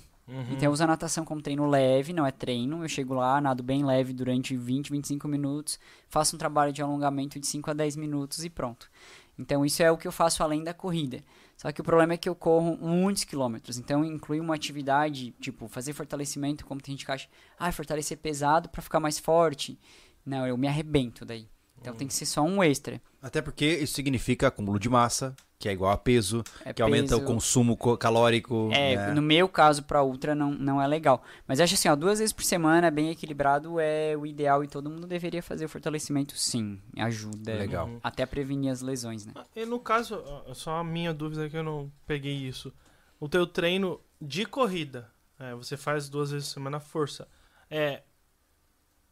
[0.52, 2.84] Então eu uso a natação como treino leve, não é treino.
[2.84, 7.40] Eu chego lá, nado bem leve durante 20, 25 minutos, faço um trabalho de alongamento
[7.40, 8.90] de 5 a 10 minutos e pronto.
[9.38, 11.24] Então isso é o que eu faço além da corrida.
[11.58, 13.78] Só que o problema é que eu corro muitos quilômetros.
[13.78, 17.28] Então inclui uma atividade, tipo, fazer fortalecimento, como tem gente que acha,
[17.58, 19.80] ah, fortalecer pesado pra ficar mais forte.
[20.26, 21.48] Não, eu me arrebento daí.
[21.82, 23.02] Então tem que ser só um extra.
[23.22, 27.16] Até porque isso significa acúmulo de massa, que é igual a peso, É que aumenta
[27.16, 27.32] o peso.
[27.34, 28.70] consumo co- calórico.
[28.72, 29.14] É, né?
[29.14, 31.24] no meu caso, pra ultra, não, não é legal.
[31.48, 34.68] Mas eu acho assim, ó, duas vezes por semana, bem equilibrado, é o ideal e
[34.68, 36.80] todo mundo deveria fazer o fortalecimento, sim.
[36.98, 37.54] Ajuda.
[37.58, 37.90] Legal.
[38.04, 39.34] Até prevenir as lesões, né?
[39.56, 42.72] E no caso, só a minha dúvida é que eu não peguei isso.
[43.20, 45.10] O teu treino de corrida,
[45.40, 47.28] é, você faz duas vezes por semana força.
[47.70, 48.04] É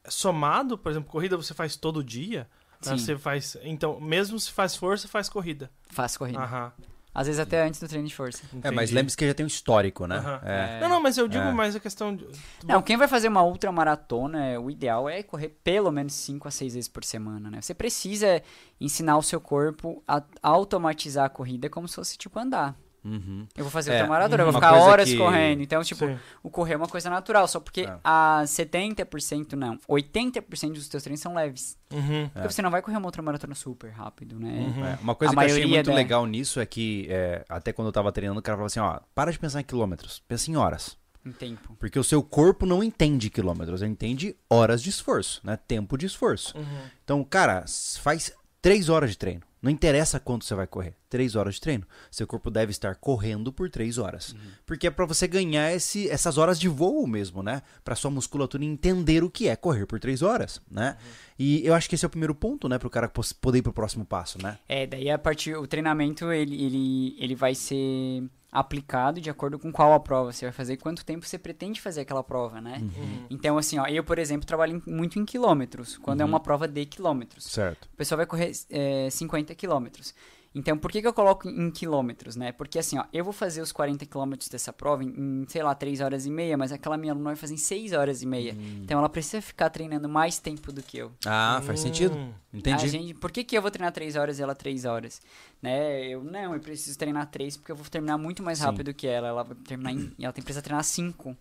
[0.08, 2.50] somado, por exemplo, corrida você faz todo dia?
[2.86, 2.98] Né, Sim.
[2.98, 3.58] Você faz.
[3.64, 5.70] Então, mesmo se faz força, faz corrida.
[5.90, 6.40] Faço corrida.
[6.40, 6.72] Aham.
[7.14, 8.44] Às vezes até antes do treino de força.
[8.64, 8.94] É, mas entendi.
[8.94, 10.24] lembre-se que já tem um histórico, né?
[10.44, 10.78] É.
[10.78, 10.80] É.
[10.80, 11.52] Não, não, mas eu digo É.
[11.52, 12.26] mais a questão de.
[12.64, 16.52] Não, quem vai fazer uma ultramaratona, é, o ideal é correr pelo menos 5 a
[16.52, 17.62] 6 vezes por semana, né?
[17.62, 18.42] Você precisa
[18.80, 22.78] ensinar o seu corpo a automatizar a corrida como se fosse, tipo, andar.
[23.04, 23.48] Uhum.
[23.56, 25.62] Eu vou fazer É, ultramaratona, eu vou uma ficar horas que- correndo.
[25.62, 26.18] Então, tipo, Sim.
[26.44, 27.98] o correr é uma coisa natural, só porque É.
[28.04, 31.78] a 70% não, 80% dos teus treinos são leves.
[31.92, 32.30] Uhum.
[32.30, 34.50] Porque você não vai correr uma outra maratona super rápido, né?
[34.76, 34.86] Uhum.
[34.86, 37.72] É, Uma coisa A que eu achei muito da- legal nisso é que, é, até
[37.74, 40.52] quando eu tava treinando, o cara falava assim, ó, para de pensar em quilômetros, pensa
[40.52, 40.98] em horas.
[41.26, 41.76] Em tempo.
[41.80, 45.58] Porque o seu corpo não entende quilômetros, ele entende horas de esforço, né?
[45.68, 46.58] Tempo de esforço.
[46.58, 46.64] Uhum.
[47.04, 47.66] Então, cara,
[48.02, 48.32] faz
[48.62, 49.42] três horas de treino.
[49.62, 50.94] Não interessa quanto você vai correr.
[51.10, 51.86] Três horas de treino.
[52.10, 54.34] Seu corpo deve estar correndo por três horas.
[54.66, 57.62] Porque é pra você ganhar esse, essas horas de voo mesmo, né?
[57.84, 60.96] Pra sua musculatura entender o que é correr por três horas, né?
[61.38, 62.78] E eu acho que esse é o primeiro ponto, né?
[62.80, 64.58] Pro cara pos- poder ir pro próximo passo, né?
[64.68, 69.72] É, daí a partir o treinamento ele, ele, ele vai ser aplicado de acordo com
[69.72, 72.80] qual a prova você vai fazer e quanto tempo você pretende fazer aquela prova, né?
[72.82, 73.26] Uhum.
[73.30, 76.30] Então, assim, ó, eu, por exemplo, trabalho em- muito em quilômetros, quando é Uhum.
[76.32, 77.44] uma prova de quilômetros.
[77.46, 77.86] Certo.
[77.94, 80.14] O pessoal vai correr é, 50 quilômetros.
[80.54, 82.52] Então, por que, que eu coloco em quilômetros, né?
[82.52, 85.76] Porque assim, ó, eu vou fazer os 40 quilômetros dessa prova em, em, sei lá,
[85.76, 88.58] 3 horas e meia, mas aquela minha aluna vai fazer em 6 horas e meia.
[88.82, 91.12] Então, ela precisa ficar treinando mais tempo do que eu.
[91.26, 92.18] Ah, faz sentido.
[92.18, 92.34] Hum.
[92.52, 92.84] Entendi.
[92.84, 95.22] A gente, por que, que eu vou treinar 3 horas e ela 3 horas?
[95.62, 96.08] Né?
[96.08, 98.66] Eu não, eu preciso treinar 3 porque eu vou terminar muito mais Sim.
[98.66, 99.28] rápido que ela.
[99.28, 101.38] Ela vai terminar em, e ela tem precisa treinar 5.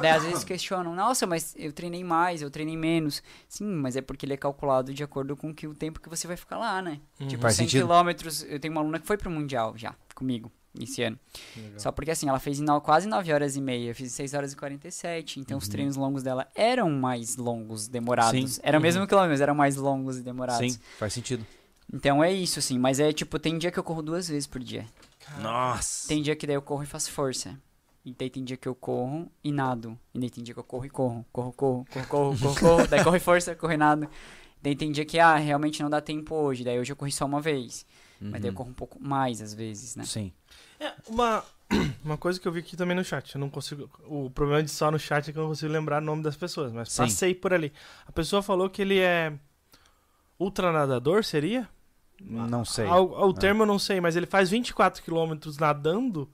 [0.00, 3.22] Daí às vezes questionam, nossa, mas eu treinei mais, eu treinei menos.
[3.48, 6.26] Sim, mas é porque ele é calculado de acordo com que o tempo que você
[6.26, 7.00] vai ficar lá, né?
[7.20, 7.28] Uhum.
[7.28, 7.82] Tipo, Faz 100 sentido.
[7.82, 11.18] quilômetros, eu tenho uma aluna que foi pro Mundial já, comigo, esse ano.
[11.56, 11.78] Legal.
[11.78, 14.56] Só porque assim, ela fez quase 9 horas e meia, eu fiz 6 horas e
[14.56, 15.40] 47.
[15.40, 15.62] Então Uhum.
[15.62, 18.54] os treinos longos dela eram mais longos, demorados.
[18.54, 18.60] Sim.
[18.62, 18.82] Era o Uhum.
[18.82, 20.72] mesmo quilômetro, mas eram mais longos e demorados.
[20.72, 21.46] Sim, faz sentido.
[21.92, 22.78] Então é isso, assim.
[22.78, 24.86] Mas é tipo, tem dia que eu corro duas vezes por dia.
[25.40, 26.08] Nossa.
[26.08, 27.56] Tem dia que daí eu corro e faço força.
[28.04, 29.98] E daí tem dia que eu corro e nado.
[30.12, 31.24] E daí tem dia que eu corro e corro.
[31.32, 32.86] Corro, corro, corro, corro, corro, corro.
[32.88, 34.08] daí corro e força, corro e nado.
[34.62, 36.64] Daí tem dia que, ah, realmente não dá tempo hoje.
[36.64, 37.86] Daí hoje eu corri só uma vez.
[38.20, 38.54] Mas daí eu Uhum.
[38.54, 40.04] corro um pouco mais às vezes, né?
[40.04, 40.32] Sim.
[40.78, 41.42] É, uma,
[42.04, 43.34] uma coisa que eu vi aqui também no chat.
[43.34, 43.90] Eu não consigo.
[44.06, 46.36] O problema de só no chat é que eu não consigo lembrar o nome das
[46.36, 47.02] pessoas, mas Sim.
[47.02, 47.72] passei por ali.
[48.06, 49.32] A pessoa falou que ele é
[50.38, 51.68] ultranadador, seria?
[52.20, 52.86] Não sei.
[52.86, 56.30] Ao- O, termo eu não sei, mas ele faz 24 quilômetros nadando,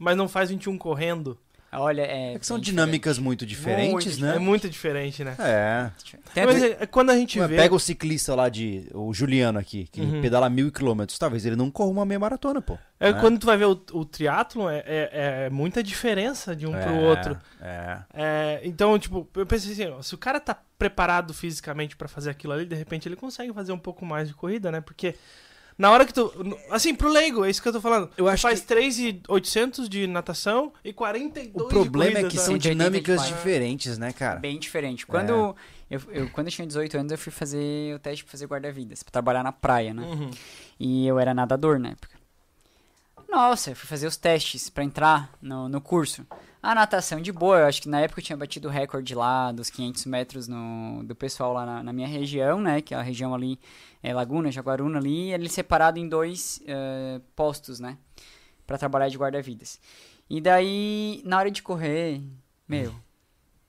[0.00, 1.38] mas não faz 21 correndo.
[1.72, 2.34] Olha, é.
[2.34, 4.34] É que são dinâmicas muito diferentes, Muito né?
[4.34, 5.36] É muito diferente, né?
[5.38, 5.90] É.
[6.02, 6.46] diferente.
[6.46, 7.54] Mas é- quando a gente Ué, vê.
[7.56, 8.88] Pega o ciclista lá de.
[8.92, 10.20] O Juliano aqui, que Uhum.
[10.20, 11.16] pedala mil quilômetros.
[11.16, 12.76] Talvez ele não corra uma meia maratona, pô.
[12.98, 13.20] É, né?
[13.20, 16.80] quando tu vai ver o, o triatlon, é, é, é muita diferença de um pro
[16.92, 17.38] É, outro.
[17.60, 17.98] É.
[18.14, 22.30] É, então, tipo, eu pensei assim, ó, se o cara tá preparado fisicamente pra fazer
[22.30, 24.80] aquilo ali, de repente ele consegue fazer um pouco mais de corrida, né?
[24.80, 25.14] Porque
[25.80, 26.30] na hora que tu.
[26.70, 28.10] Assim, pro leigo, é isso que eu tô falando.
[28.14, 32.36] Eu acho Faz que 3,800 de natação e 42 o problema de é corrida, que
[32.36, 32.42] tá?
[32.42, 34.38] são 180 de dinâmicas diferentes, né, cara?
[34.38, 35.06] Bem diferente.
[35.06, 35.56] Quando,
[35.90, 39.02] eu, eu, quando eu tinha 18 anos, eu fui fazer o teste pra fazer guarda-vidas,
[39.02, 40.02] pra trabalhar na praia, né?
[40.02, 40.30] Uhum.
[40.78, 42.14] E eu era nadador na época.
[43.26, 46.26] Nossa, eu fui fazer os testes pra entrar no, no curso.
[46.62, 49.50] A natação de boa, eu acho que na época eu tinha batido o recorde lá
[49.50, 52.82] dos 500 metros no, do pessoal lá na, na minha região, né?
[52.82, 53.58] Que é a região ali,
[54.02, 57.96] é Laguna, Jaguaruna ali, ele separado em dois eh, postos, né?
[58.66, 59.80] Pra trabalhar de guarda-vidas.
[60.28, 62.22] E daí, na hora de correr,
[62.68, 62.94] meu,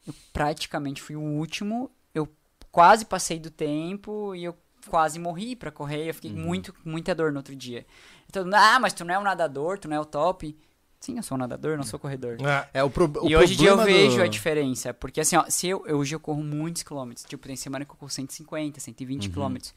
[0.06, 2.28] eu praticamente fui o último, eu
[2.72, 4.58] quase passei do tempo e eu
[4.88, 7.86] quase morri pra correr, eu fiquei muito, com muita dor no outro dia.
[8.30, 10.58] Então, ah, mas tu não é um nadador, tu não é o top.
[11.02, 12.38] Sim, eu sou um nadador, não sou corredor.
[12.46, 14.94] É, É o, pro, o e hoje em dia eu problema vejo do- a diferença,
[14.94, 17.90] porque assim, ó, se eu, eu- hoje eu corro muitos quilômetros, tipo, tem semana que
[17.92, 19.32] eu corro 150, 120 Uhum.
[19.34, 19.74] quilômetros.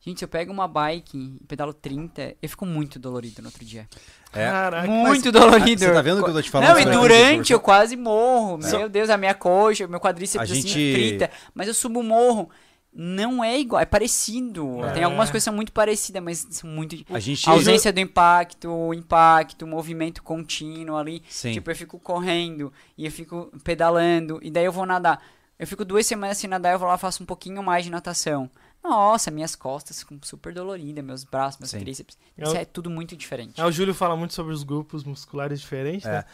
[0.00, 3.64] Gente, se eu pego uma bike e pedalo 30, eu fico muito dolorido no outro
[3.64, 3.86] dia.
[4.32, 4.46] É.
[4.50, 4.88] Caraca.
[4.88, 5.78] Muito dolorido.
[5.84, 6.68] Você tá vendo o que eu tô te falando?
[6.70, 8.60] Não, e a durante eu quase morro.
[8.62, 11.30] Só- Meu Deus, a minha coxa, meu quadríceps A assim gente- frita.
[11.54, 12.50] Mas eu subo o morro.
[12.92, 14.84] Não é igual, é parecido.
[14.84, 14.92] É.
[14.92, 16.96] Tem algumas coisas que são muito parecidas, mas são muito.
[17.08, 17.48] A gente.
[17.48, 21.22] A ausência do impacto, o impacto, o movimento contínuo ali.
[21.28, 21.52] Sim.
[21.52, 24.40] Tipo, eu fico correndo e eu fico pedalando.
[24.42, 25.22] E daí eu vou nadar.
[25.58, 27.90] Eu fico duas semanas sem nadar, eu vou lá e faço um pouquinho mais de
[27.90, 28.50] natação.
[28.82, 31.80] Nossa, minhas costas ficam super doloridas, meus braços, meus Sim.
[31.80, 32.16] tríceps.
[32.36, 33.60] Isso é tudo muito diferente.
[33.60, 36.24] É, o Júlio fala muito sobre os grupos musculares diferentes, É, né?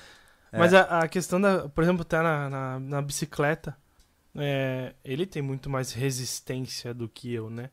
[0.53, 0.59] é.
[0.59, 3.77] Mas a, a questão da, por exemplo, tá na, na, na bicicleta,
[4.39, 7.71] é, ele tem muito mais resistência do que eu, né?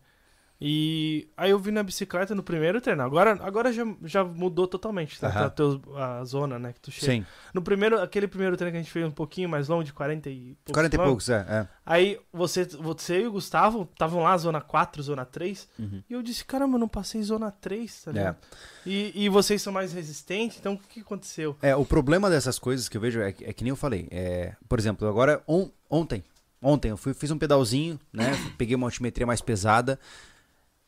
[0.66, 3.02] E aí eu vi na bicicleta no primeiro treino.
[3.04, 5.28] Agora, agora já, já mudou totalmente, tá?
[5.28, 5.40] Aham.
[5.42, 7.12] Tá teu- a zona, né, que tu chega.
[7.12, 7.26] Sim.
[7.54, 10.30] No primeiro, aquele primeiro treino que a gente fez um pouquinho mais longo, de 40
[10.30, 11.46] e poucos 40 e poucos, é.
[11.50, 11.68] é.
[11.86, 15.68] Aí você, você e o Gustavo estavam lá, zona 4, zona 3.
[15.78, 16.02] Uhum.
[16.10, 18.14] E eu disse, caramba, eu não passei zona 3, tá É.
[18.14, 18.38] ligado?
[18.86, 21.58] E, e vocês são mais resistentes, então o que aconteceu?
[21.62, 24.08] É, o problema dessas coisas que eu vejo é, que- é que nem eu falei.
[24.10, 26.24] É, por exemplo, agora on- ontem,
[26.64, 28.32] ontem eu fui, fiz um pedalzinho, né?
[28.58, 30.00] peguei uma altimetria mais pesada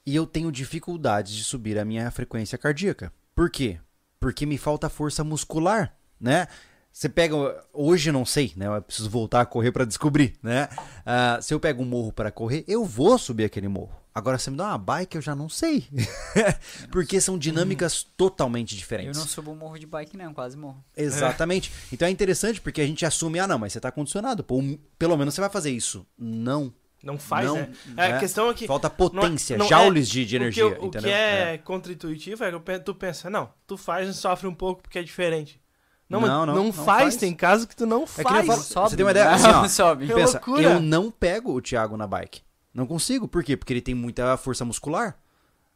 [0.06, 3.12] e eu tenho dificuldades de subir a minha frequência cardíaca.
[3.36, 3.80] Por quê?
[4.20, 6.48] Porque me falta força muscular, né?
[6.92, 7.36] Você pega.
[7.74, 8.68] Hoje não sei, né?
[8.68, 10.70] Eu preciso voltar a correr para descobrir, né?
[11.06, 14.05] Ah, se eu pego um morro para correr, eu vou subir aquele morro.
[14.18, 15.90] Agora, se me dá uma bike, eu já não sei.
[16.90, 19.20] Porque são dinâmicas totalmente Eu diferentes.
[19.20, 20.82] não subo o morro de bike, não, quase morro.
[20.96, 21.70] Exatamente.
[21.92, 24.42] Então é interessante porque a gente assume, ah, não, mas você tá condicionado.
[24.42, 24.62] Pô,
[24.98, 26.06] pelo menos você vai fazer isso.
[26.18, 26.74] Não.
[27.04, 27.70] Não faz, Não, né?
[27.98, 28.14] É?
[28.14, 30.70] A questão é que Falta potência, não é- joules de, de o que energia, eu-
[30.82, 31.02] o entendeu?
[31.02, 34.82] que é, contra-intuitivo é que eu tu pensa, não, tu faz e sofre um pouco
[34.82, 35.62] porque é diferente.
[36.10, 37.16] Não, mas Não, não, não, não faz, faz.
[37.18, 38.72] tem casos que tu não É que nem eu faz.
[38.74, 39.30] falo- Você tem uma ideia?
[39.36, 40.08] Assim, ó, sobe.
[40.08, 40.62] Que Pensa, loucura.
[40.64, 42.42] eu não pego o Thiago na bike.
[42.76, 43.28] Não consigo.
[43.28, 43.56] Por quê?
[43.58, 45.18] Porque ele tem muita força muscular.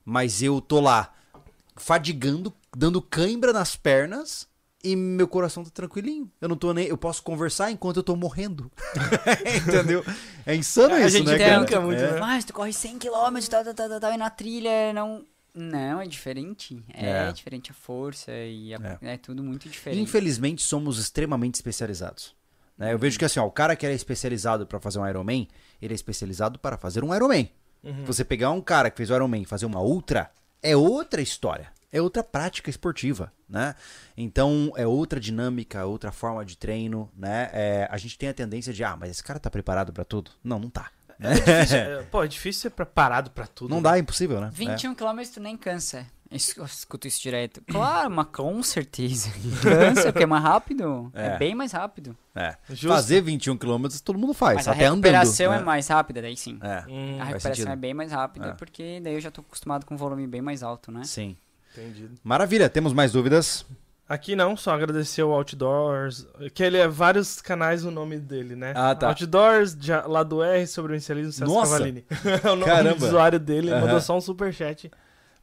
[0.06, 1.14] Mas eu tô lá
[1.76, 4.48] fadigando dando cãibra nas pernas
[4.84, 6.30] e meu coração tá tranquilinho.
[6.42, 6.86] Eu não tô nem.
[6.88, 8.72] Eu posso conversar enquanto eu tô morrendo.
[9.68, 10.04] Entendeu?
[10.46, 11.82] É insano A isso, gente né, cara?
[11.82, 12.20] muito, É.
[12.20, 13.10] Mas tu corre 100 km,
[13.50, 15.24] tal, tal, tal, tal, tal, e na trilha não...
[15.56, 16.82] Não, é diferente.
[16.94, 17.32] É, É.
[17.32, 19.18] diferente a força e a- é.
[19.18, 20.00] tudo muito diferente.
[20.02, 22.36] Infelizmente, somos extremamente especializados.
[22.80, 22.94] Né?
[22.94, 25.48] Eu vejo que assim, ó, o cara que é especializado pra fazer um Ironman,
[25.82, 27.52] ele é especializado para fazer um Ironman.
[27.84, 28.06] Uhum.
[28.06, 30.32] Você pegar um cara que fez o Ironman e fazer uma ultra,
[30.64, 31.72] é outra história.
[31.92, 33.74] É outra prática esportiva, né?
[34.16, 37.50] Então, é outra dinâmica, outra forma de treino, né?
[37.52, 40.30] É, a gente tem a tendência de, ah, mas esse cara tá preparado pra tudo?
[40.44, 40.92] Não, não tá.
[41.18, 41.32] né?
[42.00, 43.72] É, pô, é difícil ser preparado pra tudo.
[43.72, 43.90] Não né?
[43.90, 44.52] dá, é impossível, né?
[44.54, 46.06] 21 km tu nem cansa.
[46.32, 47.60] Eu escuto isso direto.
[47.68, 49.32] Claro, mas com certeza.
[49.64, 51.12] Cansa, porque é mais rápido.
[51.16, 51.38] É, É.
[51.40, 52.16] bem mais rápido.
[52.36, 52.56] É.
[52.70, 52.88] Justo.
[52.90, 55.06] Fazer 21 km todo mundo faz, Mas a até andando.
[55.06, 55.64] recuperação é né?
[55.64, 56.60] mais rápida, daí sim.
[56.62, 58.52] É, Hum, A recuperação é bem mais rápida, É.
[58.54, 61.04] porque daí eu já tô acostumado com um volume bem mais alto, né?
[61.04, 61.36] sim.
[61.76, 62.16] entendido.
[62.24, 63.66] Maravilha, temos mais dúvidas?
[64.08, 66.26] Aqui não, só agradecer o Outdoors,
[66.56, 68.74] que ele é vários canais o nome dele, né?
[68.76, 69.08] Ah, tá.
[69.10, 69.76] Outdoors,
[70.08, 71.74] lá do R, sobre o Celso Nossa!
[71.74, 72.04] Cavalini.
[72.44, 72.96] é o nome Caramba!
[73.00, 73.82] do usuário dele, Aham.
[73.82, 74.90] mandou só um superchat.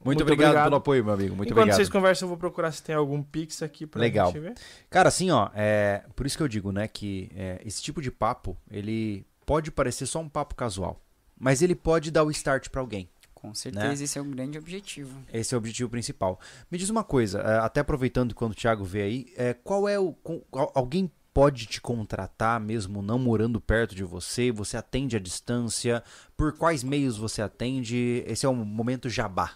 [0.04, 1.34] Muito, obrigado, pelo apoio, meu amigo.
[1.34, 1.76] Muito Enquanto obrigado.
[1.76, 4.28] vocês conversam, eu vou procurar se tem algum Pix aqui pra Legal.
[4.32, 4.54] gente ver.
[4.88, 8.10] Cara, assim, ó, é, por isso que eu digo, né, que é, esse tipo de
[8.10, 11.00] papo, ele pode parecer só um papo casual,
[11.38, 13.08] mas ele pode dar o start pra alguém.
[13.34, 15.18] Com certeza, esse é o grande objetivo.
[15.32, 16.40] Esse é o objetivo principal.
[16.70, 19.98] Me diz uma coisa, é, até aproveitando quando o Thiago vê aí, é, qual é
[19.98, 20.12] o.
[20.12, 24.50] com- al- alguém pode te contratar mesmo não morando perto de você?
[24.50, 26.02] Você atende à distância?
[26.34, 28.24] Por quais meios você atende?
[28.26, 29.52] Esse é um momento jabá.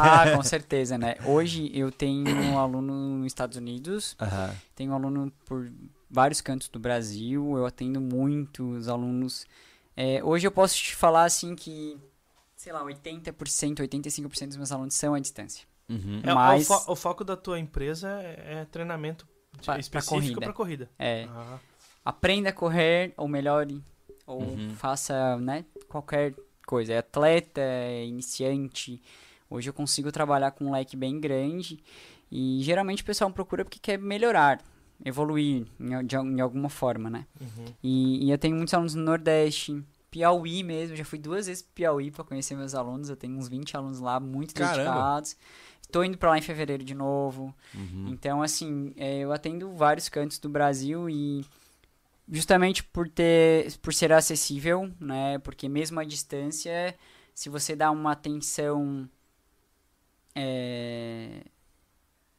[0.00, 1.16] Ah, com certeza, né?
[1.24, 4.54] Hoje eu tenho um aluno nos Estados Unidos, Aham.
[4.76, 5.68] tenho um aluno por
[6.08, 9.46] vários cantos do Brasil, eu atendo muitos alunos.
[9.96, 11.98] É, hoje eu posso te falar assim que,
[12.54, 13.34] sei lá, 80%,
[13.80, 15.66] 85% dos meus alunos são à distância.
[15.88, 16.20] Uhum.
[16.22, 20.14] É, Mas- o, fo- o foco da tua empresa é, é treinamento Pra- pra específico
[20.20, 20.40] corrida.
[20.40, 20.90] pra corrida.
[20.98, 21.58] É, Ah,
[22.04, 23.82] aprenda a correr, ou melhore,
[24.26, 24.70] ou Uhum.
[24.76, 26.34] faça, né, qualquer
[26.66, 26.92] coisa.
[26.94, 29.02] É atleta, é iniciante.
[29.48, 31.78] Hoje eu consigo trabalhar com um leque bem grande
[32.30, 34.62] e geralmente o pessoal procura porque quer melhorar,
[35.04, 37.26] evoluir em, de, em alguma forma, né?
[37.40, 37.64] uhum.
[37.82, 41.72] E, e eu tenho muitos alunos no Nordeste, Piauí mesmo, já fui duas vezes pro
[41.74, 44.76] Piauí para conhecer meus alunos, eu tenho uns 20 alunos lá, muito Caramba.
[44.90, 45.36] dedicados.
[45.90, 47.52] Estou indo para lá em fevereiro de novo.
[47.74, 48.06] Uhum.
[48.12, 51.44] Então, assim, é, eu atendo vários cantos do Brasil e
[52.30, 55.38] justamente por ter, por ser acessível, né?
[55.40, 56.96] Porque mesmo à distância,
[57.34, 59.08] se você dá uma atenção,
[60.34, 61.42] é,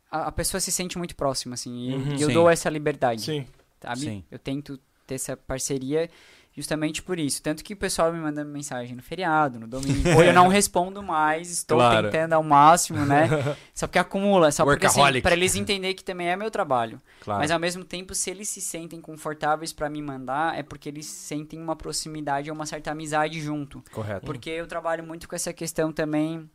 [0.09, 1.75] a, a pessoa se sente muito próxima, assim.
[1.89, 2.11] E eu- Uhum.
[2.13, 2.33] eu Sim.
[2.33, 3.45] dou essa liberdade, Sim.
[3.81, 3.99] sabe?
[4.01, 4.23] Sim.
[4.31, 6.09] Eu tento ter essa parceria
[6.53, 7.41] justamente por isso.
[7.41, 10.09] Tanto que o pessoal me manda mensagem no feriado, no domingo.
[10.15, 12.09] ou eu não respondo mais, estou Claro.
[12.09, 13.27] tentando ao máximo, né?
[13.73, 17.01] Só porque acumula, só porque assim, para eles entenderem que também é meu trabalho.
[17.21, 17.39] Claro.
[17.39, 21.05] Mas ao mesmo tempo, se eles se sentem confortáveis para me mandar, é porque eles
[21.07, 23.83] sentem uma proximidade ou uma certa amizade junto.
[23.91, 24.25] Correto.
[24.25, 26.47] Porque eu trabalho muito com essa questão também,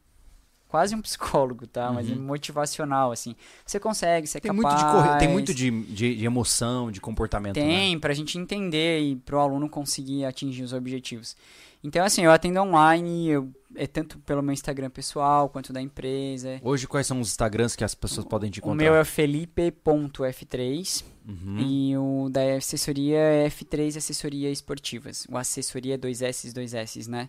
[0.69, 1.91] quase um psicólogo, tá?
[1.93, 2.21] Mas Uhum.
[2.23, 3.35] motivacional, assim.
[3.65, 4.75] Você consegue, você é Tem capaz.
[4.75, 5.19] muito, de corre...
[5.19, 7.57] tem muito de, de, de emoção, de comportamento.
[7.57, 7.63] né?
[7.63, 11.37] Tem, pra gente entender e pro aluno conseguir atingir os objetivos.
[11.85, 16.59] Então, assim, eu atendo online, eu, é tanto pelo meu Instagram pessoal quanto da empresa.
[16.63, 18.85] Hoje, quais são os Instagrams que as pessoas podem te O encontrar?
[18.85, 21.59] meu é felipe.f3 Uhum.
[21.59, 25.27] e o da assessoria é F3 Assessoria Esportivas.
[25.31, 27.29] O assessoria é dois S, dois S, né?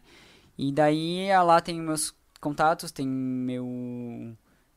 [0.57, 3.65] E daí ah, lá tem meus contatos, tem meu,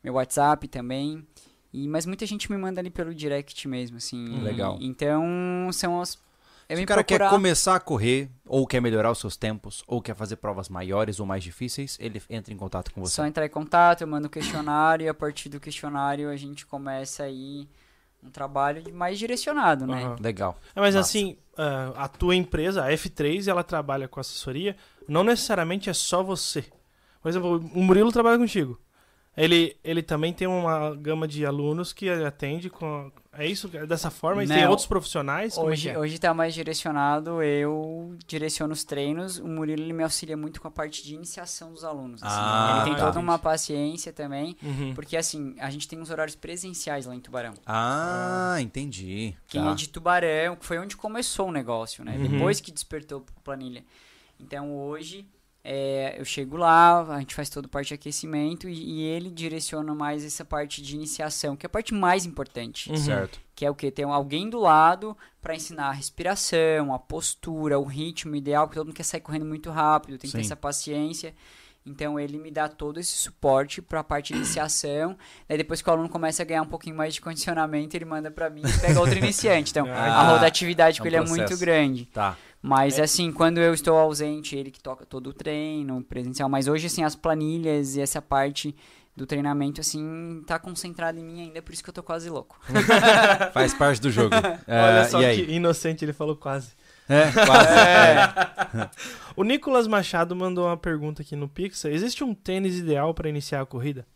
[0.03, 1.27] meu WhatsApp também.
[1.73, 4.41] E, mas muita gente me manda ali pelo direct mesmo, assim.
[4.43, 4.77] Legal.
[4.81, 5.23] E- então,
[5.73, 6.19] são as...
[6.69, 7.27] Eu Se o cara procurar...
[7.27, 11.19] quer começar a correr, ou quer melhorar os seus tempos, ou quer fazer provas maiores
[11.19, 13.15] ou mais difíceis, ele entra em contato com você.
[13.15, 16.65] Só entrar em contato, eu mando o questionário e a partir do questionário a gente
[16.65, 17.69] começa aí
[18.23, 20.05] um trabalho de- mais direcionado, né?
[20.05, 20.17] Aham.
[20.21, 20.57] Legal.
[20.75, 21.09] É, mas Massa.
[21.09, 24.77] assim, ah, a tua empresa, a F3, ela trabalha com assessoria,
[25.09, 26.65] não necessariamente é só você.
[27.23, 28.79] Por exemplo, o Murilo trabalha contigo.
[29.37, 33.13] Ele, ele também tem uma gama de alunos que atende com.
[33.33, 33.71] É isso?
[33.73, 34.43] É dessa forma?
[34.43, 35.55] E tem outros profissionais?
[35.55, 35.99] Como Hoje, é é?
[35.99, 40.67] hoje tá mais direcionado, eu direciono os treinos, o Murilo ele me auxilia muito com
[40.67, 42.21] a parte de iniciação dos alunos.
[42.25, 42.35] assim.
[42.37, 43.07] Ah, ele tem tá.
[43.07, 44.95] toda uma paciência também, Uhum.
[44.95, 47.55] porque assim, a gente tem uns horários presenciais lá em Tubarão.
[47.65, 49.37] Ah, entendi.
[49.47, 49.71] Quem Tá.
[49.71, 52.17] é de Tubarão, foi onde começou o negócio, né?
[52.17, 52.27] Uhum.
[52.29, 53.85] Depois que despertou planilha.
[54.41, 55.25] Então hoje
[55.63, 59.31] é, eu chego lá, a gente faz toda a parte de aquecimento e, e ele
[59.31, 62.91] direciona mais essa parte de iniciação, que é a parte mais importante.
[62.91, 62.97] Uhum.
[62.97, 63.41] Certo.
[63.55, 63.91] Que é o que?
[63.91, 68.87] Ter alguém do lado para ensinar a respiração, a postura, o ritmo ideal, porque todo
[68.87, 70.47] mundo quer sair correndo muito rápido, tem que ter Sim.
[70.47, 71.35] essa paciência.
[71.91, 75.17] Então ele me dá todo esse suporte para a parte de iniciação.
[75.49, 78.31] Daí depois que o aluno começa a ganhar um pouquinho mais de condicionamento, ele manda
[78.31, 79.71] para mim e pega outro iniciante.
[79.71, 82.07] Então Ah, a rotatividade é com um ele é muito grande.
[82.07, 82.37] Tá.
[82.63, 86.49] Mas assim, quando eu estou ausente, ele que toca todo o treino presencial.
[86.49, 88.75] Mas hoje, assim, as planilhas e essa parte
[89.17, 92.59] do treinamento, assim, tá concentrada em mim ainda, por isso que eu tô quase louco.
[93.53, 94.35] Faz parte do jogo.
[94.67, 95.47] É, Olha só e aí?
[95.47, 96.73] que inocente, ele falou quase.
[97.11, 97.75] É, quase.
[97.75, 98.91] É.
[99.37, 101.93] O Nicolas Machado mandou uma pergunta aqui no Pixel.
[101.93, 104.07] Existe um tênis ideal para iniciar a corrida?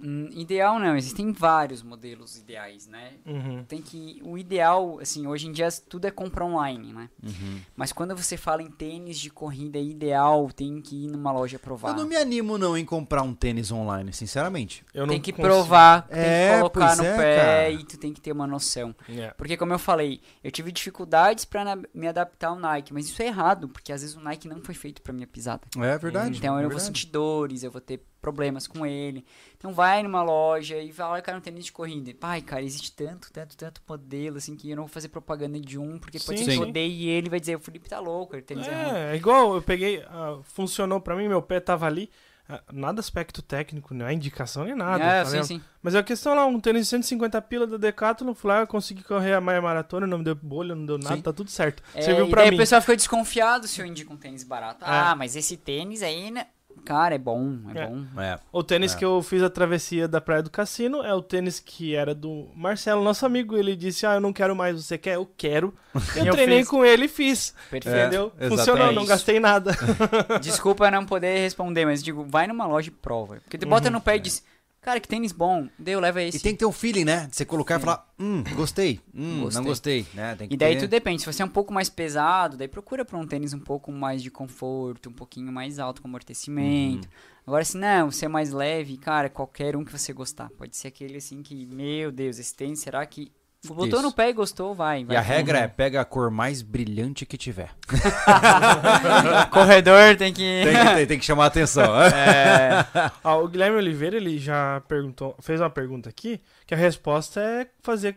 [0.00, 3.12] Hum, ideal não, existem vários modelos ideais, né?
[3.24, 3.64] Uhum.
[3.64, 4.20] Tem que.
[4.24, 7.08] O ideal, assim, hoje em dia tudo é compra online, né?
[7.22, 7.60] Uhum.
[7.76, 11.90] Mas quando você fala em tênis de corrida ideal, tem que ir numa loja provar.
[11.90, 14.84] Eu não me animo não em comprar um tênis online, sinceramente.
[14.92, 15.46] Eu Tem não que consigo.
[15.48, 17.70] provar, tem É, que colocar no é, pé cara.
[17.70, 18.94] e tu tem que ter uma noção.
[19.08, 19.30] É.
[19.36, 23.22] Porque, como eu falei, eu tive dificuldades pra na- me adaptar ao Nike, mas isso
[23.22, 25.62] é errado, porque às vezes o Nike não foi feito pra minha pisada.
[25.78, 26.36] É verdade.
[26.38, 26.86] Então eu é vou verdade.
[26.86, 29.22] sentir dores, eu vou ter problemas com ele.
[29.58, 32.14] Então vai numa loja e fala, cara, um tênis de corrida.
[32.18, 35.78] Pai, cara, existe tanto, tanto, tanto modelo, assim, que eu não vou fazer propaganda de
[35.78, 38.00] um, porque pode Sim, ser que eu odeie ele e vai dizer, o Felipe tá
[38.00, 38.96] louco, ele tênis é, ruim.
[38.96, 42.08] É, é igual eu peguei, ah, funcionou pra mim, meu pé tava ali.
[42.48, 45.04] ah, nada aspecto técnico, não é indicação nem nada.
[45.04, 45.62] É, tá sim, sim.
[45.82, 48.66] Mas é a questão lá, um tênis de 150 pila da Decathlon, fui lá, eu
[48.66, 51.22] consegui correr a meia maratona, não me deu bolha, não deu nada, Sim.
[51.22, 51.82] tá tudo certo.
[51.94, 52.54] É, Serviu e pra mim.
[52.54, 54.82] o pessoal fica desconfiado se eu indico um tênis barato.
[54.84, 54.88] É.
[54.88, 56.46] Ah, mas esse tênis aí, né?
[56.84, 57.86] Cara, é bom, é, É.
[57.86, 58.04] bom.
[58.20, 58.38] É.
[58.52, 58.98] O tênis É.
[58.98, 62.48] que eu fiz a travessia da Praia do Cassino é o tênis que era do
[62.54, 63.56] Marcelo, nosso amigo.
[63.56, 65.14] Ele disse: Ah, eu não quero mais, você quer?
[65.16, 65.74] Eu quero.
[66.16, 66.68] Eu Eu treinei fiz.
[66.68, 67.54] com ele e fiz.
[67.70, 67.96] Perfeito.
[67.96, 68.32] Entendeu?
[68.38, 68.58] exatamente.
[68.58, 69.72] Funcionou, não gastei nada.
[70.40, 73.36] Desculpa não poder responder, mas digo, vai numa loja e prova.
[73.44, 74.44] Porque tu bota no pé e diz,
[74.84, 76.36] cara, que tênis bom, deu, leva esse.
[76.36, 77.26] E tem que ter um feeling, né?
[77.26, 77.84] De você colocar e Sim.
[77.84, 79.60] falar, hum, gostei, hum, Gostei.
[79.60, 80.36] não gostei, né?
[80.50, 80.80] E daí ter...
[80.80, 83.58] tudo depende, se você é um pouco mais pesado, daí procura por um tênis um
[83.58, 87.06] pouco mais de conforto, um pouquinho mais alto com amortecimento.
[87.06, 87.34] Uhum.
[87.46, 90.50] Agora, se não, você é mais leve, cara, qualquer um que você gostar.
[90.50, 93.32] Pode ser aquele assim que, meu Deus, esse tênis, será que...
[93.66, 94.02] Botou Isso.
[94.02, 95.04] no pé e gostou, vai.
[95.04, 97.70] vai E a regra é, pega a cor mais brilhante que tiver.
[99.50, 100.62] Corredor tem que...
[100.64, 101.84] Tem que, tem, tem que chamar a atenção.
[102.14, 107.40] É, Ó, o Guilherme Oliveira, ele já perguntou, fez uma pergunta aqui, que a resposta
[107.40, 108.16] é fazer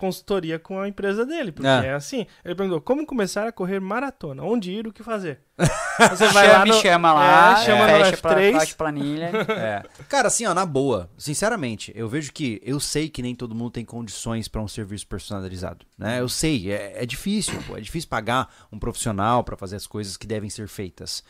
[0.00, 1.84] consultoria com a empresa dele, porque Ah.
[1.84, 2.26] é assim.
[2.42, 4.42] Ele perguntou, como começar a correr maratona?
[4.42, 5.40] Onde ir, o que fazer?
[6.10, 6.74] Você vai chama, lá no...
[6.74, 8.52] me chama lá, É, chama no fecha pra, F3.
[8.52, 9.30] faz planilha.
[9.50, 9.82] É.
[10.08, 13.72] Cara, assim, ó, na boa, sinceramente, eu vejo que eu sei que nem todo mundo
[13.72, 16.18] tem condições pra um serviço personalizado, né?
[16.20, 20.16] Eu sei, é, é difícil, pô, é difícil pagar um profissional pra fazer as coisas
[20.16, 21.22] que devem ser feitas.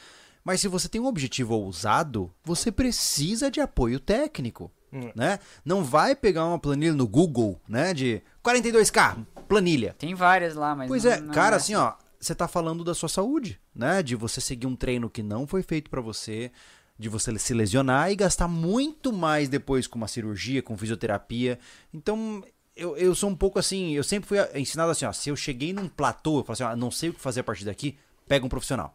[0.44, 5.10] Mas se você tem um objetivo ousado, você precisa de apoio técnico, Hum.
[5.14, 5.38] né?
[5.64, 9.94] Não vai pegar uma planilha no Google, né, de 42k, planilha.
[9.98, 12.94] Tem várias lá, mas Pois não- é, não cara, assim, ó, você tá falando da
[12.94, 14.02] sua saúde, né?
[14.02, 16.50] De você seguir um treino que não foi feito pra você,
[16.98, 21.58] de você se lesionar e gastar muito mais depois com uma cirurgia, com fisioterapia.
[21.94, 22.44] Então,
[22.76, 25.72] eu, eu sou um pouco assim, eu sempre fui ensinado assim, ó, se eu cheguei
[25.72, 27.96] num platô, eu falo assim, ó, não sei o que fazer a partir daqui,
[28.28, 28.94] pega um profissional.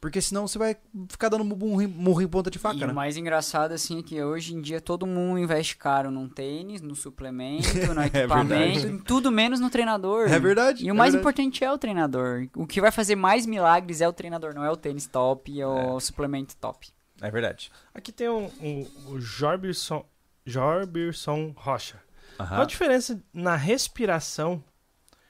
[0.00, 0.74] Porque senão você vai
[1.10, 2.86] ficar dando murro, em- murro em ponta de faca, E né?
[2.86, 6.80] o mais engraçado, assim, é que hoje em dia todo mundo investe caro num tênis,
[6.80, 8.86] no suplemento, no equipamento, verdade.
[8.86, 10.32] em tudo menos no treinador.
[10.32, 11.20] É verdade, E é o mais verdade.
[11.36, 12.48] importante é o treinador.
[12.56, 15.96] O que vai fazer mais milagres é o treinador, não é o tênis top ou
[15.96, 16.88] o suplemento top.
[17.20, 17.70] É verdade.
[17.94, 20.02] Aqui tem um, um, o Jorbirson,
[20.46, 22.00] Jorbirson Rocha.
[22.36, 24.64] Qual a diferença na respiração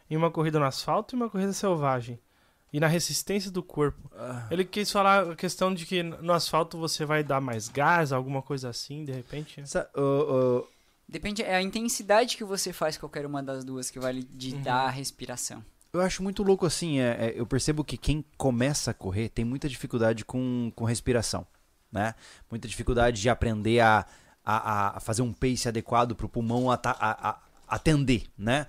[0.09, 2.21] em uma corrida no asfalto e uma corrida selvagem?
[2.73, 4.11] E na resistência do corpo?
[4.17, 4.47] Ah.
[4.51, 8.43] Ele quis falar a questão de que no asfalto você vai dar mais gás, alguma
[8.43, 9.69] coisa assim, de repente.
[9.69, 10.01] Sa- ô,
[10.63, 10.67] ô,
[11.09, 14.87] Depende, é a intensidade que você faz qualquer uma das duas que vai lhe ditar
[14.87, 15.65] a respiração.
[15.93, 19.45] Eu acho muito louco assim, é, é, eu percebo que quem começa a correr tem
[19.45, 21.45] muita dificuldade com, com respiração,
[21.91, 22.15] né?
[22.49, 24.07] Muita dificuldade de aprender a,
[24.45, 28.69] a, a fazer um pace adequado para o pulmão ata- a- a- atender, né?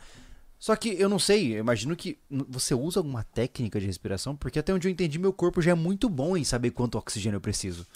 [0.62, 4.60] Só que eu não sei, eu imagino que você usa alguma técnica de respiração, porque
[4.60, 7.42] até onde eu entendi, meu corpo já é muito bom em saber quanto oxigênio eu
[7.42, 7.88] preciso.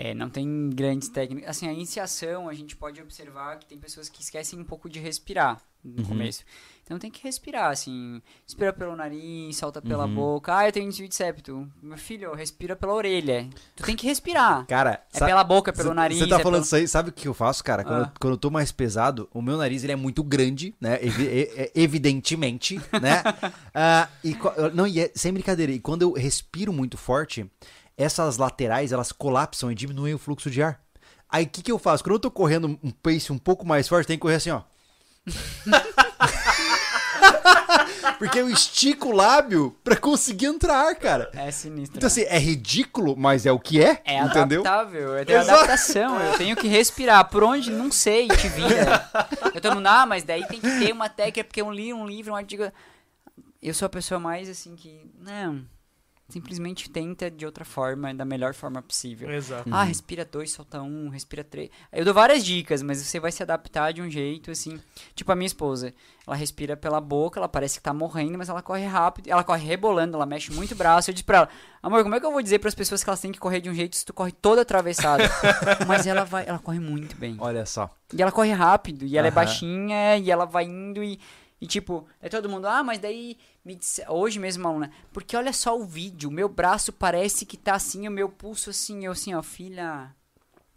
[0.00, 1.50] É, não tem grandes técnicas.
[1.50, 5.00] Assim, a iniciação, a gente pode observar que tem pessoas que esquecem um pouco de
[5.00, 6.08] respirar no Uhum.
[6.08, 6.44] começo.
[6.84, 8.22] Então tem que respirar, assim.
[8.44, 10.14] Respira pelo nariz, solta pela Uhum.
[10.14, 10.56] boca.
[10.56, 11.68] Ah, eu tenho desvio de septo.
[11.82, 13.48] Meu filho, respira pela orelha.
[13.76, 14.64] Tu tem que respirar.
[14.66, 16.18] Cara, É pela boca, pelo Cê- nariz.
[16.18, 16.64] Você tá é falando pelo...
[16.64, 17.82] isso aí, sabe o que eu faço, cara?
[17.84, 18.12] Quando, Ah.
[18.14, 20.98] eu, quando eu tô mais pesado, o meu nariz ele é muito grande, né?
[21.04, 23.22] Evi- evidentemente, né?
[23.74, 24.36] Ah, e,
[24.74, 25.70] não, e é sem brincadeira.
[25.72, 27.48] E quando eu respiro muito forte,
[27.98, 30.80] essas laterais elas colapsam e diminuem o fluxo de ar.
[31.28, 32.02] Aí o que, que eu faço?
[32.02, 34.62] Quando eu tô correndo um pace um pouco mais forte, tem que correr assim, ó.
[38.18, 41.30] Porque eu estico o lábio pra conseguir entrar, cara.
[41.34, 41.98] É sinistro.
[41.98, 42.12] Então né?
[42.12, 44.60] assim, é ridículo, mas é o que é, É entendeu?
[44.62, 45.50] adaptável, Exato.
[45.50, 47.28] adaptação, eu tenho que respirar.
[47.28, 47.70] Por onde?
[47.70, 49.08] Não sei, te vira.
[49.54, 52.06] Eu tô mundo, ah, mas daí tem que ter uma técnica, porque eu li um
[52.06, 52.72] livro, um artigo.
[53.62, 55.08] Eu sou a pessoa mais assim que.
[55.20, 55.64] Não.
[56.28, 59.30] Simplesmente tenta de outra forma, da melhor forma possível.
[59.30, 59.66] Exato.
[59.66, 59.74] Uhum.
[59.74, 61.70] Ah, respira dois, solta um, respira três.
[61.90, 64.78] Eu dou várias dicas, mas você vai se adaptar de um jeito, assim.
[65.14, 65.94] Tipo a minha esposa.
[66.26, 69.28] Ela respira pela boca, ela parece que tá morrendo, mas ela corre rápido.
[69.28, 71.08] Ela corre rebolando, ela mexe muito o braço.
[71.08, 71.48] Eu disse pra ela,
[71.82, 73.70] amor, como é que eu vou dizer pras pessoas que elas têm que correr de
[73.70, 75.24] um jeito se tu corre toda atravessada?
[75.88, 77.36] mas ela vai, ela corre muito bem.
[77.38, 77.88] Olha só.
[78.12, 79.34] E ela corre rápido, e ela é Aham.
[79.34, 81.18] baixinha, e ela vai indo e.
[81.60, 85.36] E tipo, é todo mundo, ah, mas daí me disse, hoje mesmo, uma aluna, porque
[85.36, 89.04] olha só o vídeo, o meu braço parece que tá assim, o meu pulso assim,
[89.04, 90.14] eu assim, ó, filha.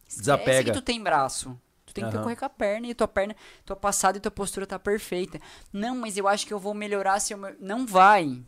[0.08, 0.64] Desapega.
[0.64, 1.58] que tu tem braço.
[1.86, 2.24] Tu tem que Aham.
[2.24, 3.36] correr com a perna e tua perna,
[3.66, 5.40] tua passada e tua postura tá perfeita.
[5.72, 7.40] Não, mas eu acho que eu vou melhorar se eu.
[7.60, 8.42] Não vai.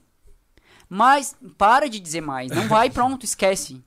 [0.89, 2.51] Mas, para de dizer mais.
[2.51, 3.83] Não vai, pronto, esquece.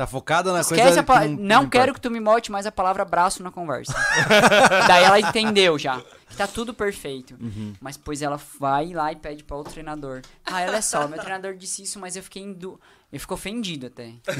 [0.00, 1.92] Tá focada na Esquece coisa a pa- que não, quero importa.
[1.92, 3.92] que tu me mote mais a palavra braço na conversa.
[4.88, 6.00] Daí ela entendeu já.
[6.26, 7.34] Que tá tudo perfeito.
[7.38, 7.74] Uhum.
[7.78, 10.22] Mas depois ela vai lá e pede pra outro treinador.
[10.46, 12.80] Ah, olha só, meu treinador disse isso, mas eu fiquei indo.
[13.12, 14.12] Eu fico ofendido até.
[14.26, 14.32] Eu,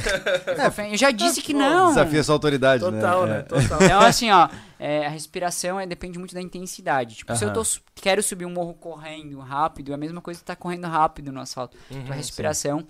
[0.54, 1.88] fico ofen- eu já disse que não.
[1.88, 3.32] Desafia sua autoridade, Total, né?
[3.32, 3.38] né?
[3.40, 3.42] É.
[3.42, 3.82] Total.
[3.82, 7.16] Então, assim, ó, é, a respiração é, depende muito da intensidade.
[7.16, 7.62] Tipo, se eu tô,
[7.96, 11.40] quero subir um morro correndo rápido, é a mesma coisa que tá correndo rápido no
[11.40, 11.76] asfalto.
[11.90, 12.86] Uhum, Tua respiração,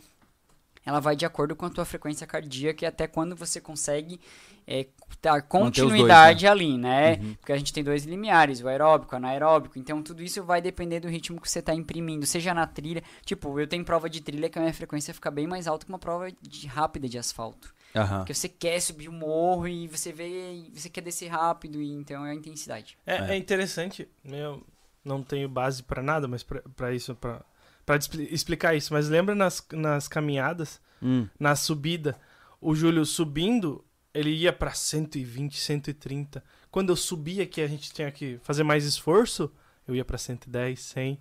[0.84, 4.18] ela vai de acordo com a tua frequência cardíaca e até quando você consegue
[4.66, 4.86] é,
[5.20, 7.14] dar os dois, continuidade ali, né?
[7.14, 7.34] Uhum.
[7.34, 9.78] Porque a gente tem dois limiares, o aeróbico, o anaeróbico.
[9.78, 13.02] Então, tudo isso vai depender do ritmo que você tá imprimindo, seja na trilha.
[13.24, 15.92] Tipo, eu tenho prova de trilha que a minha frequência fica bem mais alta que
[15.92, 17.74] uma prova de rápida de asfalto.
[17.94, 18.18] Aham.
[18.18, 21.90] Porque você quer subir o morro e você vê, e você quer descer rápido, e
[21.92, 22.96] então é a intensidade.
[23.04, 23.30] É, É.
[23.32, 24.64] é interessante, eu
[25.04, 26.44] não tenho base pra nada, mas
[26.76, 27.42] pra isso, pra,
[27.90, 28.92] pra expli- explicar isso.
[28.92, 31.26] Mas lembra nas, nas caminhadas, Hum.
[31.38, 32.16] na subida,
[32.60, 36.42] o Júlio subindo, ele ia pra 120, 130.
[36.70, 39.50] Quando eu subia que a gente tinha que fazer mais esforço,
[39.88, 41.18] eu ia pra 110, 100.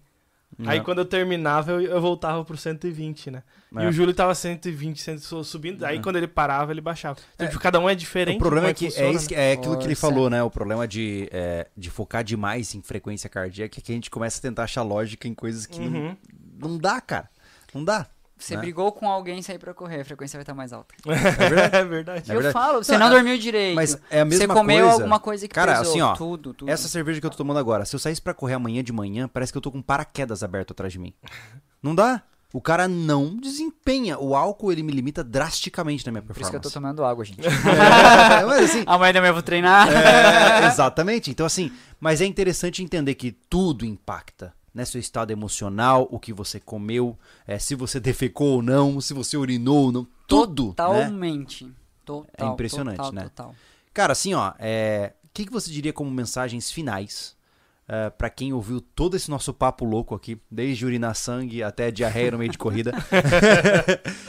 [0.66, 0.84] Aí Não.
[0.86, 3.44] quando eu terminava, eu, eu voltava pro 120, né?
[3.78, 3.84] É.
[3.84, 5.84] E o Júlio tava 120, 100, su- subindo.
[5.86, 6.02] Aí É.
[6.02, 7.20] quando ele parava, ele baixava.
[7.36, 8.38] Então, tipo, cada um é diferente.
[8.38, 9.50] O problema é que funciona, é, isso, né?
[9.50, 10.41] é aquilo que ele falou, né?
[10.41, 14.40] O problema de, é, de focar demais em frequência cardíaca é que a gente começa
[14.40, 15.90] a tentar achar lógica em coisas que Uhum.
[15.90, 16.18] não
[16.77, 17.30] dá, cara.
[17.73, 18.06] Não dá.
[18.38, 18.61] Você Né?
[18.61, 20.95] brigou com alguém e sair pra correr, a frequência vai estar mais alta.
[21.06, 21.76] É verdade?
[21.76, 22.31] É verdade.
[22.31, 22.53] É eu verdade.
[22.53, 23.76] falo, você Não, não, é- dormiu direito.
[23.76, 24.94] Mas é a mesma você comeu coisa.
[24.94, 26.69] alguma coisa que Cara, pesou, assim, ó, tudo, tudo.
[26.72, 29.27] Essa cerveja que eu tô tomando agora, se eu saísse pra correr amanhã de manhã,
[29.27, 31.14] parece que eu tô com paraquedas aberto atrás de mim.
[31.84, 32.22] Não dá.
[32.52, 34.18] O cara não desempenha.
[34.18, 36.95] O álcool, ele me limita drasticamente na minha Por isso que eu tô performance.
[36.95, 37.41] tomando água, gente.
[37.45, 39.88] É, mas assim, Amanhã manhã eu vou treinar.
[39.91, 41.30] É, exatamente.
[41.30, 44.52] Então, assim, mas é interessante entender que tudo impacta.
[44.80, 49.14] Né, seu estado emocional, o que você comeu, é, se você defecou ou não, se
[49.14, 50.68] você urinou ou não, tudo.
[50.68, 50.74] Né?
[50.76, 51.70] Totalmente.
[52.06, 53.24] Total, É impressionante, total, né?
[53.24, 53.56] Total.
[53.94, 57.36] Cara, assim, ó, é, o que, que você diria como mensagens finais
[57.90, 62.32] é, pra quem ouviu todo esse nosso papo louco aqui, desde urinar sangue até diarreia
[62.32, 62.94] no meio de corrida?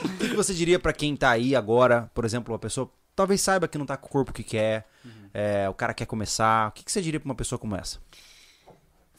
[0.03, 3.67] O que, você diria pra quem tá aí agora, por exemplo, uma pessoa talvez saiba
[3.67, 4.87] que não tá com o corpo que quer,
[5.33, 7.99] é, o cara quer começar, o que, que você diria pra uma pessoa como essa?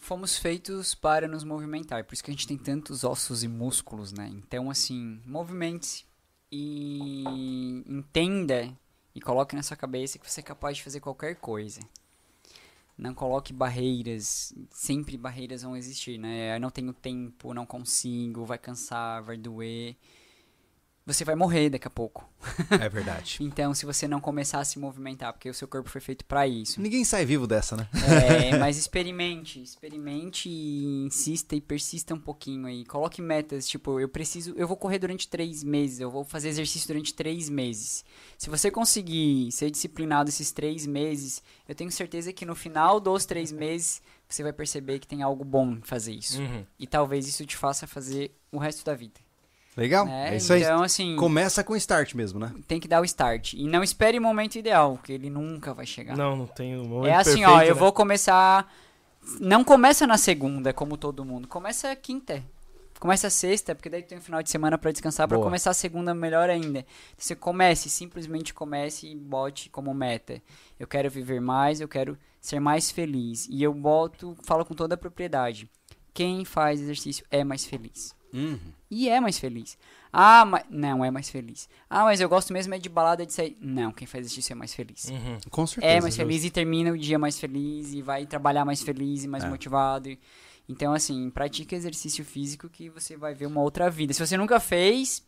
[0.03, 4.13] Fomos feitos para nos movimentar, por isso que a gente tem tantos ossos e músculos,
[4.13, 4.29] né?
[4.35, 6.05] Então, assim, movimente-se
[6.51, 8.77] e entenda
[9.15, 11.79] e coloque na sua cabeça que você é capaz de fazer qualquer coisa.
[12.99, 16.57] Não coloque barreiras, sempre barreiras vão existir, né?
[16.57, 19.95] Eu não tenho tempo, não consigo, vai cansar, vai doer.
[21.05, 22.29] Você vai morrer daqui a pouco.
[22.71, 23.39] É verdade.
[23.53, 26.47] Então, se você não começar a se movimentar, porque o seu corpo foi feito para
[26.47, 26.81] isso.
[26.81, 27.89] Ninguém sai vivo dessa, né?
[27.93, 32.85] É, mas experimente, experimente e insista e persista um pouquinho aí.
[32.85, 36.87] Coloque metas, tipo, eu preciso, eu vou correr durante três meses, eu vou fazer exercício
[36.87, 38.05] durante três meses.
[38.39, 43.27] Se você conseguir ser disciplinado esses três meses, eu tenho certeza que no final dos
[43.27, 46.41] três meses você vai perceber que tem algo bom em fazer isso.
[46.41, 46.65] Uhum.
[46.79, 49.21] E talvez isso te faça fazer o resto da vida.
[49.77, 50.05] Legal?
[50.05, 50.35] né?
[50.35, 50.63] É isso aí.
[50.63, 52.53] Então, assim, Começa com start mesmo, né?
[52.69, 53.55] tem que dar o start.
[53.55, 56.17] E não espere o momento ideal, porque ele nunca vai chegar.
[56.17, 57.81] Não, não tem um momento É assim, perfeito, ó, eu né?
[57.81, 58.71] vou começar.
[59.41, 61.49] Não começa na segunda, como todo mundo.
[61.49, 62.43] Começa quinta.
[63.01, 65.47] Começa sexta, porque daí tem um final de semana pra descansar, pra Boa.
[65.47, 66.87] começar a segunda melhor ainda.
[67.19, 70.41] Você comece, simplesmente comece e bote como meta.
[70.79, 73.49] Eu quero viver mais, eu quero ser mais feliz.
[73.51, 75.69] E eu boto, falo com toda a propriedade.
[76.15, 78.15] Quem faz exercício é mais feliz.
[78.91, 79.77] E é mais feliz.
[80.13, 80.65] Ah, mas.
[80.71, 81.69] Não, é mais feliz.
[81.89, 83.57] Ah, mas eu gosto mesmo é de balada de sair.
[83.61, 85.05] Não, quem faz exercício é mais feliz.
[85.11, 85.39] Uhum.
[85.51, 85.93] Com certeza.
[85.95, 89.29] É mais feliz e termina o dia mais feliz e vai trabalhar mais feliz e
[89.29, 89.49] mais É.
[89.49, 90.09] motivado.
[90.09, 90.19] E-
[90.69, 94.13] Então, assim, pratique exercício físico que você vai ver uma outra vida.
[94.15, 95.23] Se você nunca fez,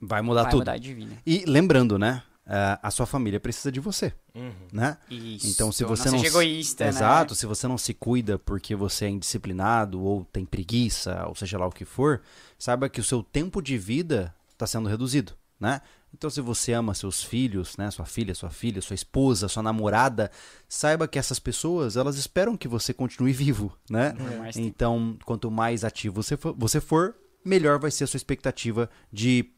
[0.00, 0.60] Vai mudar vai tudo.
[0.60, 1.16] mudar de vida.
[1.26, 2.22] E lembrando, né?
[2.46, 4.52] Ah, a sua família precisa de você, Uhum.
[4.72, 4.98] né?
[5.10, 5.46] Isso.
[5.48, 8.74] Então, se você não não seja se- egoísta, Exato, se você não se cuida porque
[8.76, 12.20] você é indisciplinado ou tem preguiça, ou seja lá o que for,
[12.58, 15.80] saiba que o seu tempo de vida está sendo reduzido, né?
[16.16, 20.30] Então, se você ama seus filhos, né, sua filha, sua filha, sua esposa, sua namorada,
[20.68, 24.14] saiba que essas pessoas, elas esperam que você continue vivo, né?
[24.54, 29.50] Então, quanto mais ativo você for, você for, melhor vai ser a sua expectativa de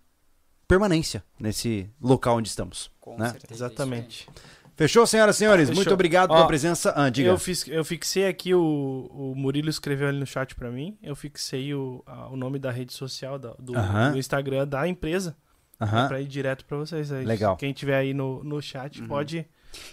[0.68, 2.90] permanência nesse local onde estamos.
[3.00, 3.30] Com né?
[3.30, 4.28] certeza, Exatamente.
[4.76, 5.68] Fechou, senhoras e senhores?
[5.68, 5.76] Fechou.
[5.82, 6.92] Muito obrigado Ó, pela presença.
[6.94, 7.30] Ah, diga.
[7.30, 10.98] Eu, fiz, eu fixei aqui, o, o Murilo escreveu ali no chat pra mim.
[11.02, 14.12] Eu fixei o, a- o nome da rede social, da- do, Aham.
[14.12, 15.34] do Instagram da empresa.
[15.80, 16.08] Aham.
[16.08, 17.24] Pra ir direto pra vocês aí.
[17.24, 17.56] Legal.
[17.56, 19.08] Quem tiver aí no, no chat Uhum.
[19.08, 19.46] pode.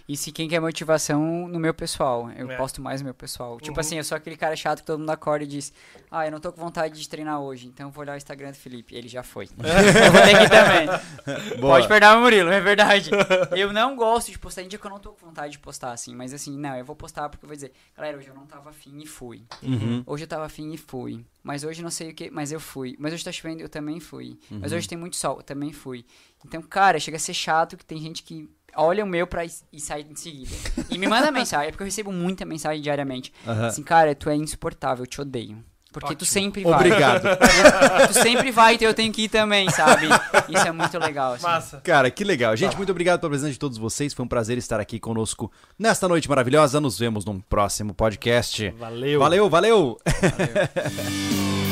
[0.08, 2.30] E se quem quer motivação, no meu pessoal.
[2.32, 2.58] Eu É.
[2.58, 3.60] posto mais no meu pessoal.
[3.60, 3.80] Tipo Uhum.
[3.80, 5.74] assim, eu sou aquele cara chato que todo mundo acorda e diz:
[6.12, 8.52] Ah, eu não tô com vontade de treinar hoje, então eu vou olhar o Instagram
[8.52, 8.96] do Felipe.
[8.96, 9.46] Ele já foi.
[9.58, 10.88] eu vou ter que ir também.
[11.60, 11.74] Boa.
[11.76, 13.10] Pode perdoar, Murilo, é verdade.
[13.56, 15.92] Eu não gosto de postar em dia que eu não tô com vontade de postar,
[15.92, 16.16] assim.
[16.16, 18.70] Mas assim, não, eu vou postar porque eu vou dizer: Galera, hoje eu não tava
[18.70, 19.44] afim e fui.
[19.62, 20.04] Uhum.
[20.06, 21.26] Hoje eu tava afim e fui.
[21.42, 22.96] Mas hoje não sei o que, mas eu fui.
[23.00, 24.40] Mas hoje tá chovendo, eu também fui.
[24.50, 24.78] Mas Uhum.
[24.78, 26.06] hoje tem muito sol, eu também fui.
[26.46, 29.80] Então, cara, chega a ser chato que tem gente que olha o meu pra e
[29.80, 30.52] sai em seguida.
[30.90, 33.34] E me manda mensagem, é porque eu recebo muita mensagem diariamente.
[33.48, 33.68] Aham.
[33.68, 35.64] Assim, cara, tu é insuportável, eu te odeio.
[35.92, 36.26] Porque tu Ótimo.
[36.26, 36.74] sempre vai.
[36.74, 37.24] Obrigado.
[38.08, 40.08] Tu sempre vai, então eu tenho que ir também, sabe?
[40.50, 41.34] Isso é muito legal.
[41.34, 41.44] Assim.
[41.44, 41.82] Massa.
[41.84, 42.56] Cara, que legal.
[42.56, 44.12] Gente, muito obrigado pela presença de todos vocês.
[44.12, 46.82] Foi um prazer estar aqui conosco nesta noite maravilhosa.
[46.82, 48.72] Nos vemos num próximo podcast.
[48.72, 49.20] Valeu.
[49.20, 50.00] Valeu, valeu!
[50.10, 51.54] Valeu.